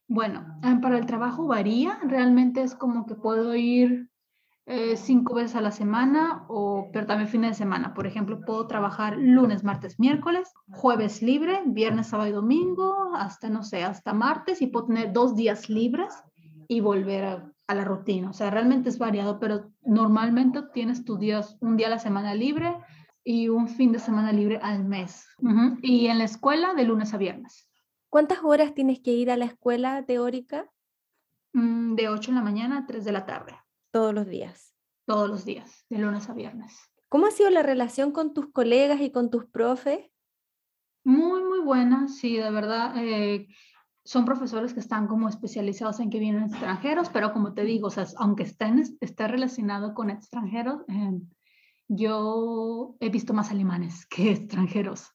Bueno, 0.07 0.47
para 0.83 0.99
el 0.99 1.07
trabajo 1.07 1.47
varía, 1.47 1.99
realmente 2.03 2.63
es 2.63 2.75
como 2.75 3.07
que 3.07 3.15
puedo 3.15 3.55
ir 3.55 4.11
eh, 4.67 4.97
cinco 4.97 5.35
veces 5.35 5.57
a 5.57 5.61
la 5.61 5.71
semana, 5.71 6.45
o, 6.49 6.89
pero 6.93 7.07
también 7.07 7.29
fines 7.29 7.51
de 7.51 7.57
semana. 7.57 7.95
Por 7.95 8.07
ejemplo, 8.07 8.41
puedo 8.41 8.67
trabajar 8.67 9.17
lunes, 9.19 9.65
martes, 9.65 9.99
miércoles, 9.99 10.53
jueves 10.71 11.21
libre, 11.21 11.63
viernes, 11.67 12.09
sábado 12.09 12.29
y 12.29 12.33
domingo, 12.33 13.15
hasta, 13.15 13.49
no 13.49 13.63
sé, 13.63 13.83
hasta 13.83 14.15
martes 14.15 14.63
y 14.63 14.69
puedo 14.69 14.87
tener 14.87 15.13
dos 15.13 15.35
días 15.35 15.69
libres 15.69 16.15
y 16.69 16.81
volver 16.81 17.25
a, 17.25 17.54
a 17.67 17.75
la 17.75 17.85
rutina. 17.85 18.31
O 18.31 18.33
sea, 18.33 18.51
realmente 18.51 18.89
es 18.89 18.99
variado, 18.99 19.39
pero 19.41 19.71
normalmente 19.83 20.61
tienes 20.73 21.05
tus 21.05 21.19
días, 21.19 21.57
un 21.61 21.77
día 21.77 21.87
a 21.87 21.91
la 21.91 21.99
semana 21.99 22.35
libre 22.35 22.77
y 23.25 23.49
un 23.49 23.69
fin 23.69 23.93
de 23.93 23.99
semana 23.99 24.33
libre 24.33 24.59
al 24.63 24.85
mes. 24.85 25.27
Uh 25.39 25.49
-huh. 25.49 25.79
Y 25.83 26.07
en 26.09 26.19
la 26.19 26.25
escuela 26.25 26.75
de 26.75 26.85
lunes 26.85 27.15
a 27.15 27.19
viernes. 27.19 27.69
¿Cuántas 28.11 28.39
horas 28.45 28.75
tienes 28.75 29.01
que 29.01 29.13
ir 29.13 29.31
a 29.31 29.37
la 29.37 29.47
escuela 29.47 30.05
teórica? 30.05 30.71
Mm, 31.53 31.95
de 31.95 32.09
8 32.09 32.31
de 32.31 32.37
la 32.37 32.43
mañana 32.43 32.79
a 32.79 32.87
3 32.87 33.05
de 33.05 33.13
la 33.13 33.27
tarde. 33.27 33.57
Todos 33.91 34.15
los 34.15 34.27
días. 34.27 34.75
Todos 35.07 35.29
los 35.29 35.45
días, 35.45 35.85
de 35.89 35.99
lunes 35.99 36.29
a 36.29 36.35
viernes. 36.35 36.75
¿Cómo 37.09 37.27
ha 37.27 37.31
sido 37.31 37.51
la 37.51 37.63
relación 37.63 38.13
con 38.13 38.35
tus 38.35 38.51
colegas 38.51 39.01
y 39.01 39.11
con 39.11 39.31
tus 39.31 39.47
profes? 39.47 40.01
Muy, 41.05 41.45
muy 41.45 41.61
buena, 41.61 42.09
sí, 42.09 42.37
de 42.37 42.51
verdad. 42.51 42.95
Eh, 42.97 43.47
son 44.05 44.27
profesores 44.27 44.75
que 44.75 44.81
están 44.81 45.07
como 45.07 45.29
especializados 45.29 45.99
en 45.99 46.11
que 46.11 46.19
vienen 46.19 46.45
extranjeros, 46.45 47.09
pero 47.09 47.33
como 47.33 47.55
te 47.55 47.65
digo, 47.65 47.87
o 47.87 47.91
sea, 47.91 48.05
aunque 48.19 48.43
estén, 48.43 48.83
esté 49.01 49.29
relacionado 49.29 49.95
con 49.95 50.11
extranjeros, 50.11 50.83
eh, 50.89 51.21
yo 51.89 52.97
he 53.01 53.09
visto 53.09 53.33
más 53.33 53.51
alemanes 53.51 54.07
que 54.07 54.31
extranjeros. 54.33 55.11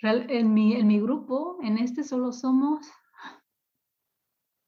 En, 0.00 0.52
mi, 0.52 0.74
en 0.74 0.88
mi 0.88 1.00
grupo, 1.00 1.58
en 1.62 1.78
este 1.78 2.02
solo 2.02 2.32
somos, 2.32 2.90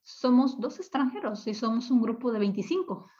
somos 0.04 0.60
dos 0.60 0.78
extranjeros 0.78 1.44
y 1.48 1.54
somos 1.54 1.90
un 1.90 2.00
grupo 2.00 2.30
de 2.30 2.38
25. 2.38 3.10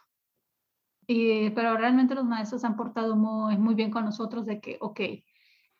Y, 1.07 1.49
pero 1.49 1.75
realmente 1.75 2.15
los 2.15 2.23
maestros 2.23 2.63
han 2.63 2.77
portado 2.77 3.17
muy, 3.17 3.57
muy 3.57 3.75
bien 3.75 3.91
con 3.91 4.05
nosotros 4.05 4.45
de 4.45 4.61
que, 4.61 4.77
ok, 4.79 5.01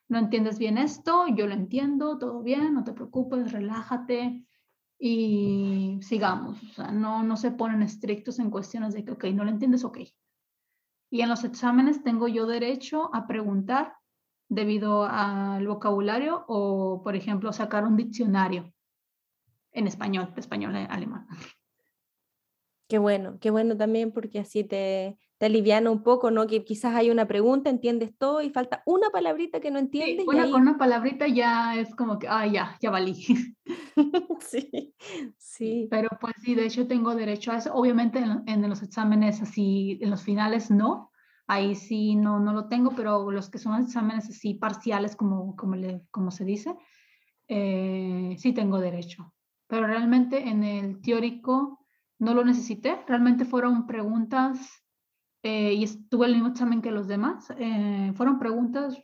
no 0.07 0.19
entiendes 0.19 0.59
bien 0.59 0.77
esto, 0.77 1.25
yo 1.27 1.47
lo 1.47 1.53
entiendo, 1.53 2.17
todo 2.17 2.41
bien, 2.43 2.73
no 2.73 2.83
te 2.83 2.93
preocupes, 2.93 3.51
relájate 3.51 4.45
y 4.99 5.97
sigamos. 6.01 6.61
O 6.63 6.73
sea, 6.73 6.91
no, 6.91 7.23
no 7.23 7.37
se 7.37 7.51
ponen 7.51 7.81
estrictos 7.81 8.39
en 8.39 8.51
cuestiones 8.51 8.93
de 8.93 9.03
que, 9.03 9.11
ok, 9.11 9.25
no 9.25 9.43
lo 9.43 9.49
entiendes, 9.49 9.83
ok. 9.83 9.99
Y 11.09 11.21
en 11.21 11.29
los 11.29 11.43
exámenes 11.43 12.03
tengo 12.03 12.27
yo 12.27 12.45
derecho 12.45 13.13
a 13.13 13.27
preguntar 13.27 13.95
debido 14.47 15.05
al 15.05 15.67
vocabulario 15.67 16.45
o, 16.47 17.01
por 17.03 17.15
ejemplo, 17.15 17.51
sacar 17.51 17.85
un 17.85 17.97
diccionario 17.97 18.71
en 19.71 19.87
español, 19.87 20.33
español 20.37 20.75
alemán. 20.75 21.27
Qué 22.87 22.99
bueno, 22.99 23.37
qué 23.39 23.49
bueno 23.49 23.75
también 23.75 24.11
porque 24.11 24.39
así 24.39 24.63
te, 24.63 25.17
te 25.37 25.45
aliviana 25.47 25.89
un 25.89 26.03
poco, 26.03 26.29
¿no? 26.29 26.45
Que 26.47 26.63
quizás 26.63 26.95
hay 26.95 27.09
una 27.09 27.27
pregunta, 27.27 27.69
entiendes 27.69 28.15
todo 28.17 28.41
y 28.41 28.51
falta 28.51 28.83
una 28.85 29.09
palabrita 29.09 29.59
que 29.59 29.71
no 29.71 29.79
entiendes. 29.79 30.23
Sí, 30.23 30.29
una, 30.29 30.43
ahí... 30.43 30.51
con 30.51 30.61
una 30.61 30.77
palabrita 30.77 31.27
ya 31.27 31.75
es 31.75 31.95
como 31.95 32.19
que, 32.19 32.27
ah, 32.27 32.45
ya, 32.45 32.77
ya 32.81 32.91
valí. 32.91 33.15
sí, 34.39 34.93
sí. 35.37 35.87
Pero 35.89 36.09
pues 36.21 36.33
sí, 36.43 36.53
de 36.53 36.65
hecho 36.65 36.87
tengo 36.87 37.15
derecho 37.15 37.51
a 37.51 37.57
eso. 37.57 37.73
Obviamente 37.73 38.19
en, 38.19 38.43
en 38.45 38.69
los 38.69 38.83
exámenes 38.83 39.41
así, 39.41 39.97
en 40.01 40.09
los 40.11 40.23
finales 40.23 40.69
no, 40.69 41.11
ahí 41.47 41.75
sí 41.75 42.15
no, 42.15 42.39
no 42.39 42.53
lo 42.53 42.67
tengo, 42.67 42.91
pero 42.95 43.31
los 43.31 43.49
que 43.49 43.57
son 43.57 43.81
exámenes 43.81 44.29
así 44.29 44.53
parciales, 44.55 45.15
como, 45.15 45.55
como, 45.55 45.75
le, 45.75 46.03
como 46.11 46.31
se 46.31 46.45
dice, 46.45 46.75
eh, 47.47 48.35
sí 48.37 48.53
tengo 48.53 48.79
derecho. 48.79 49.33
Pero 49.67 49.87
realmente 49.87 50.47
en 50.47 50.63
el 50.63 51.01
teórico 51.01 51.84
no 52.19 52.33
lo 52.33 52.43
necesité, 52.43 52.97
realmente 53.07 53.45
fueron 53.45 53.85
preguntas 53.87 54.85
eh, 55.43 55.73
y 55.73 55.83
estuve 55.83 56.25
el 56.25 56.33
mismo 56.33 56.49
examen 56.49 56.81
que 56.81 56.91
los 56.91 57.07
demás, 57.07 57.53
eh, 57.59 58.11
fueron 58.15 58.39
preguntas 58.39 58.97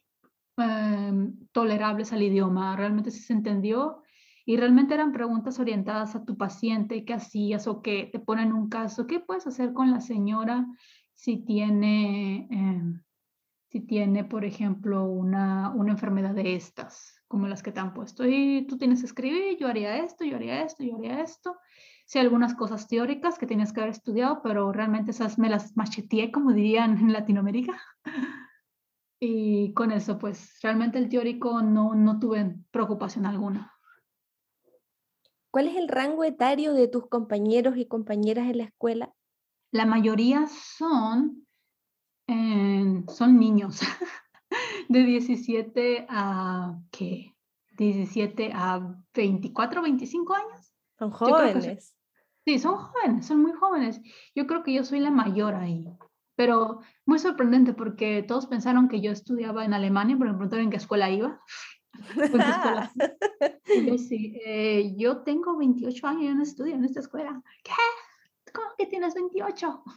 eh, 0.57 1.29
tolerables 1.51 2.13
al 2.13 2.23
idioma, 2.23 2.75
realmente 2.75 3.11
sí 3.11 3.19
se 3.19 3.33
entendió 3.33 4.01
y 4.45 4.57
realmente 4.57 4.93
eran 4.93 5.11
preguntas 5.11 5.59
orientadas 5.59 6.15
a 6.15 6.25
tu 6.25 6.37
paciente, 6.37 7.05
qué 7.05 7.13
hacías 7.13 7.67
o 7.67 7.81
qué, 7.81 8.09
te 8.11 8.19
ponen 8.19 8.53
un 8.53 8.69
caso, 8.69 9.05
qué 9.05 9.19
puedes 9.19 9.45
hacer 9.45 9.71
con 9.73 9.91
la 9.91 10.01
señora 10.01 10.65
si 11.13 11.37
tiene, 11.37 12.47
si 13.67 13.81
tiene 13.81 14.23
por 14.23 14.43
ejemplo, 14.43 15.05
una, 15.05 15.69
una 15.69 15.91
enfermedad 15.91 16.33
de 16.33 16.55
estas, 16.55 17.21
como 17.27 17.47
las 17.47 17.61
que 17.61 17.71
te 17.71 17.79
han 17.81 17.93
puesto, 17.93 18.27
y 18.27 18.65
tú 18.67 18.79
tienes 18.79 19.01
que 19.01 19.05
escribir, 19.05 19.57
yo 19.59 19.67
haría 19.67 19.97
esto, 20.03 20.25
yo 20.25 20.37
haría 20.37 20.63
esto, 20.63 20.83
yo 20.83 20.97
haría 20.97 21.21
esto, 21.21 21.55
sí, 22.11 22.19
algunas 22.19 22.55
cosas 22.55 22.89
teóricas 22.89 23.39
que 23.39 23.47
tenías 23.47 23.71
que 23.71 23.79
haber 23.79 23.93
estudiado, 23.93 24.41
pero 24.43 24.73
realmente 24.73 25.11
esas 25.11 25.39
me 25.39 25.49
las 25.49 25.77
macheteé, 25.77 26.29
como 26.29 26.51
dirían 26.51 26.97
en 26.97 27.13
Latinoamérica. 27.13 27.81
Y 29.23 29.71
con 29.75 29.91
eso, 29.91 30.17
pues 30.17 30.57
realmente 30.63 30.97
el 30.97 31.07
teórico 31.07 31.61
no, 31.61 31.93
no 31.93 32.17
tuve 32.17 32.55
preocupación 32.71 33.27
alguna. 33.27 33.71
¿Cuál 35.51 35.67
es 35.67 35.75
el 35.75 35.87
rango 35.87 36.23
etario 36.23 36.73
de 36.73 36.87
tus 36.87 37.07
compañeros 37.07 37.77
y 37.77 37.85
compañeras 37.85 38.49
en 38.49 38.57
la 38.57 38.63
escuela? 38.63 39.13
La 39.71 39.85
mayoría 39.85 40.47
son, 40.47 41.45
eh, 42.25 43.03
son 43.09 43.39
niños 43.39 43.81
de 44.89 45.03
17 45.03 46.07
a, 46.09 46.79
¿qué? 46.89 47.35
17 47.77 48.51
a 48.55 48.97
24, 49.13 49.83
25 49.83 50.33
años. 50.33 50.73
Son 50.97 51.11
jóvenes. 51.11 51.95
Sí, 52.45 52.59
son 52.59 52.77
jóvenes, 52.77 53.25
son 53.25 53.41
muy 53.41 53.53
jóvenes. 53.53 54.01
Yo 54.35 54.47
creo 54.47 54.63
que 54.63 54.73
yo 54.73 54.83
soy 54.83 54.99
la 54.99 55.11
mayor 55.11 55.53
ahí, 55.55 55.87
pero 56.35 56.81
muy 57.05 57.19
sorprendente 57.19 57.73
porque 57.73 58.23
todos 58.23 58.47
pensaron 58.47 58.89
que 58.89 59.01
yo 59.01 59.11
estudiaba 59.11 59.63
en 59.63 59.73
Alemania, 59.73 60.15
pero 60.17 60.31
me 60.31 60.37
preguntaron 60.37 60.65
en 60.65 60.71
qué 60.71 60.77
escuela 60.77 61.09
iba. 61.09 61.39
¿Qué 62.15 62.23
escuela? 62.23 62.91
yo 63.85 63.97
sí, 63.97 64.39
eh, 64.45 64.95
yo 64.97 65.23
tengo 65.23 65.57
28 65.57 66.07
años 66.07 66.21
y 66.23 66.27
yo 66.27 66.35
no 66.35 66.43
estudio 66.43 66.75
en 66.75 66.85
esta 66.85 66.99
escuela. 66.99 67.41
¿Qué? 67.63 67.71
¿Cómo 68.53 68.67
que 68.77 68.85
tienes 68.87 69.13
28? 69.13 69.83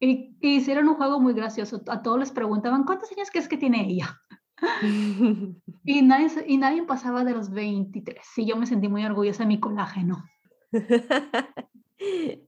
Y, 0.00 0.36
y, 0.40 0.56
hicieron 0.56 0.88
un 0.88 0.96
juego 0.96 1.20
muy 1.20 1.32
gracioso. 1.32 1.80
A 1.86 2.02
todos 2.02 2.18
les 2.18 2.32
preguntaban, 2.32 2.84
¿cuántos 2.84 3.12
años 3.12 3.30
crees 3.30 3.46
que 3.46 3.56
tiene 3.56 3.88
ella? 3.88 4.20
y, 5.84 6.02
nadie, 6.02 6.28
y 6.46 6.56
nadie 6.56 6.82
pasaba 6.82 7.24
de 7.24 7.32
los 7.32 7.50
23. 7.50 8.18
Y 8.36 8.46
yo 8.46 8.56
me 8.56 8.66
sentí 8.66 8.88
muy 8.88 9.04
orgullosa 9.04 9.44
de 9.44 9.48
mi 9.48 9.60
colágeno. 9.60 10.24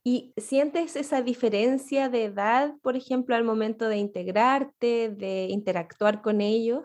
¿Y 0.04 0.34
sientes 0.36 0.96
esa 0.96 1.22
diferencia 1.22 2.08
de 2.08 2.24
edad, 2.24 2.74
por 2.82 2.96
ejemplo, 2.96 3.34
al 3.36 3.44
momento 3.44 3.88
de 3.88 3.98
integrarte, 3.98 5.08
de 5.08 5.46
interactuar 5.50 6.20
con 6.20 6.40
ellos? 6.40 6.84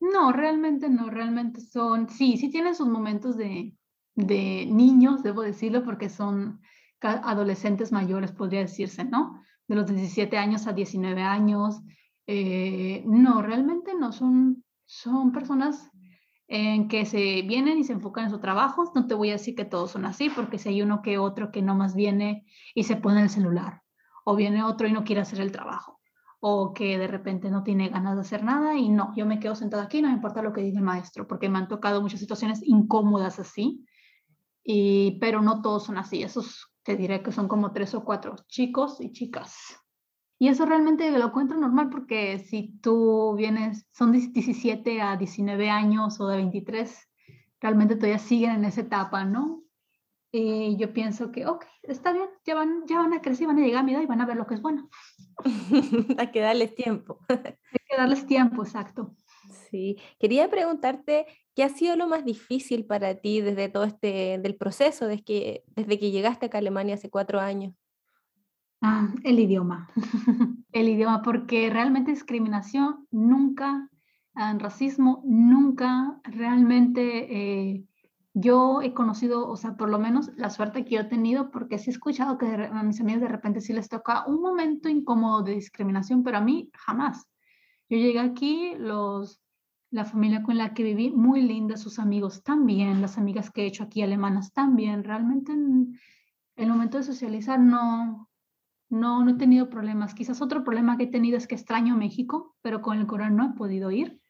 No, 0.00 0.30
realmente 0.32 0.88
no, 0.88 1.08
realmente 1.10 1.60
son, 1.60 2.08
sí, 2.08 2.36
sí 2.36 2.50
tienen 2.50 2.74
sus 2.74 2.86
momentos 2.86 3.36
de, 3.36 3.74
de 4.14 4.66
niños, 4.66 5.22
debo 5.22 5.42
decirlo, 5.42 5.84
porque 5.84 6.10
son 6.10 6.60
adolescentes 7.00 7.92
mayores, 7.92 8.32
podría 8.32 8.60
decirse, 8.60 9.04
¿no? 9.04 9.42
De 9.68 9.74
los 9.74 9.86
17 9.86 10.36
años 10.38 10.66
a 10.66 10.72
19 10.72 11.22
años. 11.22 11.80
Eh, 12.26 13.04
no, 13.06 13.42
realmente 13.42 13.94
no, 13.94 14.12
son, 14.12 14.64
son 14.84 15.32
personas 15.32 15.90
en 16.48 16.88
que 16.88 17.06
se 17.06 17.42
vienen 17.42 17.78
y 17.78 17.84
se 17.84 17.92
enfocan 17.92 18.24
en 18.24 18.30
su 18.30 18.38
trabajo. 18.38 18.90
No 18.94 19.06
te 19.06 19.14
voy 19.14 19.30
a 19.30 19.34
decir 19.34 19.54
que 19.54 19.64
todos 19.64 19.92
son 19.92 20.04
así, 20.04 20.30
porque 20.30 20.58
si 20.58 20.68
hay 20.68 20.82
uno 20.82 21.02
que 21.02 21.18
otro 21.18 21.50
que 21.50 21.62
no 21.62 21.74
más 21.74 21.94
viene 21.94 22.46
y 22.74 22.84
se 22.84 22.96
pone 22.96 23.22
el 23.22 23.30
celular, 23.30 23.82
o 24.24 24.36
viene 24.36 24.62
otro 24.62 24.86
y 24.86 24.92
no 24.92 25.04
quiere 25.04 25.22
hacer 25.22 25.40
el 25.40 25.52
trabajo, 25.52 26.00
o 26.40 26.72
que 26.72 26.98
de 26.98 27.06
repente 27.06 27.50
no 27.50 27.62
tiene 27.62 27.88
ganas 27.88 28.14
de 28.16 28.20
hacer 28.20 28.44
nada 28.44 28.76
y 28.76 28.88
no, 28.88 29.12
yo 29.16 29.26
me 29.26 29.40
quedo 29.40 29.54
sentada 29.54 29.84
aquí, 29.84 30.02
no 30.02 30.10
importa 30.10 30.42
lo 30.42 30.52
que 30.52 30.62
diga 30.62 30.78
el 30.78 30.84
maestro, 30.84 31.26
porque 31.26 31.48
me 31.48 31.58
han 31.58 31.68
tocado 31.68 32.02
muchas 32.02 32.20
situaciones 32.20 32.60
incómodas 32.62 33.38
así, 33.38 33.84
y, 34.62 35.18
pero 35.20 35.42
no 35.42 35.62
todos 35.62 35.84
son 35.84 35.96
así. 35.96 36.22
Esos 36.22 36.72
te 36.82 36.96
diré 36.96 37.22
que 37.22 37.32
son 37.32 37.46
como 37.46 37.72
tres 37.72 37.94
o 37.94 38.04
cuatro 38.04 38.34
chicos 38.48 39.00
y 39.00 39.12
chicas. 39.12 39.76
Y 40.38 40.48
eso 40.48 40.66
realmente 40.66 41.10
lo 41.10 41.26
encuentro 41.26 41.56
normal 41.56 41.88
porque 41.88 42.38
si 42.38 42.78
tú 42.82 43.34
vienes, 43.36 43.86
son 43.92 44.12
17 44.12 45.00
a 45.00 45.16
19 45.16 45.70
años 45.70 46.20
o 46.20 46.28
de 46.28 46.36
23, 46.36 47.08
realmente 47.60 47.96
todavía 47.96 48.18
siguen 48.18 48.50
en 48.50 48.64
esa 48.66 48.82
etapa, 48.82 49.24
¿no? 49.24 49.62
Y 50.32 50.76
yo 50.76 50.92
pienso 50.92 51.32
que, 51.32 51.46
ok, 51.46 51.64
está 51.84 52.12
bien, 52.12 52.28
ya 52.44 52.54
van, 52.54 52.82
ya 52.86 52.98
van 52.98 53.14
a 53.14 53.22
crecer, 53.22 53.46
van 53.46 53.58
a 53.58 53.62
llegar 53.62 53.80
a 53.80 53.82
mi 53.82 53.94
edad 53.94 54.02
y 54.02 54.06
van 54.06 54.20
a 54.20 54.26
ver 54.26 54.36
lo 54.36 54.46
que 54.46 54.54
es 54.54 54.60
bueno. 54.60 54.90
Hay 56.18 56.30
que 56.30 56.40
darles 56.40 56.74
tiempo. 56.74 57.20
Hay 57.28 57.80
que 57.88 57.96
darles 57.96 58.26
tiempo, 58.26 58.62
exacto. 58.62 59.14
Sí, 59.70 59.96
quería 60.18 60.50
preguntarte 60.50 61.26
qué 61.54 61.62
ha 61.62 61.70
sido 61.70 61.96
lo 61.96 62.06
más 62.08 62.24
difícil 62.24 62.84
para 62.84 63.14
ti 63.14 63.40
desde 63.40 63.70
todo 63.70 63.84
este 63.84 64.38
del 64.38 64.56
proceso, 64.56 65.06
desde 65.06 65.24
que, 65.24 65.64
desde 65.68 65.98
que 65.98 66.10
llegaste 66.10 66.46
acá 66.46 66.58
a 66.58 66.60
Alemania 66.60 66.96
hace 66.96 67.08
cuatro 67.08 67.40
años. 67.40 67.74
Ah, 68.82 69.08
el 69.24 69.38
idioma. 69.38 69.88
el 70.72 70.88
idioma, 70.88 71.22
porque 71.22 71.70
realmente 71.70 72.10
discriminación 72.10 73.06
nunca, 73.10 73.90
ah, 74.34 74.54
racismo 74.58 75.22
nunca, 75.24 76.20
realmente 76.24 77.72
eh, 77.72 77.84
yo 78.34 78.82
he 78.82 78.92
conocido, 78.92 79.48
o 79.48 79.56
sea, 79.56 79.76
por 79.76 79.88
lo 79.88 79.98
menos 79.98 80.30
la 80.36 80.50
suerte 80.50 80.84
que 80.84 80.96
yo 80.96 81.00
he 81.00 81.04
tenido, 81.04 81.50
porque 81.50 81.78
sí 81.78 81.88
he 81.88 81.94
escuchado 81.94 82.36
que 82.36 82.46
a 82.46 82.82
mis 82.82 83.00
amigos 83.00 83.22
de 83.22 83.28
repente 83.28 83.62
sí 83.62 83.72
les 83.72 83.88
toca 83.88 84.26
un 84.26 84.42
momento 84.42 84.90
incómodo 84.90 85.42
de 85.42 85.54
discriminación, 85.54 86.22
pero 86.22 86.38
a 86.38 86.42
mí 86.42 86.70
jamás. 86.74 87.26
Yo 87.88 87.96
llegué 87.96 88.18
aquí, 88.18 88.74
los, 88.76 89.40
la 89.90 90.04
familia 90.04 90.42
con 90.42 90.58
la 90.58 90.74
que 90.74 90.82
viví, 90.82 91.10
muy 91.12 91.40
linda, 91.40 91.78
sus 91.78 91.98
amigos 91.98 92.42
también, 92.42 93.00
las 93.00 93.16
amigas 93.16 93.50
que 93.50 93.62
he 93.62 93.66
hecho 93.66 93.84
aquí 93.84 94.02
alemanas 94.02 94.52
también. 94.52 95.02
Realmente 95.02 95.52
en 95.52 95.98
el 96.56 96.68
momento 96.68 96.98
de 96.98 97.04
socializar 97.04 97.58
no, 97.58 98.28
no, 98.88 99.24
no 99.24 99.30
he 99.32 99.34
tenido 99.34 99.68
problemas. 99.68 100.14
Quizás 100.14 100.40
otro 100.40 100.64
problema 100.64 100.96
que 100.96 101.04
he 101.04 101.08
tenido 101.08 101.36
es 101.36 101.46
que 101.46 101.54
extraño 101.54 101.96
México, 101.96 102.56
pero 102.62 102.82
con 102.82 102.98
el 102.98 103.06
Corán 103.06 103.36
no 103.36 103.50
he 103.50 103.54
podido 103.54 103.90
ir 103.90 104.20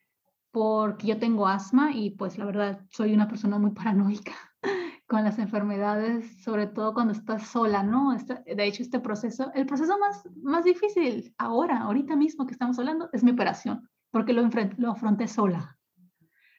porque 0.56 1.08
yo 1.08 1.18
tengo 1.18 1.46
asma 1.46 1.92
y 1.92 2.12
pues 2.12 2.38
la 2.38 2.46
verdad 2.46 2.80
soy 2.88 3.12
una 3.12 3.28
persona 3.28 3.58
muy 3.58 3.72
paranoica 3.72 4.32
con 5.06 5.22
las 5.22 5.38
enfermedades, 5.38 6.42
sobre 6.42 6.66
todo 6.66 6.94
cuando 6.94 7.12
estás 7.12 7.46
sola, 7.48 7.82
¿no? 7.82 8.16
de 8.16 8.64
hecho, 8.64 8.82
este 8.82 8.98
proceso, 8.98 9.52
el 9.54 9.66
proceso 9.66 9.98
más, 9.98 10.26
más 10.42 10.64
difícil 10.64 11.34
ahora, 11.36 11.82
ahorita 11.82 12.16
mismo 12.16 12.46
que 12.46 12.52
estamos 12.52 12.78
hablando, 12.78 13.10
es 13.12 13.22
mi 13.22 13.32
operación, 13.32 13.86
porque 14.10 14.32
lo, 14.32 14.48
lo 14.78 14.92
afronté 14.92 15.28
sola. 15.28 15.76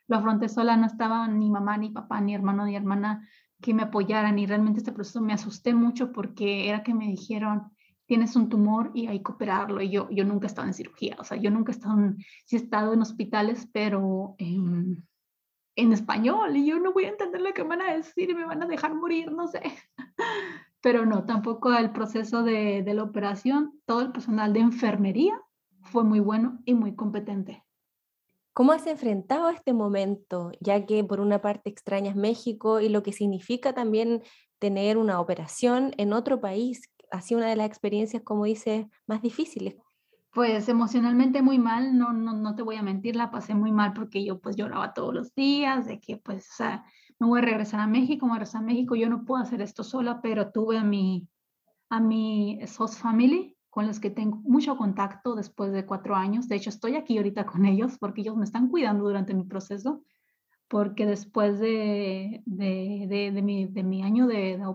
Lo 0.08 0.18
afronté 0.18 0.48
sola, 0.48 0.78
no 0.78 0.86
estaba 0.86 1.28
ni 1.28 1.50
mamá, 1.50 1.76
ni 1.78 1.90
papá, 1.90 2.22
ni 2.22 2.36
hermano, 2.36 2.66
ni 2.66 2.76
hermana 2.76 3.28
que 3.62 3.74
me 3.74 3.82
apoyaran 3.82 4.38
y 4.38 4.46
realmente 4.46 4.78
este 4.78 4.92
proceso 4.92 5.22
me 5.22 5.34
asusté 5.34 5.74
mucho 5.74 6.12
porque 6.12 6.70
era 6.70 6.84
que 6.84 6.94
me 6.94 7.08
dijeron, 7.08 7.72
tienes 8.08 8.36
un 8.36 8.50
tumor 8.50 8.92
y 8.96 9.08
hay 9.08 9.22
que 9.22 9.32
operarlo. 9.32 9.82
Y 9.82 9.92
yo, 9.92 10.10
yo 10.10 10.24
nunca 10.24 10.48
he 10.48 10.50
estado 10.50 10.68
en 10.68 10.74
cirugía, 10.74 11.16
o 11.20 11.24
sea, 11.24 11.38
yo 11.38 11.52
nunca 11.52 11.72
he 11.72 11.76
estado 11.76 12.00
en, 12.00 12.18
sí 12.46 12.56
he 12.56 12.60
estado 12.60 12.94
en 12.94 13.02
hospitales, 13.02 13.68
pero 13.72 14.36
en, 14.40 15.08
en 15.76 15.94
español 15.94 16.58
y 16.58 16.66
yo 16.66 16.80
no 16.80 16.94
voy 16.94 17.06
a 17.06 17.10
entender 17.10 17.42
lo 17.42 17.54
que 17.54 17.64
me 17.64 17.70
van 17.70 17.82
a 17.82 17.94
decir 17.94 18.30
y 18.30 18.34
me 18.36 18.46
van 18.46 18.64
a 18.64 18.68
dejar 18.68 18.96
morir, 18.96 19.32
no 19.32 19.48
sé. 19.48 19.62
Pero 20.80 21.08
no, 21.08 21.26
tampoco 21.26 21.74
el 21.74 21.92
proceso 21.92 22.44
de, 22.44 22.84
de 22.84 22.94
la 22.94 23.04
operación, 23.04 23.82
todo 23.86 24.02
el 24.02 24.12
personal 24.12 24.54
de 24.54 24.60
enfermería 24.60 25.42
fue 25.82 26.04
muy 26.04 26.20
bueno 26.20 26.60
y 26.66 26.76
muy 26.76 26.96
competente. 26.96 27.64
¿Cómo 28.54 28.72
has 28.72 28.88
enfrentado 28.88 29.50
este 29.50 29.74
momento, 29.74 30.52
ya 30.60 30.86
que 30.86 31.04
por 31.04 31.20
una 31.20 31.42
parte 31.42 31.70
extrañas 31.70 32.16
México 32.16 32.80
y 32.80 32.90
lo 32.90 33.04
que 33.04 33.12
significa 33.12 33.74
también 33.74 34.24
tener 34.60 34.98
una 34.98 35.20
operación 35.20 35.94
en 35.98 36.14
otro 36.14 36.40
país 36.40 36.82
sido 37.22 37.40
una 37.40 37.50
de 37.50 37.56
las 37.56 37.68
experiencias, 37.68 38.24
como 38.24 38.46
dices, 38.46 38.86
más 39.08 39.22
difíciles. 39.22 39.76
Pues 40.34 40.70
emocionalmente 40.70 41.42
muy 41.42 41.58
mal, 41.58 41.98
no, 41.98 42.14
no, 42.14 42.34
no 42.34 42.56
te 42.56 42.62
voy 42.62 42.76
a 42.76 42.84
mentir, 42.84 43.16
la 43.16 43.32
pasé 43.32 43.56
muy 43.56 43.72
mal 43.72 43.94
porque 43.94 44.24
yo 44.24 44.40
pues 44.40 44.56
lloraba 44.56 44.94
todos 44.94 45.14
los 45.14 45.34
días 45.34 45.88
de 45.88 46.00
que 46.00 46.18
pues, 46.18 46.48
o 46.52 46.56
sea, 46.56 46.86
me 47.20 47.28
voy 47.28 47.40
a 47.40 47.46
regresar 47.46 47.80
a 47.80 47.88
México, 47.88 48.28
voy 48.28 48.38
a 48.40 48.58
a 48.58 48.62
México, 48.62 48.96
yo 48.96 49.10
no 49.10 49.26
puedo 49.26 49.42
hacer 49.42 49.62
esto 49.62 49.84
sola, 49.84 50.22
pero 50.22 50.52
tuve 50.52 50.78
a 50.78 50.84
mi, 50.84 51.28
a 51.90 52.00
mi 52.00 52.60
host 52.78 53.00
family 53.02 53.58
con 53.70 53.88
los 53.88 54.00
que 54.00 54.10
tengo 54.10 54.38
mucho 54.38 54.76
contacto 54.78 55.36
después 55.36 55.72
de 55.72 55.86
cuatro 55.86 56.16
años. 56.16 56.48
De 56.48 56.56
hecho, 56.56 56.70
estoy 56.70 56.96
aquí 56.96 57.18
ahorita 57.18 57.46
con 57.46 57.66
ellos 57.66 57.98
porque 58.00 58.22
ellos 58.22 58.36
me 58.36 58.46
están 58.46 58.70
cuidando 58.70 59.04
durante 59.04 59.34
mi 59.34 59.44
proceso, 59.44 60.04
porque 60.68 61.06
después 61.06 61.60
de, 61.60 62.42
de, 62.46 63.06
de, 63.08 63.70
de 63.72 63.84
mi, 63.84 64.04
año 64.04 64.28
de, 64.28 64.58
de 64.58 64.66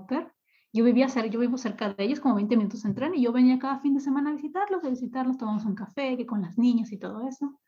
yo 0.72 0.84
vivía 0.84 1.08
cerca, 1.08 1.28
yo 1.28 1.40
vivo 1.40 1.58
cerca 1.58 1.92
de 1.92 2.04
ellos, 2.04 2.20
como 2.20 2.36
20 2.36 2.56
minutos 2.56 2.84
en 2.84 2.94
tren, 2.94 3.14
y 3.14 3.22
yo 3.22 3.32
venía 3.32 3.58
cada 3.58 3.78
fin 3.78 3.94
de 3.94 4.00
semana 4.00 4.30
a 4.30 4.32
visitarlos, 4.32 4.82
a 4.84 4.88
visitarlos, 4.88 5.36
tomamos 5.36 5.64
un 5.64 5.74
café, 5.74 6.16
que 6.16 6.26
con 6.26 6.40
las 6.40 6.56
niñas 6.56 6.92
y 6.92 6.98
todo 6.98 7.28
eso. 7.28 7.60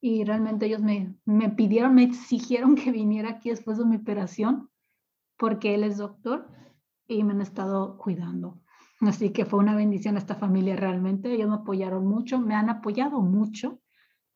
Y 0.00 0.24
realmente 0.24 0.66
ellos 0.66 0.80
me, 0.80 1.16
me 1.24 1.50
pidieron, 1.50 1.94
me 1.94 2.04
exigieron 2.04 2.74
que 2.76 2.92
viniera 2.92 3.30
aquí 3.30 3.50
después 3.50 3.78
de 3.78 3.84
mi 3.84 3.96
operación, 3.96 4.70
porque 5.36 5.74
él 5.74 5.82
es 5.82 5.98
doctor 5.98 6.48
y 7.08 7.24
me 7.24 7.32
han 7.32 7.40
estado 7.40 7.96
cuidando. 7.98 8.60
Así 9.00 9.30
que 9.30 9.44
fue 9.44 9.60
una 9.60 9.74
bendición 9.74 10.16
esta 10.16 10.34
familia 10.34 10.76
realmente. 10.76 11.32
Ellos 11.32 11.48
me 11.48 11.56
apoyaron 11.56 12.06
mucho, 12.06 12.40
me 12.40 12.54
han 12.54 12.68
apoyado 12.68 13.20
mucho 13.20 13.80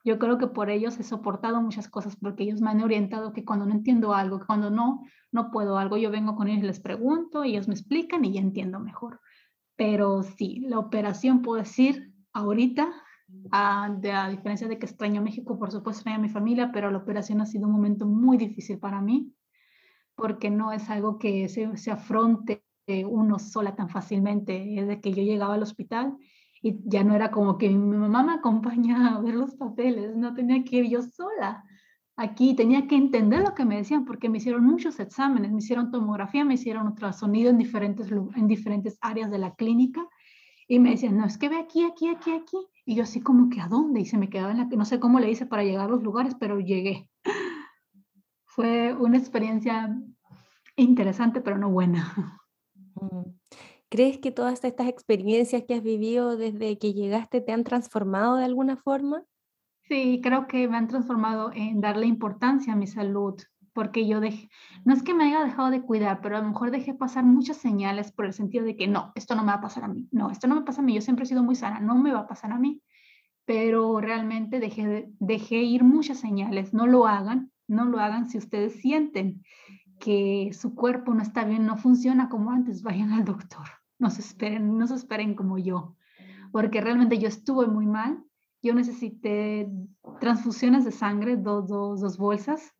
yo 0.03 0.19
creo 0.19 0.37
que 0.37 0.47
por 0.47 0.69
ellos 0.69 0.99
he 0.99 1.03
soportado 1.03 1.61
muchas 1.61 1.87
cosas 1.87 2.15
porque 2.15 2.43
ellos 2.43 2.61
me 2.61 2.69
han 2.69 2.81
orientado 2.81 3.31
que 3.31 3.45
cuando 3.45 3.65
no 3.65 3.73
entiendo 3.73 4.13
algo, 4.13 4.39
que 4.39 4.45
cuando 4.45 4.69
no, 4.69 5.03
no 5.31 5.49
puedo 5.51 5.77
algo, 5.77 5.97
yo 5.97 6.11
vengo 6.11 6.35
con 6.35 6.47
ellos, 6.47 6.63
les 6.63 6.79
pregunto, 6.79 7.43
ellos 7.43 7.67
me 7.67 7.73
explican 7.73 8.25
y 8.25 8.33
ya 8.33 8.41
entiendo 8.41 8.79
mejor. 8.79 9.21
Pero 9.75 10.23
sí, 10.23 10.59
la 10.67 10.79
operación 10.79 11.41
puedo 11.41 11.61
decir 11.61 12.13
ahorita, 12.33 12.91
a, 13.51 13.95
de, 13.99 14.11
a 14.11 14.29
diferencia 14.29 14.67
de 14.67 14.77
que 14.77 14.85
extraño 14.85 15.21
México, 15.21 15.57
por 15.57 15.71
supuesto 15.71 15.99
extraño 15.99 16.19
a 16.19 16.21
mi 16.21 16.29
familia, 16.29 16.71
pero 16.71 16.91
la 16.91 16.97
operación 16.97 17.41
ha 17.41 17.45
sido 17.45 17.67
un 17.67 17.73
momento 17.73 18.05
muy 18.05 18.37
difícil 18.37 18.79
para 18.79 19.01
mí 19.01 19.33
porque 20.15 20.49
no 20.49 20.71
es 20.71 20.89
algo 20.89 21.17
que 21.17 21.49
se, 21.49 21.75
se 21.77 21.91
afronte 21.91 22.63
uno 23.07 23.39
sola 23.39 23.75
tan 23.75 23.89
fácilmente. 23.89 24.53
Desde 24.75 25.01
que 25.01 25.13
yo 25.13 25.23
llegaba 25.23 25.55
al 25.55 25.63
hospital 25.63 26.17
y 26.63 26.79
ya 26.85 27.03
no 27.03 27.13
era 27.13 27.29
como 27.29 27.57
que 27.57 27.69
mi 27.69 27.97
mamá 27.97 28.23
me 28.23 28.33
acompañaba 28.33 29.17
a 29.17 29.21
ver 29.21 29.35
los 29.35 29.53
papeles, 29.55 30.15
no 30.15 30.33
tenía 30.33 30.63
que 30.63 30.77
ir 30.77 30.89
yo 30.89 31.01
sola. 31.01 31.63
Aquí 32.15 32.55
tenía 32.55 32.87
que 32.87 32.95
entender 32.95 33.41
lo 33.41 33.53
que 33.53 33.65
me 33.65 33.75
decían 33.75 34.05
porque 34.05 34.29
me 34.29 34.37
hicieron 34.37 34.63
muchos 34.63 34.99
exámenes, 35.01 35.51
me 35.51 35.57
hicieron 35.57 35.91
tomografía, 35.91 36.45
me 36.45 36.53
hicieron 36.53 36.87
ultrasonido 36.87 37.49
en 37.49 37.57
diferentes, 37.57 38.09
en 38.11 38.47
diferentes 38.47 38.97
áreas 39.01 39.29
de 39.29 39.39
la 39.39 39.53
clínica 39.55 40.07
y 40.67 40.79
me 40.79 40.91
decían, 40.91 41.17
no, 41.17 41.25
es 41.25 41.37
que 41.37 41.49
ve 41.49 41.57
aquí, 41.57 41.83
aquí, 41.83 42.07
aquí, 42.07 42.31
aquí. 42.31 42.57
Y 42.85 42.95
yo 42.95 43.03
así 43.03 43.19
como 43.19 43.49
que, 43.49 43.59
¿a 43.59 43.67
dónde? 43.67 43.99
Y 43.99 44.05
se 44.05 44.17
me 44.17 44.29
quedaba 44.29 44.51
en 44.51 44.59
la 44.59 44.69
que 44.69 44.77
no 44.77 44.85
sé 44.85 45.01
cómo 45.01 45.19
le 45.19 45.29
hice 45.29 45.45
para 45.45 45.63
llegar 45.63 45.87
a 45.87 45.91
los 45.91 46.01
lugares, 46.01 46.33
pero 46.39 46.61
llegué. 46.61 47.09
Fue 48.45 48.93
una 48.93 49.17
experiencia 49.17 49.93
interesante, 50.77 51.41
pero 51.41 51.57
no 51.57 51.69
buena. 51.69 52.39
¿Crees 53.93 54.17
que 54.17 54.31
todas 54.31 54.63
estas 54.63 54.87
experiencias 54.87 55.65
que 55.67 55.75
has 55.75 55.83
vivido 55.83 56.35
desde 56.35 56.79
que 56.79 56.93
llegaste 56.93 57.41
te 57.41 57.51
han 57.51 57.63
transformado 57.63 58.37
de 58.37 58.45
alguna 58.45 58.75
forma? 58.75 59.21
Sí, 59.83 60.19
creo 60.23 60.47
que 60.47 60.67
me 60.67 60.77
han 60.77 60.87
transformado 60.87 61.51
en 61.53 61.79
darle 61.79 62.07
importancia 62.07 62.73
a 62.73 62.75
mi 62.75 62.87
salud, 62.87 63.35
porque 63.71 64.07
yo 64.07 64.19
dejé, 64.19 64.49
no 64.83 64.95
es 64.95 65.03
que 65.03 65.13
me 65.13 65.25
haya 65.25 65.43
dejado 65.43 65.69
de 65.69 65.83
cuidar, 65.83 66.21
pero 66.21 66.37
a 66.37 66.41
lo 66.41 66.47
mejor 66.47 66.71
dejé 66.71 66.95
pasar 66.95 67.23
muchas 67.23 67.57
señales 67.57 68.11
por 68.11 68.25
el 68.25 68.33
sentido 68.33 68.65
de 68.65 68.75
que 68.75 68.87
no, 68.87 69.11
esto 69.13 69.35
no 69.35 69.43
me 69.43 69.51
va 69.51 69.59
a 69.59 69.61
pasar 69.61 69.83
a 69.83 69.89
mí, 69.89 70.07
no, 70.09 70.31
esto 70.31 70.47
no 70.47 70.55
me 70.55 70.63
pasa 70.63 70.81
a 70.81 70.83
mí, 70.83 70.95
yo 70.95 71.01
siempre 71.01 71.25
he 71.25 71.27
sido 71.27 71.43
muy 71.43 71.53
sana, 71.53 71.79
no 71.79 71.93
me 71.93 72.11
va 72.11 72.21
a 72.21 72.27
pasar 72.27 72.51
a 72.51 72.57
mí, 72.57 72.81
pero 73.45 74.01
realmente 74.01 74.59
dejé, 74.59 75.07
dejé 75.19 75.57
ir 75.57 75.83
muchas 75.83 76.17
señales, 76.17 76.73
no 76.73 76.87
lo 76.87 77.05
hagan, 77.05 77.51
no 77.67 77.85
lo 77.85 77.99
hagan 77.99 78.27
si 78.27 78.39
ustedes 78.39 78.73
sienten 78.73 79.43
que 79.99 80.49
su 80.51 80.73
cuerpo 80.73 81.13
no 81.13 81.21
está 81.21 81.45
bien, 81.45 81.67
no 81.67 81.77
funciona 81.77 82.27
como 82.27 82.49
antes, 82.49 82.81
vayan 82.81 83.11
al 83.11 83.23
doctor 83.23 83.82
no 84.03 84.09
se 84.09 84.21
esperen, 84.21 84.77
no 84.77 84.85
se 84.85 84.95
esperen 84.95 85.33
como 85.33 85.57
yo, 85.57 85.95
porque 86.51 86.81
realmente 86.81 87.17
yo 87.17 87.27
estuve 87.27 87.65
muy 87.65 87.87
mal. 87.87 88.23
Yo 88.61 88.73
necesité 88.73 89.69
transfusiones 90.21 90.85
de 90.85 90.91
sangre, 90.91 91.35
dos, 91.35 91.67
dos, 91.67 92.01
dos 92.01 92.17
bolsas, 92.17 92.73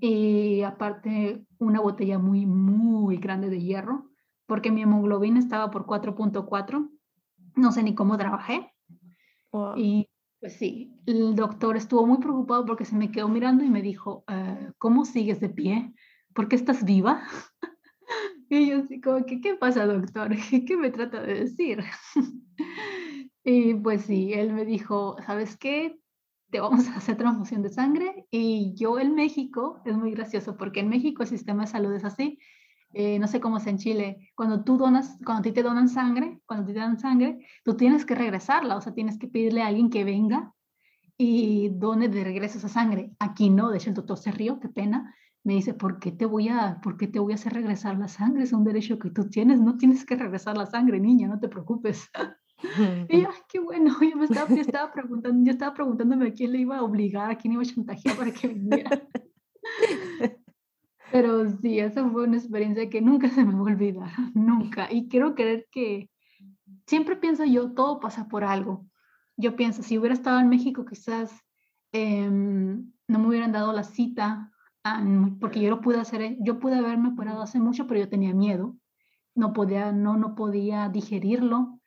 y 0.00 0.62
aparte 0.62 1.46
una 1.58 1.80
botella 1.80 2.18
muy, 2.18 2.46
muy 2.46 3.16
grande 3.16 3.48
de 3.48 3.60
hierro, 3.60 4.10
porque 4.46 4.70
mi 4.70 4.82
hemoglobina 4.82 5.38
estaba 5.38 5.70
por 5.70 5.86
4.4. 5.86 6.90
No 7.56 7.72
sé 7.72 7.82
ni 7.82 7.94
cómo 7.94 8.18
trabajé. 8.18 8.70
Y 9.76 10.08
pues 10.40 10.56
sí, 10.58 10.92
el 11.06 11.34
doctor 11.36 11.76
estuvo 11.76 12.06
muy 12.06 12.18
preocupado 12.18 12.66
porque 12.66 12.84
se 12.84 12.96
me 12.96 13.10
quedó 13.10 13.28
mirando 13.28 13.64
y 13.64 13.70
me 13.70 13.80
dijo, 13.80 14.24
ah, 14.26 14.72
¿cómo 14.78 15.04
sigues 15.04 15.40
de 15.40 15.48
pie? 15.48 15.94
¿Por 16.34 16.48
qué 16.48 16.56
estás 16.56 16.84
viva? 16.84 17.22
y 18.58 18.70
yo 18.70 18.78
así 18.78 19.00
como 19.00 19.24
que, 19.24 19.40
¿qué 19.40 19.54
pasa, 19.54 19.86
doctor? 19.86 20.30
¿Qué 20.66 20.76
me 20.76 20.90
trata 20.90 21.22
de 21.22 21.34
decir? 21.40 21.84
y 23.44 23.74
pues 23.74 24.02
sí, 24.02 24.32
él 24.32 24.52
me 24.52 24.64
dijo, 24.64 25.16
¿sabes 25.24 25.56
qué? 25.56 25.98
Te 26.50 26.60
vamos 26.60 26.88
a 26.88 26.96
hacer 26.96 27.16
transfusión 27.16 27.62
de 27.62 27.70
sangre. 27.70 28.26
Y 28.30 28.74
yo 28.74 28.98
en 28.98 29.14
México, 29.14 29.82
es 29.84 29.96
muy 29.96 30.12
gracioso 30.12 30.56
porque 30.56 30.80
en 30.80 30.88
México 30.88 31.22
el 31.22 31.28
sistema 31.28 31.62
de 31.62 31.70
salud 31.70 31.92
es 31.92 32.04
así. 32.04 32.38
Eh, 32.92 33.18
no 33.18 33.26
sé 33.26 33.40
cómo 33.40 33.56
es 33.56 33.66
en 33.66 33.78
Chile, 33.78 34.30
cuando 34.36 34.62
tú 34.62 34.76
donas, 34.76 35.18
cuando 35.24 35.40
a 35.40 35.42
ti 35.42 35.50
te 35.50 35.64
donan 35.64 35.88
sangre, 35.88 36.40
cuando 36.46 36.64
te 36.64 36.74
dan 36.74 36.96
sangre, 36.96 37.44
tú 37.64 37.76
tienes 37.76 38.06
que 38.06 38.14
regresarla, 38.14 38.76
o 38.76 38.80
sea, 38.80 38.94
tienes 38.94 39.18
que 39.18 39.26
pedirle 39.26 39.62
a 39.62 39.66
alguien 39.66 39.90
que 39.90 40.04
venga 40.04 40.54
y 41.18 41.70
done 41.70 42.08
de 42.08 42.22
regreso 42.22 42.58
esa 42.58 42.68
sangre. 42.68 43.10
Aquí 43.18 43.50
no, 43.50 43.70
de 43.70 43.78
hecho 43.78 43.90
el 43.90 43.96
doctor 43.96 44.16
se 44.16 44.30
rió, 44.30 44.60
qué 44.60 44.68
pena, 44.68 45.12
me 45.44 45.54
dice, 45.54 45.74
¿por 45.74 45.98
qué 45.98 46.10
te 46.10 46.24
voy 46.24 46.48
a, 46.48 46.80
por 46.82 46.96
qué 46.96 47.06
te 47.06 47.18
voy 47.18 47.32
a 47.32 47.34
hacer 47.34 47.52
regresar 47.52 47.98
la 47.98 48.08
sangre? 48.08 48.44
Es 48.44 48.52
un 48.54 48.64
derecho 48.64 48.98
que 48.98 49.10
tú 49.10 49.28
tienes, 49.28 49.60
no 49.60 49.76
tienes 49.76 50.04
que 50.06 50.16
regresar 50.16 50.56
la 50.56 50.64
sangre, 50.66 50.98
niña, 50.98 51.28
no 51.28 51.38
te 51.38 51.48
preocupes. 51.48 52.10
y 53.10 53.20
yo, 53.20 53.28
qué 53.48 53.60
bueno, 53.60 53.94
yo 54.00 54.16
me 54.16 54.24
estaba, 54.24 54.48
yo 54.48 54.62
estaba 54.62 54.90
preguntando, 54.90 55.44
yo 55.44 55.52
estaba 55.52 55.74
preguntándome 55.74 56.28
a 56.28 56.32
quién 56.32 56.52
le 56.52 56.60
iba 56.60 56.78
a 56.78 56.82
obligar, 56.82 57.30
a 57.30 57.36
quién 57.36 57.52
iba 57.52 57.62
a 57.62 57.66
chantajear 57.66 58.16
para 58.16 58.32
que 58.32 58.48
viniera. 58.48 58.90
Pero 61.12 61.48
sí, 61.58 61.78
esa 61.78 62.08
fue 62.08 62.24
una 62.24 62.38
experiencia 62.38 62.88
que 62.88 63.02
nunca 63.02 63.28
se 63.28 63.44
me 63.44 63.52
va 63.52 63.58
a 63.58 63.62
olvidar, 63.62 64.10
nunca. 64.34 64.90
Y 64.90 65.08
quiero 65.08 65.34
creer 65.34 65.68
que 65.70 66.10
siempre 66.86 67.16
pienso 67.16 67.44
yo, 67.44 67.72
todo 67.72 68.00
pasa 68.00 68.26
por 68.28 68.44
algo. 68.44 68.86
Yo 69.36 69.54
pienso, 69.56 69.82
si 69.82 69.98
hubiera 69.98 70.14
estado 70.14 70.40
en 70.40 70.48
México, 70.48 70.84
quizás 70.84 71.30
em, 71.92 72.90
no 73.06 73.18
me 73.18 73.28
hubieran 73.28 73.52
dado 73.52 73.72
la 73.72 73.84
cita, 73.84 74.50
porque 75.40 75.60
yo 75.60 75.70
lo 75.70 75.80
pude 75.80 75.98
hacer, 75.98 76.36
yo 76.40 76.58
pude 76.58 76.76
haberme 76.76 77.10
operado 77.10 77.42
hace 77.42 77.58
mucho, 77.58 77.86
pero 77.86 78.00
yo 78.00 78.08
tenía 78.08 78.34
miedo. 78.34 78.76
No 79.34 79.52
podía, 79.52 79.92
no, 79.92 80.16
no 80.16 80.34
podía 80.34 80.88
digerirlo. 80.88 81.80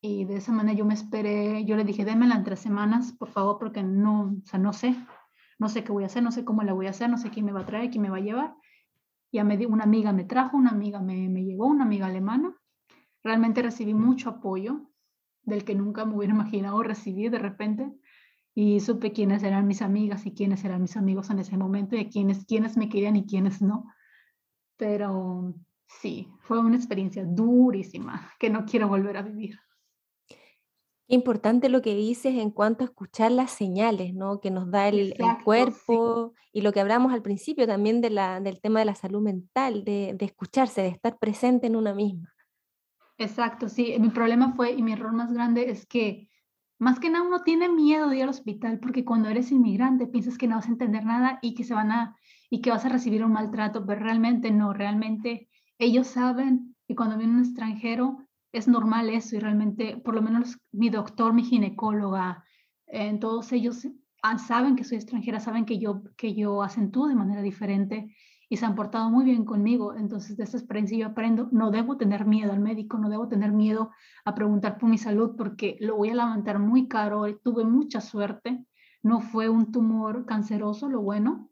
Y 0.00 0.24
de 0.24 0.36
esa 0.36 0.52
manera 0.52 0.76
yo 0.76 0.84
me 0.84 0.94
esperé, 0.94 1.64
yo 1.64 1.76
le 1.76 1.84
dije, 1.84 2.04
démela 2.04 2.34
en 2.34 2.44
tres 2.44 2.60
semanas, 2.60 3.12
por 3.12 3.28
favor, 3.28 3.58
porque 3.58 3.82
no, 3.82 4.34
o 4.42 4.46
sea, 4.46 4.58
no 4.58 4.72
sé, 4.72 4.96
no 5.58 5.68
sé 5.68 5.84
qué 5.84 5.92
voy 5.92 6.02
a 6.02 6.06
hacer, 6.06 6.22
no 6.22 6.32
sé 6.32 6.44
cómo 6.44 6.62
la 6.62 6.72
voy 6.72 6.86
a 6.88 6.90
hacer, 6.90 7.08
no 7.08 7.18
sé 7.18 7.30
quién 7.30 7.46
me 7.46 7.52
va 7.52 7.60
a 7.60 7.66
traer, 7.66 7.90
quién 7.90 8.02
me 8.02 8.10
va 8.10 8.16
a 8.16 8.20
llevar 8.20 8.56
ya 9.32 9.44
me 9.44 9.66
una 9.66 9.84
amiga 9.84 10.12
me 10.12 10.24
trajo, 10.24 10.56
una 10.56 10.70
amiga 10.70 11.00
me, 11.00 11.28
me 11.28 11.42
llevó, 11.42 11.66
una 11.66 11.84
amiga 11.84 12.06
alemana. 12.06 12.54
Realmente 13.24 13.62
recibí 13.62 13.94
mucho 13.94 14.28
apoyo 14.28 14.90
del 15.42 15.64
que 15.64 15.74
nunca 15.74 16.04
me 16.04 16.14
hubiera 16.14 16.34
imaginado 16.38 16.82
recibir 16.82 17.30
de 17.30 17.38
repente 17.38 17.90
y 18.54 18.80
supe 18.80 19.12
quiénes 19.12 19.42
eran 19.42 19.66
mis 19.66 19.82
amigas 19.82 20.26
y 20.26 20.32
quiénes 20.32 20.64
eran 20.64 20.82
mis 20.82 20.96
amigos 20.96 21.30
en 21.30 21.38
ese 21.38 21.56
momento 21.56 21.96
y 21.96 22.08
quiénes, 22.08 22.44
quiénes 22.44 22.76
me 22.76 22.88
querían 22.88 23.16
y 23.16 23.26
quiénes 23.26 23.62
no. 23.62 23.86
Pero 24.76 25.54
sí, 25.86 26.28
fue 26.40 26.58
una 26.58 26.76
experiencia 26.76 27.24
durísima 27.24 28.30
que 28.38 28.50
no 28.50 28.64
quiero 28.64 28.88
volver 28.88 29.16
a 29.16 29.22
vivir 29.22 29.58
importante 31.14 31.68
lo 31.68 31.82
que 31.82 31.94
dices 31.94 32.34
en 32.36 32.50
cuanto 32.50 32.84
a 32.84 32.86
escuchar 32.86 33.32
las 33.32 33.50
señales, 33.50 34.14
¿no? 34.14 34.40
Que 34.40 34.50
nos 34.50 34.70
da 34.70 34.88
el, 34.88 35.14
cuerpo 35.44 36.32
y 36.52 36.62
lo 36.62 36.72
que 36.72 36.80
hablamos 36.80 37.12
al 37.12 37.22
principio 37.22 37.66
también 37.66 38.00
de 38.00 38.10
la, 38.10 38.40
del 38.40 38.60
tema 38.60 38.78
de 38.78 38.86
la 38.86 38.94
salud 38.94 39.20
mental, 39.20 39.84
de, 39.84 40.14
de, 40.14 40.24
escucharse, 40.24 40.80
de 40.82 40.88
estar 40.88 41.18
presente 41.18 41.66
en 41.66 41.76
una 41.76 41.94
misma. 41.94 42.32
Exacto, 43.18 43.68
sí. 43.68 43.94
Mi 44.00 44.08
problema 44.08 44.54
fue 44.54 44.72
y 44.72 44.82
mi 44.82 44.92
error 44.92 45.12
más 45.12 45.32
grande 45.32 45.70
es 45.70 45.86
que 45.86 46.30
más 46.82 46.98
que 46.98 47.10
nada 47.10 47.24
uno 47.24 47.44
tiene 47.44 47.68
miedo 47.68 48.08
de 48.08 48.16
ir 48.16 48.22
al 48.24 48.30
hospital 48.30 48.80
porque 48.80 49.04
cuando 49.04 49.28
eres 49.28 49.52
inmigrante 49.52 50.08
piensas 50.08 50.36
que 50.36 50.48
no 50.48 50.56
vas 50.56 50.66
a 50.66 50.72
entender 50.72 51.04
nada 51.04 51.38
y 51.40 51.54
que 51.54 51.62
se 51.62 51.74
van 51.74 51.92
a 51.92 52.16
y 52.50 52.60
que 52.60 52.70
vas 52.70 52.84
a 52.84 52.88
recibir 52.88 53.24
un 53.24 53.30
maltrato, 53.30 53.86
pero 53.86 54.00
realmente 54.00 54.50
no, 54.50 54.72
realmente 54.72 55.48
ellos 55.78 56.08
saben 56.08 56.74
que 56.88 56.96
cuando 56.96 57.16
viene 57.16 57.34
un 57.34 57.38
extranjero 57.38 58.26
es 58.50 58.66
normal 58.66 59.10
eso 59.10 59.36
y 59.36 59.38
realmente, 59.38 59.96
por 59.96 60.16
lo 60.16 60.22
menos 60.22 60.58
mi 60.72 60.90
doctor, 60.90 61.32
mi 61.32 61.44
ginecóloga, 61.44 62.42
en 62.88 63.20
todos 63.20 63.52
ellos 63.52 63.86
saben 64.44 64.74
que 64.74 64.82
soy 64.82 64.96
extranjera, 64.96 65.38
saben 65.38 65.64
que 65.64 65.78
yo, 65.78 66.02
que 66.16 66.34
yo 66.34 66.64
acentúo 66.64 67.06
de 67.06 67.14
manera 67.14 67.42
diferente 67.42 68.12
y 68.52 68.58
se 68.58 68.66
han 68.66 68.74
portado 68.74 69.08
muy 69.08 69.24
bien 69.24 69.46
conmigo. 69.46 69.94
Entonces, 69.94 70.36
de 70.36 70.44
esta 70.44 70.58
experiencia 70.58 70.98
yo 70.98 71.06
aprendo, 71.06 71.48
no 71.52 71.70
debo 71.70 71.96
tener 71.96 72.26
miedo 72.26 72.52
al 72.52 72.60
médico, 72.60 72.98
no 72.98 73.08
debo 73.08 73.26
tener 73.26 73.50
miedo 73.50 73.92
a 74.26 74.34
preguntar 74.34 74.76
por 74.76 74.90
mi 74.90 74.98
salud 74.98 75.36
porque 75.38 75.78
lo 75.80 75.96
voy 75.96 76.10
a 76.10 76.16
levantar 76.16 76.58
muy 76.58 76.86
caro. 76.86 77.24
Tuve 77.38 77.64
mucha 77.64 78.02
suerte, 78.02 78.62
no 79.02 79.22
fue 79.22 79.48
un 79.48 79.72
tumor 79.72 80.26
canceroso, 80.26 80.90
lo 80.90 81.00
bueno, 81.00 81.48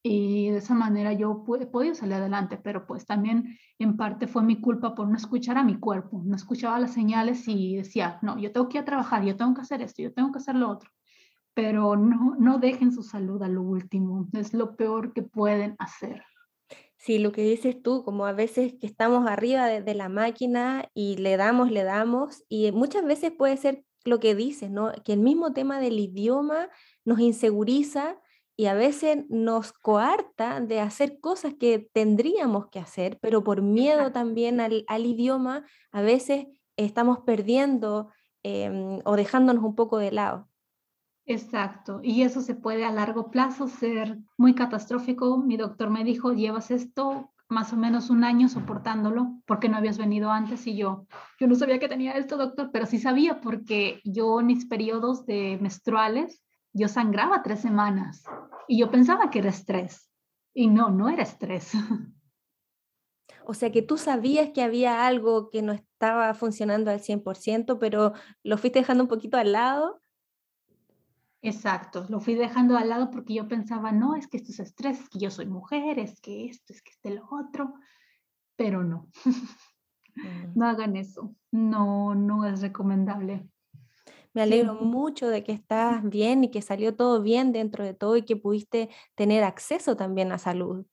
y 0.00 0.50
de 0.50 0.58
esa 0.58 0.76
manera 0.76 1.12
yo 1.12 1.44
he 1.60 1.66
podido 1.66 1.96
salir 1.96 2.14
adelante, 2.14 2.56
pero 2.56 2.86
pues 2.86 3.04
también 3.04 3.58
en 3.80 3.96
parte 3.96 4.28
fue 4.28 4.44
mi 4.44 4.60
culpa 4.60 4.94
por 4.94 5.08
no 5.08 5.16
escuchar 5.16 5.58
a 5.58 5.64
mi 5.64 5.80
cuerpo, 5.80 6.22
no 6.24 6.36
escuchaba 6.36 6.78
las 6.78 6.92
señales 6.92 7.48
y 7.48 7.74
decía, 7.74 8.20
no, 8.22 8.38
yo 8.38 8.52
tengo 8.52 8.68
que 8.68 8.78
ir 8.78 8.82
a 8.82 8.84
trabajar, 8.84 9.24
yo 9.24 9.36
tengo 9.36 9.54
que 9.54 9.62
hacer 9.62 9.82
esto, 9.82 10.02
yo 10.02 10.12
tengo 10.12 10.30
que 10.30 10.38
hacer 10.38 10.54
lo 10.54 10.70
otro, 10.70 10.88
pero 11.56 11.96
no, 11.96 12.36
no 12.38 12.58
dejen 12.58 12.92
su 12.92 13.02
salud 13.02 13.42
a 13.42 13.48
lo 13.48 13.62
último, 13.62 14.28
es 14.34 14.52
lo 14.52 14.76
peor 14.76 15.14
que 15.14 15.22
pueden 15.22 15.74
hacer. 15.78 16.22
Sí, 16.98 17.18
lo 17.18 17.32
que 17.32 17.40
dices 17.42 17.82
tú, 17.82 18.04
como 18.04 18.26
a 18.26 18.32
veces 18.32 18.74
que 18.78 18.86
estamos 18.86 19.26
arriba 19.26 19.66
de, 19.66 19.80
de 19.80 19.94
la 19.94 20.10
máquina 20.10 20.90
y 20.92 21.16
le 21.16 21.38
damos, 21.38 21.70
le 21.70 21.82
damos, 21.82 22.44
y 22.50 22.70
muchas 22.72 23.06
veces 23.06 23.32
puede 23.32 23.56
ser 23.56 23.86
lo 24.04 24.20
que 24.20 24.34
dices, 24.34 24.70
¿no? 24.70 24.92
Que 25.02 25.14
el 25.14 25.20
mismo 25.20 25.54
tema 25.54 25.80
del 25.80 25.98
idioma 25.98 26.68
nos 27.06 27.20
inseguriza 27.20 28.20
y 28.54 28.66
a 28.66 28.74
veces 28.74 29.24
nos 29.30 29.72
coarta 29.72 30.60
de 30.60 30.80
hacer 30.80 31.20
cosas 31.20 31.54
que 31.58 31.88
tendríamos 31.90 32.68
que 32.68 32.80
hacer, 32.80 33.18
pero 33.22 33.42
por 33.42 33.62
miedo 33.62 34.12
también 34.12 34.60
al, 34.60 35.06
idioma, 35.06 35.64
a 35.90 36.02
veces 36.02 36.48
estamos 36.76 37.20
perdiendo 37.20 38.10
em, 38.42 39.00
o 39.06 39.16
dejándonos 39.16 39.64
un 39.64 39.74
poco 39.74 39.96
de 39.96 40.12
lado. 40.12 40.50
Exacto, 41.28 42.00
y 42.04 42.22
eso 42.22 42.40
se 42.40 42.54
puede 42.54 42.84
a 42.84 42.92
largo 42.92 43.30
plazo 43.32 43.66
ser 43.66 44.18
muy 44.38 44.54
catastrófico. 44.54 45.38
Mi 45.38 45.56
doctor 45.56 45.90
me 45.90 46.04
dijo, 46.04 46.32
llevas 46.32 46.70
esto 46.70 47.32
más 47.48 47.72
o 47.72 47.76
menos 47.76 48.10
un 48.10 48.24
año 48.24 48.48
soportándolo 48.48 49.40
porque 49.44 49.68
no 49.68 49.76
habías 49.76 49.98
venido 49.98 50.30
antes 50.30 50.66
y 50.66 50.76
yo, 50.76 51.06
yo 51.38 51.46
no 51.46 51.54
sabía 51.54 51.78
que 51.78 51.88
tenía 51.88 52.12
esto, 52.12 52.36
doctor, 52.36 52.70
pero 52.72 52.86
sí 52.86 52.98
sabía 52.98 53.40
porque 53.40 54.00
yo 54.04 54.40
en 54.40 54.46
mis 54.46 54.66
periodos 54.66 55.26
de 55.26 55.58
menstruales 55.60 56.42
yo 56.72 56.88
sangraba 56.88 57.42
tres 57.42 57.60
semanas 57.60 58.22
y 58.68 58.78
yo 58.78 58.90
pensaba 58.90 59.30
que 59.30 59.40
era 59.40 59.50
estrés. 59.50 60.10
Y 60.54 60.68
no, 60.68 60.90
no 60.90 61.08
era 61.08 61.22
estrés. 61.22 61.72
O 63.48 63.54
sea 63.54 63.70
que 63.70 63.80
tú 63.80 63.96
sabías 63.96 64.50
que 64.52 64.60
había 64.60 65.06
algo 65.06 65.50
que 65.50 65.62
no 65.62 65.72
estaba 65.72 66.34
funcionando 66.34 66.90
al 66.90 67.00
100%, 67.00 67.78
pero 67.78 68.12
lo 68.42 68.58
fuiste 68.58 68.80
dejando 68.80 69.04
un 69.04 69.08
poquito 69.08 69.38
al 69.38 69.52
lado. 69.52 70.02
Exacto, 71.46 72.04
lo 72.08 72.18
fui 72.18 72.34
dejando 72.34 72.76
al 72.76 72.88
lado 72.88 73.08
porque 73.12 73.34
yo 73.34 73.46
pensaba, 73.46 73.92
no, 73.92 74.16
es 74.16 74.26
que 74.26 74.36
esto 74.36 74.50
es 74.50 74.58
estrés, 74.58 74.98
es 74.98 75.08
que 75.08 75.20
yo 75.20 75.30
soy 75.30 75.46
mujer, 75.46 76.00
es 76.00 76.20
que 76.20 76.46
esto, 76.46 76.72
es 76.72 76.82
que 76.82 76.90
este 76.90 77.10
lo 77.10 77.24
otro, 77.30 77.74
pero 78.56 78.82
no. 78.82 79.08
Mm. 80.18 80.58
No 80.58 80.66
hagan 80.66 80.96
eso, 80.96 81.36
no, 81.50 82.14
no 82.14 82.46
es 82.46 82.62
recomendable. 82.62 83.46
Me 84.32 84.40
alegro 84.40 84.76
mucho 84.76 85.28
de 85.28 85.44
que 85.44 85.52
estás 85.52 86.02
bien 86.08 86.42
y 86.42 86.50
que 86.50 86.62
salió 86.62 86.96
todo 86.96 87.20
bien 87.20 87.52
dentro 87.52 87.84
de 87.84 87.92
todo 87.92 88.16
y 88.16 88.22
que 88.22 88.34
pudiste 88.34 88.88
tener 89.14 89.44
acceso 89.44 89.94
también 89.94 90.32
a 90.32 90.38
salud. 90.38 90.86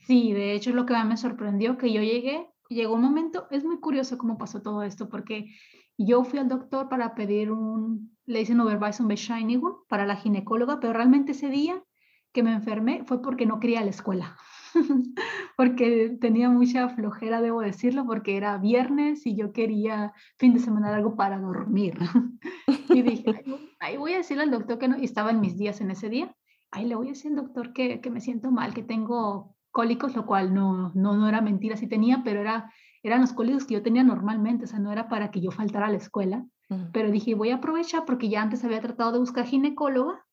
Sí, 0.00 0.34
de 0.34 0.52
hecho 0.52 0.74
lo 0.74 0.84
que 0.84 1.02
me 1.04 1.16
sorprendió 1.16 1.78
que 1.78 1.90
yo 1.90 2.02
llegué, 2.02 2.46
llegó 2.68 2.92
un 2.94 3.00
momento, 3.00 3.46
es 3.50 3.64
muy 3.64 3.80
curioso 3.80 4.18
cómo 4.18 4.36
pasó 4.36 4.60
todo 4.60 4.82
esto, 4.82 5.08
porque 5.08 5.46
yo 5.96 6.22
fui 6.24 6.38
al 6.38 6.48
doctor 6.48 6.90
para 6.90 7.14
pedir 7.14 7.50
un, 7.50 8.11
le 8.26 8.38
dicen 8.38 8.58
Bescheinigung 9.08 9.86
para 9.88 10.06
la 10.06 10.16
ginecóloga, 10.16 10.80
pero 10.80 10.92
realmente 10.92 11.32
ese 11.32 11.48
día 11.48 11.82
que 12.32 12.42
me 12.42 12.52
enfermé 12.52 13.04
fue 13.04 13.20
porque 13.22 13.46
no 13.46 13.60
quería 13.60 13.82
la 13.82 13.90
escuela. 13.90 14.36
porque 15.56 16.16
tenía 16.20 16.48
mucha 16.48 16.88
flojera, 16.88 17.42
debo 17.42 17.60
decirlo, 17.60 18.06
porque 18.06 18.36
era 18.36 18.56
viernes 18.58 19.26
y 19.26 19.36
yo 19.36 19.52
quería 19.52 20.12
fin 20.38 20.54
de 20.54 20.60
semana 20.60 20.94
algo 20.94 21.14
para 21.16 21.38
dormir. 21.38 21.98
y 22.88 23.02
dije, 23.02 23.44
ahí 23.80 23.96
voy 23.96 24.14
a 24.14 24.18
decirle 24.18 24.44
al 24.44 24.50
doctor 24.50 24.78
que 24.78 24.88
no, 24.88 24.98
y 24.98 25.04
estaba 25.04 25.30
en 25.30 25.40
mis 25.40 25.58
días 25.58 25.80
en 25.80 25.90
ese 25.90 26.08
día, 26.08 26.34
ahí 26.70 26.86
le 26.86 26.94
voy 26.94 27.08
a 27.08 27.10
decir 27.10 27.32
al 27.32 27.36
doctor 27.36 27.72
que, 27.72 28.00
que 28.00 28.10
me 28.10 28.20
siento 28.20 28.50
mal, 28.50 28.72
que 28.72 28.82
tengo 28.82 29.54
cólicos, 29.70 30.14
lo 30.14 30.26
cual 30.26 30.54
no, 30.54 30.92
no, 30.94 31.16
no 31.16 31.28
era 31.28 31.40
mentira, 31.40 31.76
sí 31.76 31.86
tenía, 31.86 32.22
pero 32.24 32.40
era, 32.40 32.72
eran 33.02 33.20
los 33.20 33.32
cólicos 33.32 33.66
que 33.66 33.74
yo 33.74 33.82
tenía 33.82 34.04
normalmente, 34.04 34.64
o 34.64 34.68
sea, 34.68 34.78
no 34.78 34.92
era 34.92 35.08
para 35.08 35.30
que 35.30 35.40
yo 35.40 35.50
faltara 35.50 35.86
a 35.86 35.90
la 35.90 35.96
escuela. 35.96 36.46
Pero 36.92 37.10
dije, 37.10 37.34
voy 37.34 37.50
a 37.50 37.56
aprovechar 37.56 38.04
porque 38.06 38.30
ya 38.30 38.40
antes 38.40 38.64
había 38.64 38.80
tratado 38.80 39.12
de 39.12 39.18
buscar 39.18 39.44
ginecóloga 39.44 40.24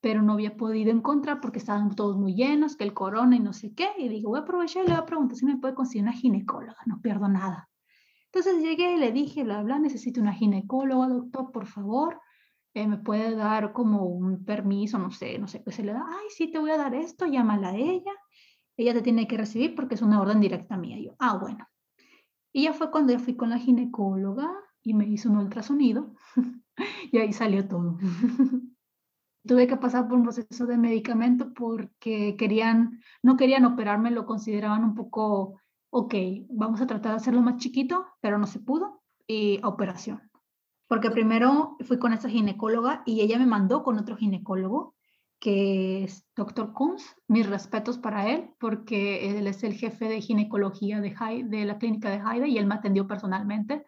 pero 0.00 0.22
no 0.22 0.34
había 0.34 0.56
podido 0.56 0.90
encontrar 0.90 1.40
porque 1.40 1.58
estaban 1.58 1.94
todos 1.94 2.16
muy 2.16 2.34
llenos, 2.34 2.76
que 2.76 2.84
el 2.84 2.94
corona 2.94 3.36
y 3.36 3.40
no 3.40 3.52
sé 3.52 3.74
qué. 3.74 3.88
Y 3.98 4.08
digo, 4.08 4.30
voy 4.30 4.38
a 4.38 4.42
aprovechar 4.42 4.84
y 4.84 4.88
le 4.88 4.94
voy 4.94 5.02
a 5.02 5.06
preguntar 5.06 5.36
si 5.36 5.44
me 5.44 5.56
puede 5.56 5.74
conseguir 5.74 6.02
una 6.04 6.12
ginecóloga, 6.12 6.78
no 6.86 7.00
pierdo 7.00 7.28
nada. 7.28 7.68
Entonces 8.26 8.62
llegué 8.62 8.94
y 8.94 8.98
le 8.98 9.10
dije, 9.10 9.42
bla, 9.42 9.62
bla, 9.62 9.78
necesito 9.78 10.20
una 10.20 10.34
ginecóloga, 10.34 11.08
doctor, 11.08 11.50
por 11.50 11.66
favor. 11.66 12.20
Eh, 12.74 12.86
me 12.86 12.98
puede 12.98 13.34
dar 13.34 13.72
como 13.72 14.04
un 14.04 14.44
permiso, 14.44 14.98
no 14.98 15.10
sé, 15.10 15.38
no 15.38 15.48
sé 15.48 15.64
qué 15.64 15.72
se 15.72 15.82
le 15.82 15.92
da. 15.92 16.04
Ay, 16.06 16.26
sí, 16.30 16.50
te 16.50 16.58
voy 16.58 16.70
a 16.70 16.76
dar 16.76 16.94
esto, 16.94 17.26
llámala 17.26 17.70
a 17.70 17.76
ella. 17.76 18.12
Ella 18.76 18.92
te 18.92 19.02
tiene 19.02 19.26
que 19.26 19.36
recibir 19.36 19.74
porque 19.74 19.96
es 19.96 20.02
una 20.02 20.20
orden 20.20 20.40
directa 20.40 20.76
mía. 20.76 20.98
Yo, 21.00 21.16
ah, 21.18 21.38
bueno. 21.38 21.66
Y 22.52 22.64
ya 22.64 22.72
fue 22.72 22.90
cuando 22.90 23.12
yo 23.12 23.18
fui 23.18 23.34
con 23.34 23.50
la 23.50 23.58
ginecóloga 23.58 24.48
y 24.82 24.94
me 24.94 25.06
hizo 25.06 25.30
un 25.30 25.38
ultrasonido 25.38 26.14
y 27.12 27.18
ahí 27.18 27.32
salió 27.32 27.66
todo. 27.66 27.98
Tuve 29.46 29.66
que 29.66 29.76
pasar 29.76 30.08
por 30.08 30.18
un 30.18 30.24
proceso 30.24 30.66
de 30.66 30.76
medicamento 30.76 31.52
porque 31.54 32.36
querían, 32.36 33.00
no 33.22 33.36
querían 33.36 33.64
operarme, 33.64 34.10
lo 34.10 34.26
consideraban 34.26 34.84
un 34.84 34.94
poco, 34.94 35.60
ok, 35.90 36.14
vamos 36.50 36.80
a 36.80 36.86
tratar 36.86 37.12
de 37.12 37.16
hacerlo 37.16 37.40
más 37.40 37.56
chiquito, 37.56 38.06
pero 38.20 38.38
no 38.38 38.46
se 38.46 38.60
pudo, 38.60 39.02
y 39.26 39.60
operación. 39.62 40.28
Porque 40.86 41.10
primero 41.10 41.76
fui 41.80 41.98
con 41.98 42.12
esa 42.12 42.28
ginecóloga 42.28 43.02
y 43.04 43.20
ella 43.20 43.38
me 43.38 43.46
mandó 43.46 43.82
con 43.82 43.98
otro 43.98 44.16
ginecólogo, 44.16 44.94
que 45.38 46.04
es 46.04 46.26
doctor 46.34 46.72
Kunz. 46.72 47.04
Mis 47.28 47.48
respetos 47.48 47.98
para 47.98 48.28
él, 48.28 48.50
porque 48.58 49.30
él 49.30 49.46
es 49.46 49.62
el 49.62 49.74
jefe 49.74 50.08
de 50.08 50.20
ginecología 50.20 51.00
de, 51.00 51.44
de 51.46 51.64
la 51.64 51.78
clínica 51.78 52.10
de 52.10 52.22
Haida 52.24 52.46
y 52.48 52.58
él 52.58 52.66
me 52.66 52.74
atendió 52.74 53.06
personalmente 53.06 53.86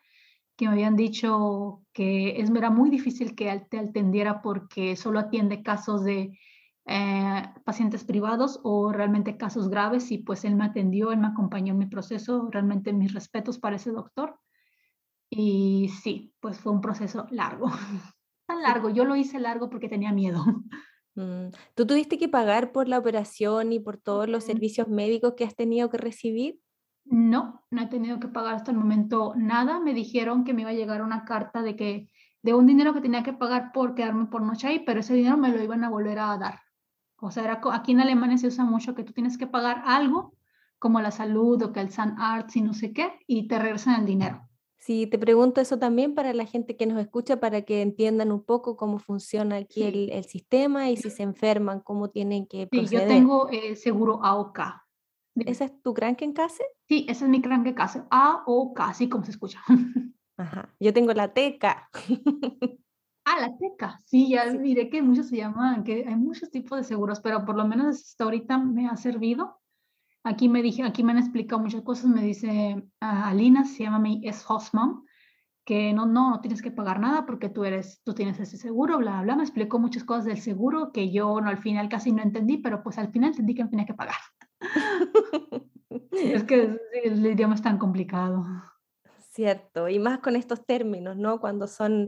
que 0.61 0.67
me 0.67 0.73
habían 0.73 0.95
dicho 0.95 1.81
que 1.95 2.39
es, 2.39 2.51
era 2.51 2.69
muy 2.69 2.91
difícil 2.91 3.35
que 3.35 3.67
te 3.71 3.79
atendiera 3.79 4.43
porque 4.43 4.95
solo 4.95 5.19
atiende 5.19 5.63
casos 5.63 6.05
de 6.05 6.39
eh, 6.85 7.43
pacientes 7.65 8.05
privados 8.05 8.61
o 8.63 8.93
realmente 8.93 9.39
casos 9.39 9.71
graves 9.71 10.11
y 10.13 10.19
pues 10.19 10.45
él 10.45 10.57
me 10.57 10.67
atendió, 10.67 11.13
él 11.13 11.19
me 11.19 11.29
acompañó 11.29 11.73
en 11.73 11.79
mi 11.79 11.87
proceso, 11.87 12.51
realmente 12.51 12.93
mis 12.93 13.15
respetos 13.15 13.59
para 13.59 13.77
ese 13.77 13.91
doctor. 13.91 14.39
Y 15.31 15.89
sí, 16.03 16.35
pues 16.41 16.61
fue 16.61 16.73
un 16.73 16.83
proceso 16.83 17.27
largo, 17.31 17.71
tan 18.47 18.61
largo, 18.61 18.91
yo 18.91 19.07
lo 19.07 19.17
hice 19.17 19.41
largo 19.41 19.71
porque 19.71 19.89
tenía 19.89 20.13
miedo. 20.13 20.45
Mm, 21.15 21.53
¿Tú 21.75 21.87
tuviste 21.87 22.19
que 22.19 22.29
pagar 22.29 22.71
por 22.71 22.87
la 22.87 22.99
operación 22.99 23.73
y 23.73 23.81
por 23.81 23.97
todos 24.03 24.29
los 24.29 24.45
servicios 24.45 24.89
médicos 24.89 25.33
que 25.39 25.45
has 25.45 25.57
tenido 25.57 25.89
que 25.89 25.97
recibir? 25.97 26.61
No, 27.05 27.65
no 27.71 27.83
he 27.83 27.87
tenido 27.87 28.21
que 28.21 28.29
pagar 28.29 28.55
hasta 28.55 28.71
el 28.71 28.77
momento 28.77 29.33
nada. 29.37 29.81
Me 29.81 29.95
dijeron 29.95 30.45
que 30.45 30.55
me 30.55 30.63
iba 30.63 30.71
a 30.71 30.75
llegar 30.75 31.03
una 31.03 31.25
carta 31.25 31.63
de 31.63 31.77
que 31.77 32.11
de 32.43 32.55
un 32.55 32.67
dinero 32.67 32.95
que 32.95 33.01
tenía 33.01 33.23
que 33.23 33.33
pagar 33.33 33.73
por 33.73 33.95
quedarme 33.95 34.27
por 34.27 34.43
noche 34.43 34.69
ahí, 34.69 34.79
pero 34.81 35.01
ese 35.01 35.15
dinero 35.15 35.37
me 35.37 35.51
lo 35.51 35.63
iban 35.63 35.85
a 35.85 35.91
volver 35.91 36.19
a 36.19 36.39
dar. 36.39 36.61
O 37.21 37.31
sea, 37.31 37.45
era, 37.45 37.61
aquí 37.73 37.93
en 37.93 38.01
Alemania 38.01 38.39
se 38.39 38.47
usa 38.47 38.65
mucho 38.65 38.95
que 38.95 39.05
tú 39.05 39.13
tienes 39.13 39.37
que 39.37 39.47
pagar 39.47 39.83
algo, 39.85 40.35
como 40.79 41.01
la 41.01 41.11
salud 41.11 41.63
o 41.63 41.73
que 41.73 41.81
el 41.81 41.91
San 41.91 42.19
Arts 42.19 42.57
y 42.57 42.63
no 42.63 42.73
sé 42.73 42.93
qué, 42.93 43.13
y 43.27 43.47
te 43.47 43.59
regresan 43.59 44.01
el 44.01 44.07
dinero. 44.07 44.49
Sí, 44.79 45.07
te 45.07 45.19
pregunto 45.19 45.61
eso 45.61 45.79
también 45.79 46.15
para 46.15 46.33
la 46.33 46.47
gente 46.47 46.75
que 46.75 46.87
nos 46.87 46.99
escucha, 46.99 47.39
para 47.39 47.63
que 47.63 47.83
entiendan 47.83 48.33
un 48.33 48.43
poco 48.43 48.79
cómo 48.79 48.99
funciona 48.99 49.57
aquí 49.57 49.83
el, 49.83 50.25
sistema 50.25 50.89
y 50.89 50.97
si 50.97 51.11
se 51.11 51.23
enferman, 51.23 51.81
cómo 51.81 52.09
tienen 52.09 52.47
que 52.47 52.67
proceder. 52.67 52.89
Sí, 52.89 53.07
yo 53.07 53.07
tengo 53.07 53.51
eh, 53.51 53.77
seguro 53.77 54.25
AOK, 54.25 54.59
¿Esa 55.37 55.67
es 55.67 55.83
tu 55.83 55.95
Krankenkasse? 55.95 56.65
Sí, 56.89 57.07
esa 57.09 57.25
es 57.25 57.31
mi 57.31 57.41
Krankenkasse. 57.41 58.03
A 58.11 58.43
o 58.47 58.75
K, 58.75 58.89
así 58.89 59.09
como 59.09 59.25
se 59.25 59.31
escucha. 59.31 59.61
Ajá. 60.37 60.75
Yo 60.81 60.93
tengo 60.93 61.13
la 61.13 61.33
teca. 61.33 61.89
ah, 63.25 63.41
la 63.41 63.57
teca. 63.59 63.99
Sí, 64.07 64.31
ya 64.31 64.51
diré 64.51 64.89
que 64.91 65.03
muchos 65.03 65.29
se 65.29 65.37
llaman, 65.37 65.85
que 65.85 66.05
hay 66.07 66.17
muchos 66.17 66.51
tipos 66.51 66.79
de 66.79 66.85
seguros, 66.85 67.21
pero 67.21 67.45
por 67.45 67.57
lo 67.57 67.67
menos 67.67 67.97
hasta 67.97 68.25
ahorita 68.25 68.59
me 68.59 68.89
ha 68.89 68.97
servido. 68.97 69.61
Aquí 70.25 70.49
me 70.49 70.63
dije, 70.63 70.83
aquí 70.83 71.03
me 71.03 71.13
han 71.13 71.19
explicado 71.19 71.63
muchas 71.63 71.83
cosas. 71.83 72.07
Me 72.07 72.23
dice 72.23 72.83
Alina, 73.01 73.65
se 73.65 73.85
llama 73.85 73.99
mi 73.99 74.21
es 74.27 74.45
Hostmom, 74.49 75.05
que 75.65 75.93
no, 75.93 76.07
no, 76.07 76.31
no 76.31 76.41
tienes 76.41 76.61
que 76.61 76.71
pagar 76.71 77.01
nada 77.01 77.25
porque 77.25 77.49
tú 77.49 77.65
eres, 77.65 78.03
tú 78.03 78.15
tienes 78.15 78.41
ese 78.41 78.57
seguro, 78.57 78.99
bla, 78.99 79.23
bla. 79.23 79.37
Me 79.37 79.43
explicó 79.43 79.79
muchas 79.79 80.05
cosas 80.05 80.25
del 80.25 80.41
seguro 80.41 80.91
que 80.93 81.13
yo 81.13 81.41
no, 81.41 81.49
al 81.49 81.59
final 81.59 81.89
casi 81.89 82.13
no 82.13 82.23
entendí, 82.23 82.59
pero 82.59 82.83
pues 82.83 82.99
al 82.99 83.13
final 83.13 83.31
entendí 83.31 83.55
que 83.55 83.65
tenía 83.65 83.87
que 83.87 83.95
pagar 83.95 84.17
es 86.13 86.45
que 86.45 86.79
el 87.05 87.27
idioma 87.27 87.55
es 87.55 87.63
tan 87.63 87.79
complicado. 87.79 88.45
Cierto, 89.31 89.89
y 89.89 89.99
más 89.99 90.19
con 90.19 90.37
estos 90.37 90.65
términos, 90.67 91.17
¿no? 91.17 91.41
Cuando 91.41 91.67
son... 91.67 92.07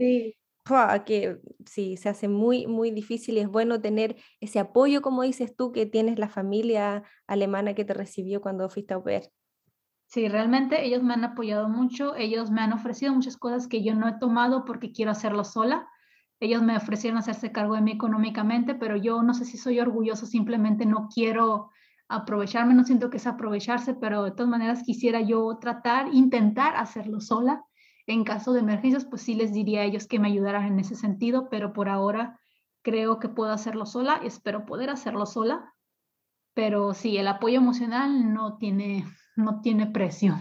que 1.05 1.41
sí, 1.65 1.97
se 1.97 2.09
hace 2.09 2.27
muy, 2.27 2.67
muy 2.67 2.91
difícil 2.91 3.35
y 3.35 3.39
es 3.39 3.49
bueno 3.49 3.81
tener 3.81 4.15
ese 4.39 4.59
apoyo, 4.59 5.01
como 5.01 5.23
dices 5.23 5.55
tú, 5.55 5.71
que 5.71 5.85
tienes 5.85 6.19
la 6.19 6.29
familia 6.29 7.03
alemana 7.27 7.73
que 7.73 7.83
te 7.83 7.93
recibió 7.93 8.39
cuando 8.39 8.69
fuiste 8.69 8.93
a 8.93 8.99
ver. 8.99 9.31
Sí, 10.07 10.29
realmente 10.29 10.85
ellos 10.85 11.01
me 11.01 11.15
han 11.15 11.23
apoyado 11.23 11.67
mucho, 11.67 12.15
ellos 12.15 12.51
me 12.51 12.61
han 12.61 12.71
ofrecido 12.71 13.13
muchas 13.13 13.35
cosas 13.35 13.67
que 13.67 13.83
yo 13.83 13.95
no 13.95 14.07
he 14.07 14.19
tomado 14.19 14.63
porque 14.63 14.91
quiero 14.91 15.11
hacerlo 15.11 15.43
sola. 15.43 15.87
Ellos 16.39 16.61
me 16.61 16.77
ofrecieron 16.77 17.17
hacerse 17.17 17.51
cargo 17.51 17.75
de 17.75 17.81
mí 17.81 17.93
económicamente, 17.93 18.75
pero 18.75 18.95
yo 18.95 19.23
no 19.23 19.33
sé 19.33 19.43
si 19.45 19.57
soy 19.57 19.79
orgulloso, 19.79 20.25
simplemente 20.25 20.85
no 20.85 21.09
quiero 21.13 21.71
aprovecharme, 22.09 22.73
no 22.73 22.83
siento 22.83 23.09
que 23.09 23.17
es 23.17 23.27
aprovecharse, 23.27 23.93
pero 23.93 24.23
de 24.23 24.31
todas 24.31 24.49
maneras 24.49 24.83
quisiera 24.83 25.21
yo 25.21 25.57
tratar, 25.59 26.13
intentar 26.13 26.75
hacerlo 26.75 27.19
sola. 27.21 27.63
En 28.05 28.23
caso 28.23 28.53
de 28.53 28.59
emergencias, 28.59 29.05
pues 29.05 29.21
sí 29.21 29.35
les 29.35 29.53
diría 29.53 29.81
a 29.81 29.85
ellos 29.85 30.07
que 30.07 30.19
me 30.19 30.27
ayudaran 30.27 30.65
en 30.65 30.79
ese 30.79 30.95
sentido, 30.95 31.49
pero 31.49 31.73
por 31.73 31.89
ahora 31.89 32.39
creo 32.81 33.19
que 33.19 33.29
puedo 33.29 33.51
hacerlo 33.51 33.85
sola, 33.85 34.19
espero 34.23 34.65
poder 34.65 34.89
hacerlo 34.89 35.25
sola, 35.25 35.73
pero 36.53 36.93
sí, 36.93 37.17
el 37.17 37.27
apoyo 37.27 37.57
emocional 37.57 38.33
no 38.33 38.57
tiene, 38.57 39.05
no 39.35 39.61
tiene 39.61 39.87
precio. 39.87 40.35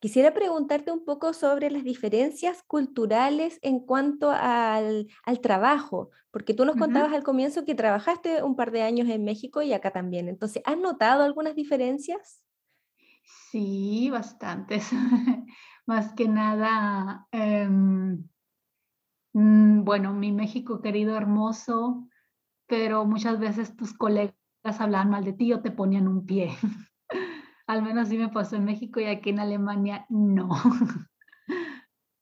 Quisiera 0.00 0.32
preguntarte 0.32 0.90
un 0.90 1.04
poco 1.04 1.34
sobre 1.34 1.70
las 1.70 1.84
diferencias 1.84 2.62
culturales 2.62 3.58
en 3.60 3.80
cuanto 3.80 4.30
al, 4.30 5.06
trabajo, 5.42 6.08
porque 6.30 6.54
tú 6.54 6.64
nos 6.64 6.76
contabas 6.76 7.12
al 7.12 7.22
comienzo 7.22 7.66
que 7.66 7.74
trabajaste 7.74 8.42
un 8.42 8.56
par 8.56 8.70
de 8.70 8.80
años 8.80 9.10
en 9.10 9.24
México 9.24 9.60
y 9.60 9.74
acá 9.74 9.90
también. 9.90 10.30
Entonces, 10.30 10.62
¿has 10.64 10.78
notado 10.78 11.22
algunas 11.22 11.54
diferencias? 11.54 12.42
Sí, 13.50 14.08
bastantes. 14.10 14.88
Más 15.86 16.14
que 16.14 16.28
nada, 16.28 17.28
mm, 19.34 19.84
bueno, 19.84 20.14
mi 20.14 20.32
México 20.32 20.80
querido, 20.80 21.14
hermoso, 21.14 22.08
pero 22.66 23.04
muchas 23.04 23.38
veces 23.38 23.76
tus 23.76 23.92
colegas 23.92 24.34
hablaban 24.78 25.10
mal 25.10 25.24
de 25.24 25.34
ti 25.34 25.52
o 25.52 25.60
te 25.60 25.70
ponían 25.70 26.08
un 26.08 26.24
pie. 26.24 26.56
Al 27.70 27.82
menos 27.82 28.08
sí 28.08 28.18
me 28.18 28.30
pasó 28.30 28.56
en 28.56 28.64
México 28.64 28.98
y 28.98 29.04
aquí 29.04 29.30
en 29.30 29.38
Alemania 29.38 30.04
no. 30.08 30.48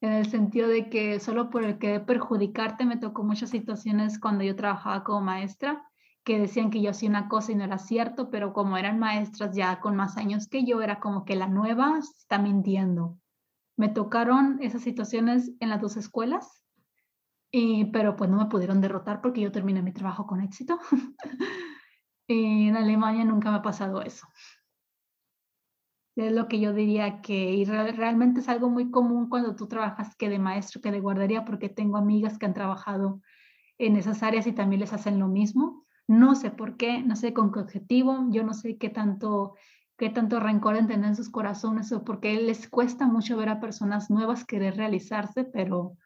en 0.03 0.12
el 0.12 0.26
sentido 0.26 0.68
de 0.68 0.90
que 0.90 1.18
solo 1.20 1.49
por 1.49 1.64
el 1.64 1.78
que 1.78 2.01
perjudicarte 2.01 2.84
me 2.84 2.99
tocó 2.99 3.24
muchas 3.24 3.49
situaciones 3.49 4.20
cuando 4.20 4.44
yo 4.44 4.55
trabajaba 4.55 5.05
como 5.05 5.22
maestra 5.22 5.82
que 6.22 6.38
decían 6.38 6.68
que 6.68 6.82
yo 6.82 6.90
hacía 6.90 7.09
una 7.09 7.30
cosa 7.30 7.53
y 7.53 7.55
no 7.55 7.64
era 7.64 7.78
cierto, 7.78 8.28
pero 8.28 8.53
como 8.53 8.76
eran 8.76 8.99
maestras 8.99 9.57
ya 9.57 9.80
con 9.80 9.96
más 9.96 10.18
años 10.18 10.49
que 10.49 10.66
yo, 10.66 10.82
era 10.82 11.01
como 11.01 11.24
que 11.24 11.34
la 11.34 11.49
nueva 11.49 11.99
está 11.99 12.36
mintiendo. 12.36 13.18
Me 13.78 13.88
tocaron 13.88 14.59
esas 14.61 14.82
situaciones 14.82 15.53
en 15.61 15.70
las 15.70 15.80
dos 15.80 15.96
escuelas, 15.96 16.62
y, 17.51 17.86
pero 17.86 18.16
pues 18.16 18.28
no 18.28 18.36
me 18.36 18.51
pudieron 18.51 18.82
derrotar 18.82 19.22
porque 19.22 19.40
yo 19.40 19.51
terminé 19.51 19.80
mi 19.80 19.94
trabajo 19.94 20.26
con 20.26 20.42
éxito. 20.42 20.78
en 22.28 22.76
Alemania 22.76 23.24
nunca 23.24 23.51
me 23.51 23.57
ha 23.57 23.62
pasado 23.62 24.03
eso. 24.03 24.26
Es 26.18 26.32
lo 26.32 26.48
que 26.48 26.58
yo 26.58 26.72
diría 26.72 27.20
que 27.20 27.52
y 27.52 27.64
realmente 27.64 28.40
es 28.40 28.48
algo 28.48 28.68
muy 28.68 28.90
común 28.90 29.28
cuando 29.28 29.54
tú 29.54 29.68
trabajas 29.68 30.16
que 30.16 30.28
de 30.28 30.40
maestro, 30.40 30.80
que 30.80 30.90
de 30.90 30.98
guardería, 30.98 31.44
porque 31.44 31.68
tengo 31.68 31.96
amigas 31.96 32.38
que 32.38 32.46
han 32.46 32.54
trabajado 32.54 33.20
en 33.78 33.94
esas 33.94 34.24
áreas 34.24 34.48
y 34.48 34.52
también 34.52 34.80
les 34.80 34.92
hacen 34.92 35.20
lo 35.20 35.28
mismo. 35.28 35.86
No 36.08 36.34
sé 36.34 36.50
por 36.50 36.76
qué, 36.76 37.02
no 37.02 37.14
sé 37.14 37.32
con 37.32 37.52
qué 37.52 37.60
objetivo, 37.60 38.26
yo 38.30 38.42
no 38.42 38.52
sé 38.52 38.78
qué 38.78 38.88
tanto, 38.88 39.54
qué 39.96 40.10
tanto 40.10 40.40
rencor 40.40 40.76
tener 40.88 41.04
en 41.04 41.14
sus 41.14 41.30
corazones 41.30 41.92
o 41.92 42.02
porque 42.04 42.34
les 42.40 42.68
cuesta 42.68 43.06
mucho 43.06 43.36
ver 43.36 43.50
a 43.50 43.60
personas 43.60 44.10
nuevas 44.10 44.44
querer 44.44 44.76
realizarse, 44.76 45.44
pero 45.44 45.96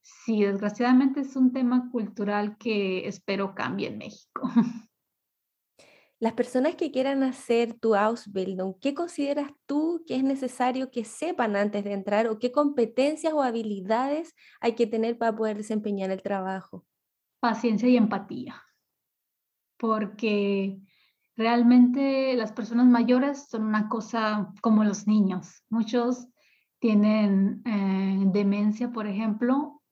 sí, 0.00 0.44
desgraciadamente 0.44 1.20
es 1.20 1.36
un 1.36 1.52
tema 1.52 1.90
cultural 1.90 2.56
que 2.56 3.06
espero 3.06 3.54
cambie 3.54 3.88
en 3.88 3.98
México. 3.98 4.48
Las 6.20 6.32
personas 6.32 6.74
que 6.74 6.90
quieran 6.90 7.22
hacer 7.22 7.74
tu 7.74 7.94
Ausbildung, 7.94 8.74
¿qué 8.80 8.92
consideras 8.92 9.52
tú 9.66 10.02
que 10.04 10.16
es 10.16 10.24
necesario 10.24 10.90
que 10.90 11.04
sepan 11.04 11.54
antes 11.54 11.84
de 11.84 11.92
entrar 11.92 12.26
o 12.26 12.40
qué 12.40 12.50
competencias 12.50 13.32
o 13.32 13.42
habilidades 13.42 14.34
hay 14.60 14.74
que 14.74 14.88
tener 14.88 15.16
para 15.16 15.36
poder 15.36 15.56
desempeñar 15.56 16.10
el 16.10 16.20
trabajo? 16.20 16.84
Paciencia 17.38 17.88
y 17.88 17.96
empatía, 17.96 18.60
porque 19.76 20.80
realmente 21.36 22.34
las 22.34 22.50
personas 22.50 22.86
mayores 22.86 23.46
son 23.48 23.62
una 23.62 23.88
cosa 23.88 24.52
como 24.60 24.82
los 24.82 25.06
niños. 25.06 25.62
Muchos 25.70 26.26
tienen 26.80 27.62
eh, 27.64 28.24
demencia, 28.32 28.90
por 28.90 29.06
ejemplo, 29.06 29.82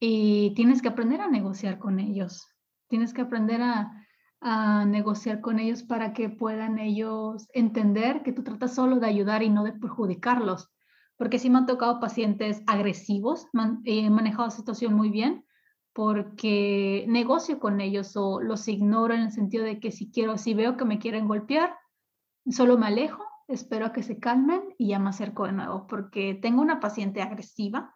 y 0.00 0.54
tienes 0.56 0.82
que 0.82 0.88
aprender 0.88 1.20
a 1.20 1.28
negociar 1.28 1.78
con 1.78 2.00
ellos 2.00 2.48
Tienes 2.88 3.12
que 3.12 3.20
aprender 3.20 3.60
a, 3.60 3.97
a 4.40 4.84
negociar 4.84 5.40
con 5.40 5.58
ellos 5.58 5.82
para 5.82 6.12
que 6.12 6.28
puedan 6.28 6.78
ellos 6.78 7.48
entender 7.52 8.22
que 8.22 8.32
tú 8.32 8.42
tratas 8.44 8.74
solo 8.74 8.96
de 8.96 9.06
ayudar 9.06 9.42
y 9.42 9.50
no 9.50 9.64
de 9.64 9.72
perjudicarlos. 9.72 10.70
Porque 11.16 11.38
sí 11.38 11.50
me 11.50 11.58
han 11.58 11.66
tocado 11.66 11.98
pacientes 11.98 12.62
agresivos, 12.66 13.46
he 13.84 14.08
manejado 14.08 14.44
la 14.44 14.50
situación 14.50 14.94
muy 14.94 15.10
bien, 15.10 15.44
porque 15.92 17.04
negocio 17.08 17.58
con 17.58 17.80
ellos 17.80 18.16
o 18.16 18.40
los 18.40 18.68
ignoro 18.68 19.14
en 19.14 19.22
el 19.22 19.32
sentido 19.32 19.64
de 19.64 19.80
que 19.80 19.90
si 19.90 20.12
quiero, 20.12 20.38
si 20.38 20.54
veo 20.54 20.76
que 20.76 20.84
me 20.84 21.00
quieren 21.00 21.26
golpear, 21.26 21.76
solo 22.48 22.78
me 22.78 22.86
alejo, 22.86 23.24
espero 23.48 23.86
a 23.86 23.92
que 23.92 24.04
se 24.04 24.20
calmen 24.20 24.62
y 24.78 24.88
ya 24.88 25.00
me 25.00 25.10
acerco 25.10 25.46
de 25.46 25.52
nuevo, 25.52 25.88
porque 25.88 26.38
tengo 26.40 26.62
una 26.62 26.78
paciente 26.78 27.20
agresiva 27.20 27.92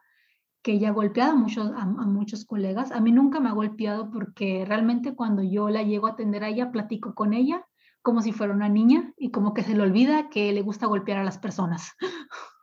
que 0.63 0.79
ya 0.79 0.89
ha 0.89 0.93
golpeado 0.93 1.33
a 1.33 1.37
muchos, 1.37 1.71
a, 1.75 1.85
muchos 1.87 2.45
colegas. 2.45 2.93
A 2.93 3.01
mí 3.01 3.13
nunca 3.13 3.41
me 3.41 3.49
ha 3.49 3.53
golpeado 3.53 4.11
porque 4.11 4.65
realmente 4.65 5.15
cuando 5.15 5.43
yo 5.43 5.69
la 5.69 5.83
llego 5.83 6.07
a 6.07 6.13
atender 6.13 6.45
a 6.45 6.49
ella, 6.49 6.71
platico 6.71 7.15
con 7.15 7.35
ella 7.35 7.67
como 8.03 8.21
si 8.21 8.33
fuera 8.33 8.53
una 8.53 8.69
niña 8.69 9.13
y 9.17 9.31
como 9.31 9.55
que 9.55 9.63
se 9.63 9.75
le 9.75 9.83
olvida 9.83 10.29
que 10.29 10.53
le 10.53 10.63
gusta 10.63 10.87
golpear 10.87 11.19
a 11.19 11.25
las 11.25 11.39
personas. 11.39 11.93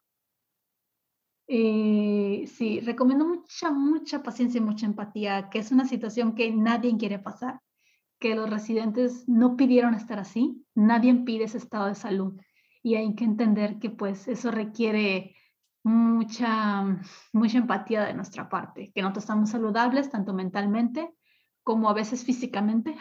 Eh, 1.52 2.46
sí, 2.46 2.80
recomiendo 2.80 3.26
mucha, 3.26 3.72
mucha 3.72 4.22
paciencia 4.22 4.60
y 4.60 4.64
mucha 4.64 4.86
empatía, 4.86 5.50
que 5.50 5.58
es 5.58 5.72
una 5.72 5.88
situación 5.88 6.36
que 6.36 6.52
nadie 6.52 6.96
quiere 6.96 7.18
pasar, 7.18 7.60
que 8.20 8.36
los 8.36 8.48
residentes 8.48 9.28
no 9.28 9.58
pidieron 9.58 9.96
estar 9.96 10.20
así, 10.20 10.64
nadie 10.76 11.16
pide 11.16 11.46
ese 11.46 11.58
estado 11.58 11.88
de 11.88 11.96
salud 11.96 12.40
y 12.84 12.96
hay 12.96 13.16
que 13.16 13.24
entender 13.24 13.80
que 13.80 13.90
pues 13.90 14.28
eso 14.28 14.52
requiere 14.52 15.36
mucha, 15.84 16.84
mucha 17.34 17.58
empatía 17.58 18.06
de 18.06 18.14
nuestra 18.14 18.50
parte, 18.50 18.92
que 18.94 19.02
nosotros 19.02 19.24
estamos 19.24 19.50
saludables 19.50 20.10
tanto 20.10 20.34
mentalmente 20.34 21.14
como 21.64 21.90
a 21.90 21.94
veces 21.94 22.24
físicamente. 22.24 22.96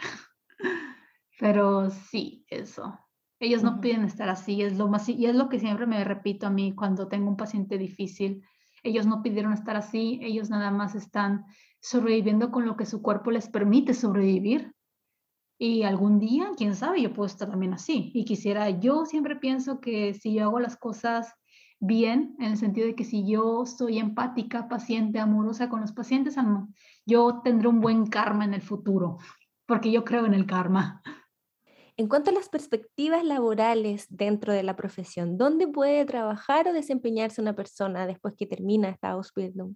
Pero 1.39 1.89
sí, 1.89 2.45
eso. 2.49 2.99
Ellos 3.39 3.63
no 3.63 3.79
piden 3.79 4.03
estar 4.03 4.27
así, 4.29 4.61
es 4.61 4.77
lo 4.77 4.89
más 4.89 5.07
y 5.07 5.25
es 5.25 5.35
lo 5.35 5.47
que 5.47 5.59
siempre 5.59 5.87
me 5.87 6.03
repito 6.03 6.47
a 6.47 6.49
mí 6.49 6.75
cuando 6.75 7.07
tengo 7.07 7.29
un 7.29 7.37
paciente 7.37 7.77
difícil. 7.77 8.43
Ellos 8.83 9.05
no 9.05 9.21
pidieron 9.21 9.53
estar 9.53 9.77
así, 9.77 10.19
ellos 10.21 10.49
nada 10.49 10.71
más 10.71 10.95
están 10.95 11.45
sobreviviendo 11.81 12.51
con 12.51 12.65
lo 12.65 12.75
que 12.75 12.85
su 12.85 13.01
cuerpo 13.01 13.31
les 13.31 13.47
permite 13.49 13.93
sobrevivir. 13.93 14.73
Y 15.57 15.83
algún 15.83 16.19
día, 16.19 16.51
quién 16.57 16.75
sabe, 16.75 17.01
yo 17.01 17.13
puedo 17.13 17.27
estar 17.27 17.49
también 17.49 17.73
así. 17.73 18.11
Y 18.13 18.25
quisiera, 18.25 18.69
yo 18.69 19.05
siempre 19.05 19.35
pienso 19.35 19.79
que 19.79 20.13
si 20.13 20.33
yo 20.33 20.43
hago 20.43 20.59
las 20.59 20.77
cosas 20.77 21.33
bien, 21.79 22.35
en 22.39 22.51
el 22.51 22.57
sentido 22.57 22.87
de 22.87 22.95
que 22.95 23.05
si 23.05 23.25
yo 23.25 23.65
soy 23.65 23.99
empática, 23.99 24.67
paciente, 24.67 25.19
amorosa 25.19 25.69
con 25.69 25.81
los 25.81 25.91
pacientes, 25.91 26.35
yo 27.05 27.41
tendré 27.43 27.67
un 27.67 27.81
buen 27.81 28.07
karma 28.07 28.45
en 28.45 28.53
el 28.53 28.61
futuro, 28.61 29.17
porque 29.65 29.91
yo 29.91 30.03
creo 30.03 30.25
en 30.25 30.33
el 30.33 30.45
karma. 30.45 31.01
En 31.97 32.07
cuanto 32.07 32.29
a 32.29 32.33
las 32.33 32.47
perspectivas 32.47 33.25
laborales 33.25 34.07
dentro 34.09 34.53
de 34.53 34.63
la 34.63 34.75
profesión, 34.75 35.37
¿dónde 35.37 35.67
puede 35.67 36.05
trabajar 36.05 36.67
o 36.67 36.73
desempeñarse 36.73 37.41
una 37.41 37.55
persona 37.55 38.07
después 38.07 38.35
que 38.37 38.45
termina 38.45 38.89
esta 38.89 39.11
Ausbildung? 39.11 39.75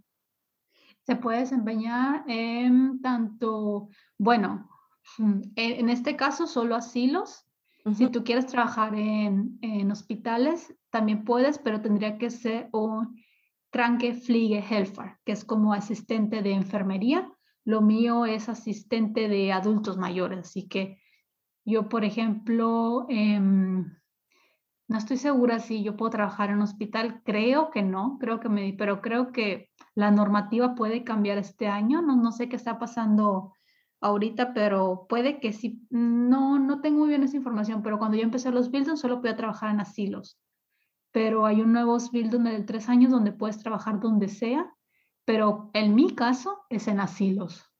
Se 1.06 1.18
puede 1.18 1.40
desempeñar 1.40 2.24
en 2.28 3.02
tanto, 3.02 3.90
bueno, 4.18 4.70
en 5.18 5.90
este 5.90 6.16
caso 6.16 6.48
solo 6.48 6.76
asilos, 6.76 7.46
si 7.94 8.08
tú 8.08 8.24
quieres 8.24 8.46
trabajar 8.46 8.96
en, 8.96 9.58
en, 9.62 9.92
hospitales, 9.92 10.74
también 10.94 11.26
puedes, 11.26 11.58
pero 11.58 11.82
tendría 11.82 12.20
que 12.20 12.30
ser 12.30 12.70
un 12.72 13.20
Fliege 13.72 14.64
Helfer, 14.70 15.18
que 15.26 15.32
es 15.32 15.44
como 15.44 15.74
asistente 15.74 16.44
de 16.44 16.52
enfermería. 16.52 17.32
Lo 17.66 17.82
mío 17.82 18.28
es 18.28 18.48
asistente 18.48 19.28
de 19.28 19.52
adultos 19.52 19.98
mayores, 19.98 20.38
así 20.42 20.68
que 20.68 21.00
yo, 21.66 21.90
por 21.90 22.04
ejemplo, 22.04 23.08
em, 23.10 23.92
no 24.88 24.98
estoy 25.00 25.18
segura 25.18 25.60
si 25.60 25.82
yo 25.82 25.98
puedo 25.98 26.12
trabajar 26.12 26.52
en 26.52 26.58
un 26.58 26.62
hospital, 26.62 27.24
creo 27.24 27.72
que 27.72 27.82
no, 27.82 28.20
creo 28.20 28.40
que 28.40 28.50
me, 28.50 28.76
pero 28.78 29.02
creo 29.02 29.32
que 29.32 29.72
la 29.96 30.12
normativa 30.12 30.76
puede 30.76 31.04
cambiar 31.04 31.40
este 31.40 31.68
año, 31.68 32.04
no, 32.04 32.16
no 32.16 32.32
sé 32.32 32.50
qué 32.50 32.56
está 32.56 32.78
pasando 32.78 33.54
ahorita, 34.00 34.54
pero 34.54 35.08
puede 35.10 35.40
que 35.40 35.54
sí, 35.54 35.88
no, 35.90 36.60
no 36.60 36.82
tengo 36.82 37.00
muy 37.00 37.10
bien 37.10 37.24
esa 37.24 37.38
información, 37.38 37.82
pero 37.82 37.98
cuando 37.98 38.16
yo 38.16 38.24
empecé 38.24 38.52
los 38.52 38.70
Bildung 38.70 38.98
solo 38.98 39.22
podía 39.22 39.36
trabajar 39.36 39.72
en 39.72 39.80
asilos, 39.80 40.38
pero 41.14 41.46
hay 41.46 41.62
un 41.62 41.72
nuevo 41.72 41.98
Bildung 42.12 42.44
de 42.44 42.64
tres 42.64 42.90
años 42.90 43.12
donde 43.12 43.32
puedes 43.32 43.60
trabajar 43.60 44.00
donde 44.00 44.28
sea, 44.28 44.76
pero 45.24 45.70
en 45.74 45.96
mi 45.96 46.16
caso 46.16 46.66
es 46.70 46.88
en 46.88 47.00
asilos. 47.00 47.72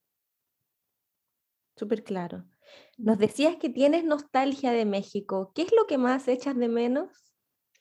Súper 1.76 2.04
claro. 2.04 2.46
Nos 2.98 3.18
decías 3.18 3.56
que 3.58 3.70
tienes 3.70 4.06
nostalgia 4.06 4.72
de 4.72 4.86
México. 4.86 5.52
¿Qué 5.56 5.64
es 5.64 5.74
lo 5.76 5.88
que 5.88 5.98
más 5.98 6.28
echas 6.28 6.56
de 6.56 6.70
menos? 6.70 7.10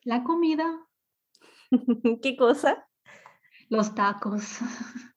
La 0.02 0.24
comida. 0.24 0.88
¿Qué 2.22 2.34
cosa? 2.36 2.88
Los 3.68 3.94
tacos. 3.94 4.58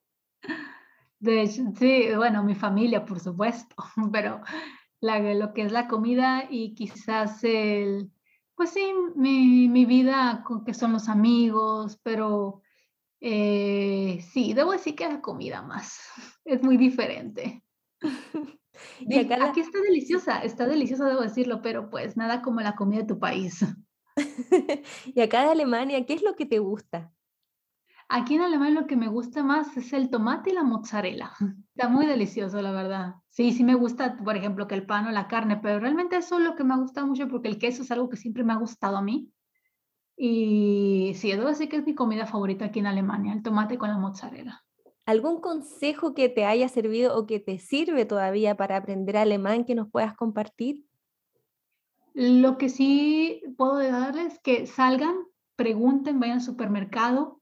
De 1.18 1.42
hecho, 1.42 1.62
sí, 1.78 2.14
bueno, 2.14 2.44
mi 2.44 2.54
familia, 2.54 3.06
por 3.06 3.20
supuesto, 3.20 3.74
pero 4.12 4.42
lo 5.00 5.54
que 5.54 5.62
es 5.62 5.72
la 5.72 5.88
comida 5.88 6.46
y 6.50 6.74
quizás 6.74 7.42
el, 7.42 8.12
pues 8.56 8.70
sí, 8.70 8.92
mi, 9.14 9.68
mi 9.68 9.84
vida, 9.84 10.42
con 10.44 10.64
que 10.64 10.74
son 10.74 10.92
los 10.92 11.08
amigos, 11.08 12.00
pero 12.02 12.62
eh, 13.20 14.20
sí, 14.32 14.54
debo 14.54 14.72
decir 14.72 14.94
que 14.94 15.08
la 15.08 15.20
comida 15.20 15.62
más, 15.62 15.98
es 16.44 16.62
muy 16.62 16.76
diferente. 16.76 17.62
y 19.00 19.32
Aquí 19.32 19.60
está 19.60 19.80
deliciosa, 19.80 20.40
está 20.40 20.66
deliciosa, 20.66 21.06
debo 21.06 21.20
decirlo, 21.20 21.60
pero 21.62 21.90
pues 21.90 22.16
nada 22.16 22.42
como 22.42 22.60
la 22.60 22.74
comida 22.74 23.00
de 23.00 23.06
tu 23.06 23.18
país. 23.18 23.64
y 25.04 25.20
acá 25.20 25.44
de 25.44 25.50
Alemania, 25.50 26.04
¿qué 26.06 26.14
es 26.14 26.22
lo 26.22 26.34
que 26.34 26.46
te 26.46 26.58
gusta? 26.58 27.12
Aquí 28.08 28.36
en 28.36 28.42
Alemania 28.42 28.80
lo 28.80 28.86
que 28.86 28.96
me 28.96 29.08
gusta 29.08 29.42
más 29.42 29.76
es 29.76 29.92
el 29.92 30.10
tomate 30.10 30.50
y 30.50 30.54
la 30.54 30.62
mozzarella. 30.62 31.32
Está 31.74 31.88
muy 31.88 32.06
delicioso, 32.06 32.62
la 32.62 32.70
verdad. 32.70 33.14
Sí, 33.30 33.52
sí 33.52 33.64
me 33.64 33.74
gusta, 33.74 34.16
por 34.16 34.36
ejemplo, 34.36 34.68
que 34.68 34.76
el 34.76 34.86
pan 34.86 35.06
o 35.06 35.10
la 35.10 35.26
carne, 35.26 35.58
pero 35.60 35.80
realmente 35.80 36.16
eso 36.16 36.38
es 36.38 36.44
lo 36.44 36.54
que 36.54 36.64
me 36.64 36.76
gusta 36.76 37.04
mucho 37.04 37.28
porque 37.28 37.48
el 37.48 37.58
queso 37.58 37.82
es 37.82 37.90
algo 37.90 38.08
que 38.08 38.16
siempre 38.16 38.44
me 38.44 38.52
ha 38.52 38.56
gustado 38.56 38.96
a 38.96 39.02
mí. 39.02 39.30
Y 40.16 41.12
sí, 41.16 41.30
debo 41.30 41.48
decir 41.48 41.68
que 41.68 41.76
es 41.76 41.84
mi 41.84 41.94
comida 41.94 42.26
favorita 42.26 42.66
aquí 42.66 42.78
en 42.78 42.86
Alemania, 42.86 43.32
el 43.32 43.42
tomate 43.42 43.76
con 43.76 43.90
la 43.90 43.98
mozzarella. 43.98 44.62
¿Algún 45.04 45.40
consejo 45.40 46.14
que 46.14 46.28
te 46.28 46.44
haya 46.44 46.68
servido 46.68 47.16
o 47.16 47.26
que 47.26 47.38
te 47.38 47.58
sirve 47.58 48.06
todavía 48.06 48.56
para 48.56 48.76
aprender 48.76 49.16
alemán 49.16 49.64
que 49.64 49.74
nos 49.74 49.90
puedas 49.90 50.14
compartir? 50.16 50.84
Lo 52.14 52.56
que 52.56 52.70
sí 52.70 53.42
puedo 53.58 53.76
darles 53.76 54.34
es 54.34 54.38
que 54.40 54.66
salgan, 54.66 55.16
pregunten, 55.54 56.18
vayan 56.18 56.38
al 56.38 56.42
supermercado, 56.42 57.35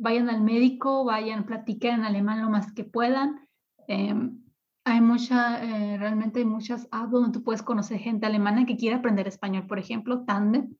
vayan 0.00 0.30
al 0.30 0.40
médico, 0.40 1.04
vayan, 1.04 1.44
platiquen 1.44 1.96
en 1.96 2.04
alemán 2.04 2.40
lo 2.40 2.48
más 2.48 2.72
que 2.72 2.84
puedan. 2.84 3.46
Em, 3.86 4.42
hay 4.84 5.00
mucha, 5.00 5.62
eh, 5.62 5.98
realmente 5.98 6.40
hay 6.40 6.46
muchas 6.46 6.88
apps 6.90 7.12
donde 7.12 7.38
tú 7.38 7.44
puedes 7.44 7.62
conocer 7.62 7.98
gente 7.98 8.26
alemana 8.26 8.64
que 8.64 8.76
quiere 8.76 8.96
aprender 8.96 9.28
español, 9.28 9.66
por 9.66 9.78
ejemplo, 9.78 10.24
Tandem. 10.24 10.74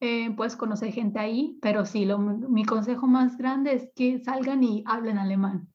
Eh, 0.00 0.30
puedes 0.36 0.54
conocer 0.54 0.92
gente 0.92 1.18
ahí, 1.18 1.58
pero 1.62 1.86
sí, 1.86 2.04
lo, 2.04 2.18
mi 2.18 2.64
consejo 2.64 3.06
más 3.06 3.36
grande 3.38 3.74
es 3.74 3.90
que 3.96 4.18
salgan 4.18 4.62
y 4.62 4.82
hablen 4.86 5.18
alemán. 5.18 5.68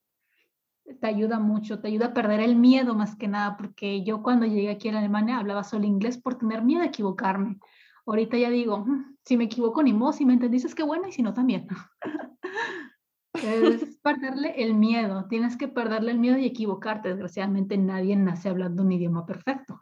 Te 1.02 1.08
ayuda 1.08 1.40
mucho, 1.40 1.80
te 1.80 1.88
ayuda 1.88 2.08
a 2.08 2.14
perder 2.14 2.42
el 2.42 2.56
miedo 2.56 2.94
más 2.94 3.16
que 3.16 3.28
nada, 3.28 3.58
porque 3.58 4.04
yo 4.04 4.22
cuando 4.22 4.46
llegué 4.46 4.70
aquí 4.70 4.90
a 4.90 4.98
Alemania 4.98 5.40
hablaba 5.40 5.64
solo 5.64 5.86
inglés 5.86 6.20
por 6.20 6.38
tener 6.38 6.64
miedo 6.64 6.84
a 6.84 6.88
equivocarme. 6.88 7.58
Ahorita 8.06 8.38
ya 8.38 8.52
digo, 8.52 8.86
mm, 8.86 9.15
si 9.26 9.38
me 9.38 9.46
equivoco 9.46 9.82
ni 9.82 9.92
modo, 9.92 10.14
si 10.14 10.26
me 10.26 10.34
entendiste 10.34 10.68
es 10.68 10.76
que 10.76 10.84
bueno 10.84 11.08
y 11.08 11.12
si 11.12 11.24
no 11.24 11.34
también. 11.34 11.68
es 13.34 13.98
perderle 13.98 14.54
el 14.58 14.76
miedo, 14.76 15.26
tienes 15.28 15.58
que 15.58 15.68
perderle 15.68 16.12
el 16.12 16.20
miedo 16.20 16.38
y 16.38 16.46
equivocarte. 16.46 17.10
Desgraciadamente 17.10 17.78
nadie 17.78 18.16
nace 18.16 18.50
hablando 18.50 18.84
un 18.84 18.92
idioma 18.92 19.26
perfecto. 19.26 19.82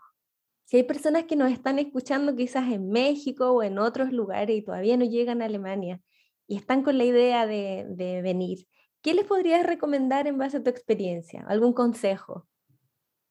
Si 0.66 0.78
hay 0.78 0.84
personas 0.84 1.26
que 1.26 1.36
nos 1.36 1.52
están 1.52 1.78
escuchando 1.78 2.36
quizás 2.36 2.72
en 2.72 2.90
México 2.90 3.52
o 3.52 3.64
en 3.64 3.78
otros 3.78 4.12
lugares 4.12 4.58
y 4.58 4.64
todavía 4.64 4.98
no 4.98 5.06
llegan 5.06 5.42
a 5.42 5.46
Alemania 5.46 6.02
y 6.48 6.56
están 6.56 6.82
con 6.82 6.98
la 6.98 7.04
idea 7.04 7.46
de, 7.46 7.86
de 7.90 8.22
venir, 8.22 8.66
¿qué 9.02 9.14
les 9.14 9.26
podrías 9.26 9.66
recomendar 9.66 10.26
en 10.26 10.38
base 10.38 10.58
a 10.58 10.64
tu 10.64 10.70
experiencia? 10.70 11.46
¿Algún 11.48 11.74
consejo? 11.74 12.48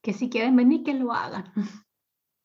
Que 0.02 0.12
si 0.12 0.28
quieren 0.28 0.54
venir, 0.56 0.84
que 0.84 0.94
lo 0.94 1.12
hagan. 1.12 1.52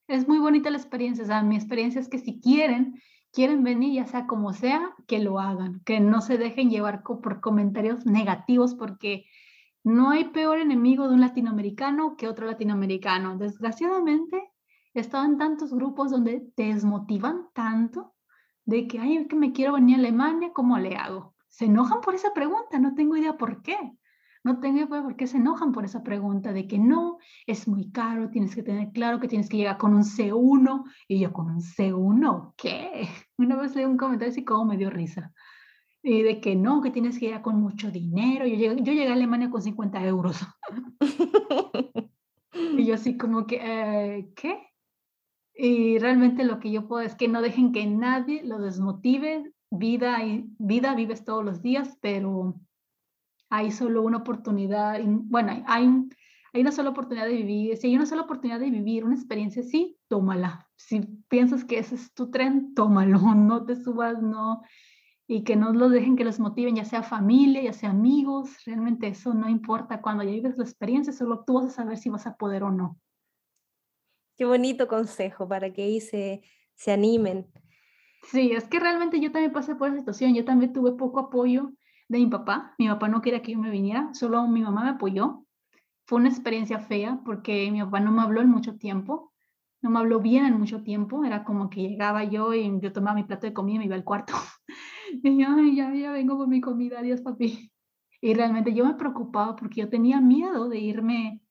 Es 0.10 0.26
muy 0.26 0.40
bonita 0.40 0.70
la 0.70 0.78
experiencia. 0.78 1.26
O 1.26 1.28
sea, 1.28 1.44
mi 1.44 1.58
experiencia 1.58 2.00
es 2.00 2.08
que 2.08 2.18
si 2.18 2.40
quieren, 2.40 2.98
quieren 3.32 3.64
venir, 3.64 3.94
ya 3.94 4.06
sea 4.08 4.28
como 4.28 4.54
sea, 4.54 4.96
que 5.08 5.20
lo 5.20 5.40
hagan, 5.40 5.82
que 5.86 6.00
no 6.00 6.22
se 6.22 6.38
dejen 6.38 6.70
llevar 6.70 7.04
por 7.04 7.42
comentarios 7.42 8.06
negativos 8.06 8.76
porque 8.76 9.26
no 9.84 10.10
hay 10.10 10.26
peor 10.26 10.60
enemigo 10.60 11.08
de 11.08 11.14
un 11.14 11.22
latinoamericano 11.22 12.18
que 12.18 12.28
otro 12.28 12.46
latinoamericano. 12.46 13.38
Desgraciadamente, 13.38 14.52
he 14.94 15.00
estado 15.00 15.26
en 15.26 15.38
tantos 15.38 15.74
grupos 15.74 16.12
donde 16.12 16.42
te 16.56 16.74
desmotivan 16.74 17.48
tanto 17.54 18.14
de 18.66 18.88
que, 18.88 19.00
ay, 19.00 19.28
que 19.28 19.36
me 19.36 19.54
quiero 19.54 19.74
venir 19.74 19.96
a 19.96 20.00
Alemania, 20.00 20.52
¿cómo 20.54 20.78
le 20.78 20.98
hago? 20.98 21.36
Se 21.48 21.66
enojan 21.66 22.02
por 22.02 22.16
esa 22.16 22.34
pregunta, 22.34 22.80
no 22.80 22.96
tengo 22.96 23.16
idea 23.16 23.38
por 23.38 23.62
qué. 23.62 23.78
No 24.48 24.62
tengo 24.62 24.88
por 24.88 25.18
qué 25.18 25.28
se 25.28 25.36
enojan 25.36 25.74
por 25.74 25.84
esa 25.84 26.04
pregunta 26.04 26.54
de 26.54 26.70
que 26.70 26.80
no, 26.80 27.18
es 27.46 27.68
muy 27.68 27.92
caro, 27.92 28.30
tienes 28.30 28.56
que 28.56 28.64
tener 28.64 28.94
claro 28.94 29.20
que 29.20 29.28
tienes 29.28 29.50
que 29.50 29.58
llegar 29.58 29.78
con 29.78 29.94
un 29.94 30.04
C1 30.04 30.86
y 31.10 31.20
yo 31.20 31.34
con 31.34 31.50
un 31.50 31.60
C1, 31.60 32.54
¿qué? 32.56 33.10
Una 33.38 33.58
vez 33.58 33.76
leí 33.76 33.84
un 33.84 33.98
comentario 33.98 34.32
así 34.32 34.46
como 34.46 34.64
me 34.64 34.78
dio 34.78 34.90
risa. 34.90 35.34
Y 36.02 36.22
de 36.22 36.40
que 36.40 36.56
no, 36.56 36.82
que 36.82 36.92
tienes 36.92 37.20
que 37.20 37.26
llegar 37.26 37.42
con 37.42 37.60
mucho 37.60 37.92
dinero. 37.92 38.48
Yo 38.48 38.56
llegué, 38.56 38.82
yo 38.82 38.94
llegué 38.94 39.10
a 39.10 39.14
Alemania 39.14 39.50
con 39.50 39.62
50 39.62 40.06
euros. 40.06 40.40
y 42.54 42.86
yo 42.86 42.94
así 42.96 43.18
como 43.18 43.46
que, 43.48 43.60
eh, 43.62 44.32
¿qué? 44.34 44.62
Y 45.56 46.00
realmente 46.00 46.46
lo 46.46 46.62
que 46.62 46.72
yo 46.72 46.88
puedo 46.88 47.02
es 47.02 47.16
que 47.16 47.28
no 47.28 47.42
dejen 47.42 47.74
que 47.74 47.86
nadie 47.86 48.46
lo 48.46 48.60
desmotive. 48.60 49.52
Vida, 49.70 50.24
y, 50.24 50.46
vida 50.58 50.96
vives 50.96 51.26
todos 51.26 51.44
los 51.44 51.62
días, 51.62 51.98
pero 52.00 52.56
hay 53.50 53.72
solo 53.72 54.04
una 54.04 54.18
oportunidad. 54.18 55.00
Bueno, 55.04 55.64
hay, 55.68 55.86
hay 56.54 56.62
una 56.62 56.72
sola 56.72 56.90
oportunidad 56.90 57.26
de 57.26 57.34
vivir. 57.34 57.78
Si 57.78 57.88
hay 57.88 57.96
una 57.96 58.06
sola 58.06 58.24
oportunidad 58.24 58.60
de 58.60 58.70
vivir 58.70 59.06
una 59.06 59.16
experiencia 59.16 59.62
así, 59.62 59.98
tómala. 60.08 60.68
Si 60.76 61.02
piensas 61.30 61.64
que 61.64 61.80
ese 61.80 61.96
es 61.96 62.14
tu 62.14 62.30
tren, 62.30 62.74
tómalo. 62.74 63.20
No 63.36 63.66
te 63.66 63.76
subas, 63.76 64.22
no. 64.22 64.62
Y 65.28 65.44
que 65.44 65.56
no 65.56 65.74
los 65.74 65.92
dejen 65.92 66.16
que 66.16 66.24
los 66.24 66.40
motiven, 66.40 66.76
ya 66.76 66.86
sea 66.86 67.04
familia, 67.04 67.62
ya 67.62 67.74
sea 67.74 67.90
amigos. 67.90 68.50
Realmente 68.66 69.08
eso 69.08 69.34
no 69.34 69.50
importa. 69.50 70.02
Cuando 70.02 70.24
ya 70.24 70.32
vives 70.32 70.58
la 70.58 70.64
experiencia, 70.64 71.14
solo 71.14 71.44
tú 71.46 71.56
vas 71.56 71.66
a 71.66 71.70
saber 71.70 71.98
si 71.98 72.10
vas 72.10 72.28
a 72.28 72.36
poder 72.36 72.64
o 72.64 72.72
no. 72.72 72.98
Qué 74.38 74.46
bonito 74.46 74.88
consejo 74.88 75.48
para 75.48 75.74
que 75.74 75.84
ahí 75.84 76.00
se, 76.00 76.44
se 76.76 76.92
animen. 76.92 77.48
Sí, 78.32 78.52
es 78.52 78.66
que 78.66 78.80
realmente 78.80 79.20
yo 79.20 79.32
también 79.32 79.52
pasé 79.52 79.76
por 79.76 79.90
esa 79.90 79.98
situación. 79.98 80.36
Yo 80.36 80.46
también 80.46 80.74
tuve 80.74 80.94
poco 80.94 81.20
apoyo 81.20 81.72
de 82.08 82.20
mi 82.20 82.28
papá. 82.28 82.74
Mi 82.78 82.88
papá 82.88 83.08
no 83.08 83.22
quería 83.22 83.42
que 83.42 83.54
yo 83.54 83.60
me 83.60 83.70
viniera, 83.70 84.14
solo 84.14 84.48
mi 84.48 84.62
mamá 84.62 84.84
me 84.84 84.90
apoyó. 84.92 85.46
Fue 86.06 86.20
una 86.20 86.30
experiencia 86.30 86.80
fea 86.80 87.20
porque 87.26 87.70
mi 87.72 87.82
papá 87.82 88.00
no 88.00 88.12
me 88.12 88.22
habló 88.22 88.42
en 88.42 88.50
mucho 88.50 88.78
tiempo, 88.78 89.34
no 89.82 89.90
me 89.90 90.00
habló 90.00 90.22
bien 90.22 90.46
en 90.46 90.58
mucho 90.58 90.84
tiempo. 90.84 91.26
Era 91.26 91.44
como 91.44 91.70
que 91.70 91.82
llegaba 91.82 92.24
yo 92.24 92.54
y 92.54 92.80
yo 92.82 92.94
tomaba 92.94 93.16
mi 93.16 93.24
plato 93.24 93.48
de 93.48 93.54
comida 93.54 93.76
y 93.76 93.80
me 93.80 93.86
iba 93.86 93.96
al 93.96 94.04
cuarto. 94.04 94.34
y 95.24 95.38
yo, 95.38 95.48
ya, 95.74 95.94
ya 95.94 96.12
vengo 96.12 96.38
por 96.38 96.48
mi 96.48 96.62
comida, 96.62 97.00
adiós 97.00 97.22
papi. 97.22 97.72
Y 98.22 98.34
realmente 98.34 98.74
yo 98.74 98.86
me 98.86 98.96
preocupaba 98.96 99.56
porque 99.56 99.82
yo 99.82 99.90
tenía 99.90 100.22
miedo 100.22 100.70
de 100.70 100.80
irme 100.80 101.42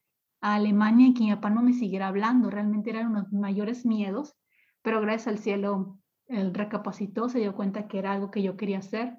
a 0.40 0.54
Alemania 0.54 1.09
y 1.09 1.14
que 1.14 1.24
mi 1.24 1.30
papá 1.34 1.50
no 1.50 1.62
me 1.62 1.74
siguiera 1.74 2.09
hablando. 2.09 2.50
Realmente 2.50 2.90
eran 2.90 3.09
unos 3.09 3.32
mayores 3.32 3.84
miedos, 3.84 4.36
pero 4.82 5.00
gracias 5.00 5.28
al 5.28 5.38
cielo 5.38 5.98
él 6.28 6.54
recapacitó, 6.54 7.28
se 7.28 7.38
dio 7.38 7.54
cuenta 7.54 7.86
que 7.86 7.98
era 7.98 8.12
algo 8.12 8.30
que 8.30 8.42
yo 8.42 8.57
quería 8.57 8.78
hacer 8.78 9.16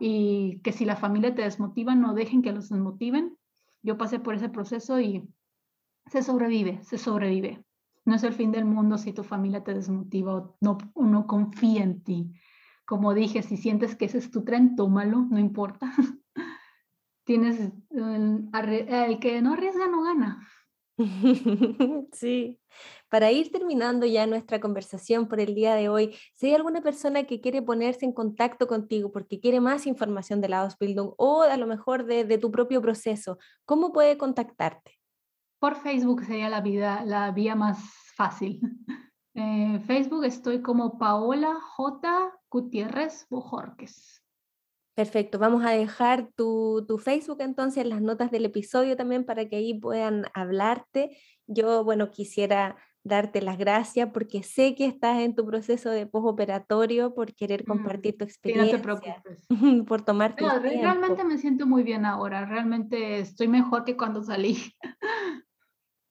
y 0.00 0.60
que 0.60 0.72
si 0.72 0.84
la 0.84 0.96
familia 0.96 1.34
te 1.34 1.42
desmotiva, 1.42 1.94
no 1.94 2.14
dejen 2.14 2.42
que 2.42 2.52
los 2.52 2.68
desmotiven. 2.68 3.36
Yo 3.82 3.98
pasé 3.98 4.18
por 4.18 4.34
ese 4.34 4.48
proceso 4.48 5.00
y 5.00 5.28
se 6.06 6.22
sobrevive, 6.22 6.82
se 6.82 6.98
sobrevive. 6.98 7.64
No 8.04 8.14
es 8.14 8.24
el 8.24 8.34
fin 8.34 8.52
del 8.52 8.64
mundo 8.64 8.98
si 8.98 9.12
tu 9.12 9.24
familia 9.24 9.64
te 9.64 9.74
desmotiva 9.74 10.34
o 10.34 10.56
no, 10.60 10.78
no 10.96 11.26
confía 11.26 11.82
en 11.82 12.02
ti. 12.02 12.32
Como 12.84 13.14
dije, 13.14 13.42
si 13.42 13.56
sientes 13.56 13.96
que 13.96 14.04
ese 14.04 14.18
es 14.18 14.30
tu 14.30 14.44
tren, 14.44 14.76
tómalo, 14.76 15.26
no 15.30 15.38
importa. 15.38 15.90
Tienes 17.24 17.72
el 17.90 19.18
que 19.20 19.40
no 19.40 19.52
arriesga 19.54 19.88
no 19.88 20.02
gana. 20.02 20.46
Sí, 22.12 22.60
para 23.08 23.30
ir 23.32 23.50
terminando 23.50 24.06
ya 24.06 24.26
nuestra 24.26 24.60
conversación 24.60 25.28
por 25.28 25.40
el 25.40 25.54
día 25.54 25.74
de 25.74 25.88
hoy, 25.88 26.16
si 26.34 26.46
hay 26.46 26.54
alguna 26.54 26.82
persona 26.82 27.24
que 27.24 27.40
quiere 27.40 27.62
ponerse 27.62 28.04
en 28.04 28.12
contacto 28.12 28.66
contigo 28.66 29.10
porque 29.12 29.40
quiere 29.40 29.60
más 29.60 29.86
información 29.86 30.40
de 30.40 30.48
la 30.48 30.60
Ausbildung 30.60 31.14
o 31.16 31.42
a 31.42 31.56
lo 31.56 31.66
mejor 31.66 32.06
de, 32.06 32.38
tu 32.38 32.50
propio 32.50 32.80
proceso, 32.80 33.38
¿cómo 33.64 33.92
puede 33.92 34.18
contactarte? 34.18 34.98
Por 35.58 35.76
Facebook 35.76 36.24
sería 36.24 36.48
la, 36.48 36.60
vida, 36.60 37.04
la 37.04 37.30
vía 37.30 37.54
más 37.54 37.78
fácil. 38.16 38.60
En 39.36 39.82
Facebook 39.82 40.22
estoy 40.22 40.62
como 40.62 40.96
Paola 40.96 41.58
J. 41.60 42.32
Gutiérrez 42.48 43.26
Bojorques. 43.28 44.23
Perfecto, 44.94 45.40
vamos 45.40 45.64
a 45.64 45.70
dejar 45.70 46.28
tu, 46.36 46.86
Facebook 47.02 47.38
entonces 47.40 47.82
en 47.82 47.88
las 47.88 48.00
notas 48.00 48.30
del 48.30 48.44
episodio 48.44 48.96
también 48.96 49.24
para 49.24 49.48
que 49.48 49.56
ahí 49.56 49.74
puedan 49.74 50.26
hablarte. 50.34 51.18
Yo, 51.48 51.82
bueno, 51.82 52.12
quisiera 52.12 52.76
darte 53.02 53.42
las 53.42 53.58
gracias 53.58 54.10
porque 54.14 54.44
sé 54.44 54.76
que 54.76 54.86
estás 54.86 55.18
en 55.18 55.34
tu 55.34 55.44
proceso 55.44 55.90
de 55.90 56.06
postoperatorio, 56.06 57.12
por 57.12 57.34
querer 57.34 57.64
mm, 57.64 57.66
compartir 57.66 58.16
tu 58.16 58.24
experiencia, 58.24 58.78
no 58.78 58.78
te 58.78 58.82
preocupes. 58.84 59.46
por 59.88 60.02
tomarte 60.02 60.44
no, 60.44 60.60
Realmente 60.60 61.24
me 61.24 61.38
siento 61.38 61.66
muy 61.66 61.82
bien 61.82 62.06
ahora, 62.06 62.46
realmente 62.46 63.18
estoy 63.18 63.48
mejor 63.48 63.84
que 63.84 63.96
cuando 63.96 64.22
salí. 64.22 64.58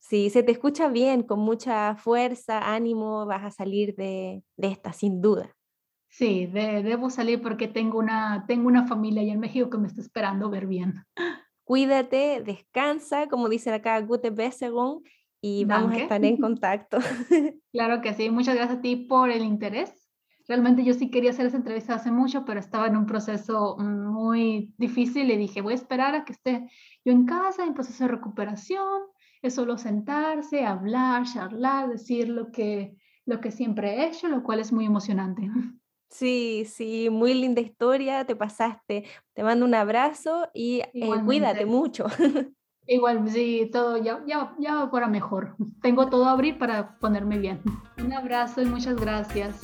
Sí, 0.05 0.29
se 0.29 0.43
te 0.43 0.51
escucha 0.51 0.89
bien, 0.89 1.23
con 1.23 1.39
mucha 1.39 1.95
fuerza, 1.95 2.73
ánimo, 2.73 3.25
vas 3.25 3.45
a 3.45 3.51
salir 3.51 3.95
de, 3.95 4.43
de 4.57 4.67
esta, 4.67 4.91
sin 4.91 5.21
duda. 5.21 5.55
Sí, 6.13 6.45
debo 6.45 7.09
salir 7.09 7.41
porque 7.41 7.67
tengo 7.67 7.97
una, 7.97 8.45
tengo 8.47 8.67
una 8.67 8.85
familia 8.85 9.23
allá 9.23 9.33
en 9.33 9.39
México 9.39 9.71
que 9.71 9.79
me 9.79 9.87
está 9.87 9.99
esperando 9.99 10.47
ver 10.47 10.67
bien. 10.67 11.03
Cuídate, 11.63 12.43
descansa, 12.45 13.27
como 13.27 13.49
dicen 13.49 13.73
acá, 13.73 13.99
gute 14.01 14.29
Besserung, 14.29 15.01
y 15.41 15.65
vamos 15.65 15.93
a 15.93 15.97
estar 15.97 16.23
en 16.23 16.37
contacto. 16.37 16.99
Claro 17.73 18.01
que 18.01 18.13
sí, 18.13 18.29
muchas 18.29 18.53
gracias 18.53 18.77
a 18.77 18.81
ti 18.81 18.95
por 18.95 19.31
el 19.31 19.43
interés. 19.43 19.91
Realmente 20.47 20.83
yo 20.83 20.93
sí 20.93 21.09
quería 21.09 21.31
hacer 21.31 21.47
esa 21.47 21.57
entrevista 21.57 21.95
hace 21.95 22.11
mucho, 22.11 22.45
pero 22.45 22.59
estaba 22.59 22.85
en 22.85 22.95
un 22.95 23.07
proceso 23.07 23.75
muy 23.79 24.71
difícil 24.77 25.31
y 25.31 25.37
dije, 25.37 25.61
voy 25.61 25.73
a 25.73 25.77
esperar 25.77 26.13
a 26.13 26.25
que 26.25 26.33
esté 26.33 26.69
yo 27.03 27.11
en 27.11 27.25
casa, 27.25 27.63
en 27.63 27.73
proceso 27.73 28.03
de 28.03 28.11
recuperación. 28.11 29.01
Es 29.41 29.55
solo 29.55 29.79
sentarse, 29.79 30.63
hablar, 30.63 31.23
charlar, 31.25 31.89
decir 31.89 32.29
lo 32.29 32.51
que, 32.51 32.95
lo 33.25 33.41
que 33.41 33.49
siempre 33.49 33.95
he 33.95 34.09
hecho, 34.09 34.27
lo 34.27 34.43
cual 34.43 34.59
es 34.59 34.71
muy 34.71 34.85
emocionante. 34.85 35.49
Sí, 36.13 36.65
sí, 36.67 37.09
muy 37.09 37.33
linda 37.33 37.59
historia, 37.59 38.23
te 38.23 38.35
pasaste. 38.35 39.05
Te 39.33 39.43
mando 39.43 39.65
un 39.65 39.73
abrazo 39.73 40.47
y 40.53 40.81
eh, 40.93 41.09
cuídate 41.25 41.65
mucho. 41.65 42.05
Igual, 42.87 43.27
sí, 43.29 43.67
todo 43.71 43.97
ya, 43.97 44.23
ya, 44.27 44.53
ya 44.59 44.75
va 44.75 44.91
para 44.91 45.07
mejor. 45.07 45.55
Tengo 45.81 46.09
todo 46.09 46.25
a 46.25 46.31
abrir 46.31 46.59
para 46.59 46.99
ponerme 46.99 47.39
bien. 47.39 47.61
Un 47.97 48.13
abrazo 48.13 48.61
y 48.61 48.65
muchas 48.65 48.95
gracias. 48.95 49.55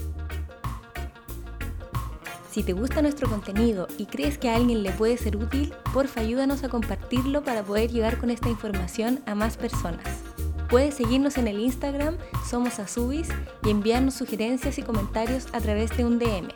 Si 2.49 2.63
te 2.63 2.73
gusta 2.73 3.03
nuestro 3.03 3.29
contenido 3.29 3.87
y 3.99 4.07
crees 4.07 4.39
que 4.39 4.49
a 4.49 4.55
alguien 4.55 4.81
le 4.81 4.91
puede 4.91 5.17
ser 5.17 5.37
útil, 5.37 5.71
porfa 5.93 6.21
ayúdanos 6.21 6.63
a 6.63 6.69
compartirlo 6.69 7.43
para 7.43 7.61
poder 7.61 7.91
llegar 7.91 8.17
con 8.17 8.31
esta 8.31 8.49
información 8.49 9.19
a 9.27 9.35
más 9.35 9.55
personas. 9.55 10.28
Puedes 10.70 10.93
seguirnos 10.93 11.38
en 11.38 11.47
el 11.47 11.59
Instagram 11.59 12.17
Somos 12.47 12.78
Azubis 12.80 13.30
y 13.63 13.72
enviarnos 13.72 14.13
sugerencias 14.13 14.78
y 14.78 14.84
comentarios 14.84 15.47
a 15.51 15.59
través 15.59 15.95
de 15.97 16.05
un 16.05 16.20
DM. 16.20 16.49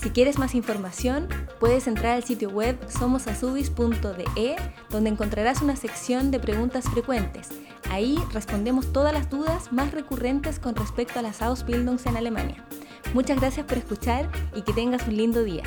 Si 0.00 0.10
quieres 0.10 0.38
más 0.38 0.54
información, 0.54 1.28
puedes 1.58 1.86
entrar 1.86 2.14
al 2.14 2.22
sitio 2.22 2.48
web 2.48 2.78
somosazubis.de, 2.88 4.56
donde 4.88 5.10
encontrarás 5.10 5.60
una 5.62 5.76
sección 5.76 6.30
de 6.30 6.38
preguntas 6.38 6.88
frecuentes. 6.88 7.48
Ahí 7.90 8.16
respondemos 8.32 8.92
todas 8.92 9.12
las 9.12 9.28
dudas 9.28 9.72
más 9.72 9.90
recurrentes 9.92 10.58
con 10.58 10.76
respecto 10.76 11.18
a 11.18 11.22
las 11.22 11.42
Ausbildungs 11.42 12.06
en 12.06 12.16
Alemania. 12.16 12.64
Muchas 13.12 13.40
gracias 13.40 13.66
por 13.66 13.78
escuchar 13.78 14.30
y 14.54 14.62
que 14.62 14.72
tengas 14.72 15.06
un 15.08 15.16
lindo 15.16 15.42
día. 15.42 15.64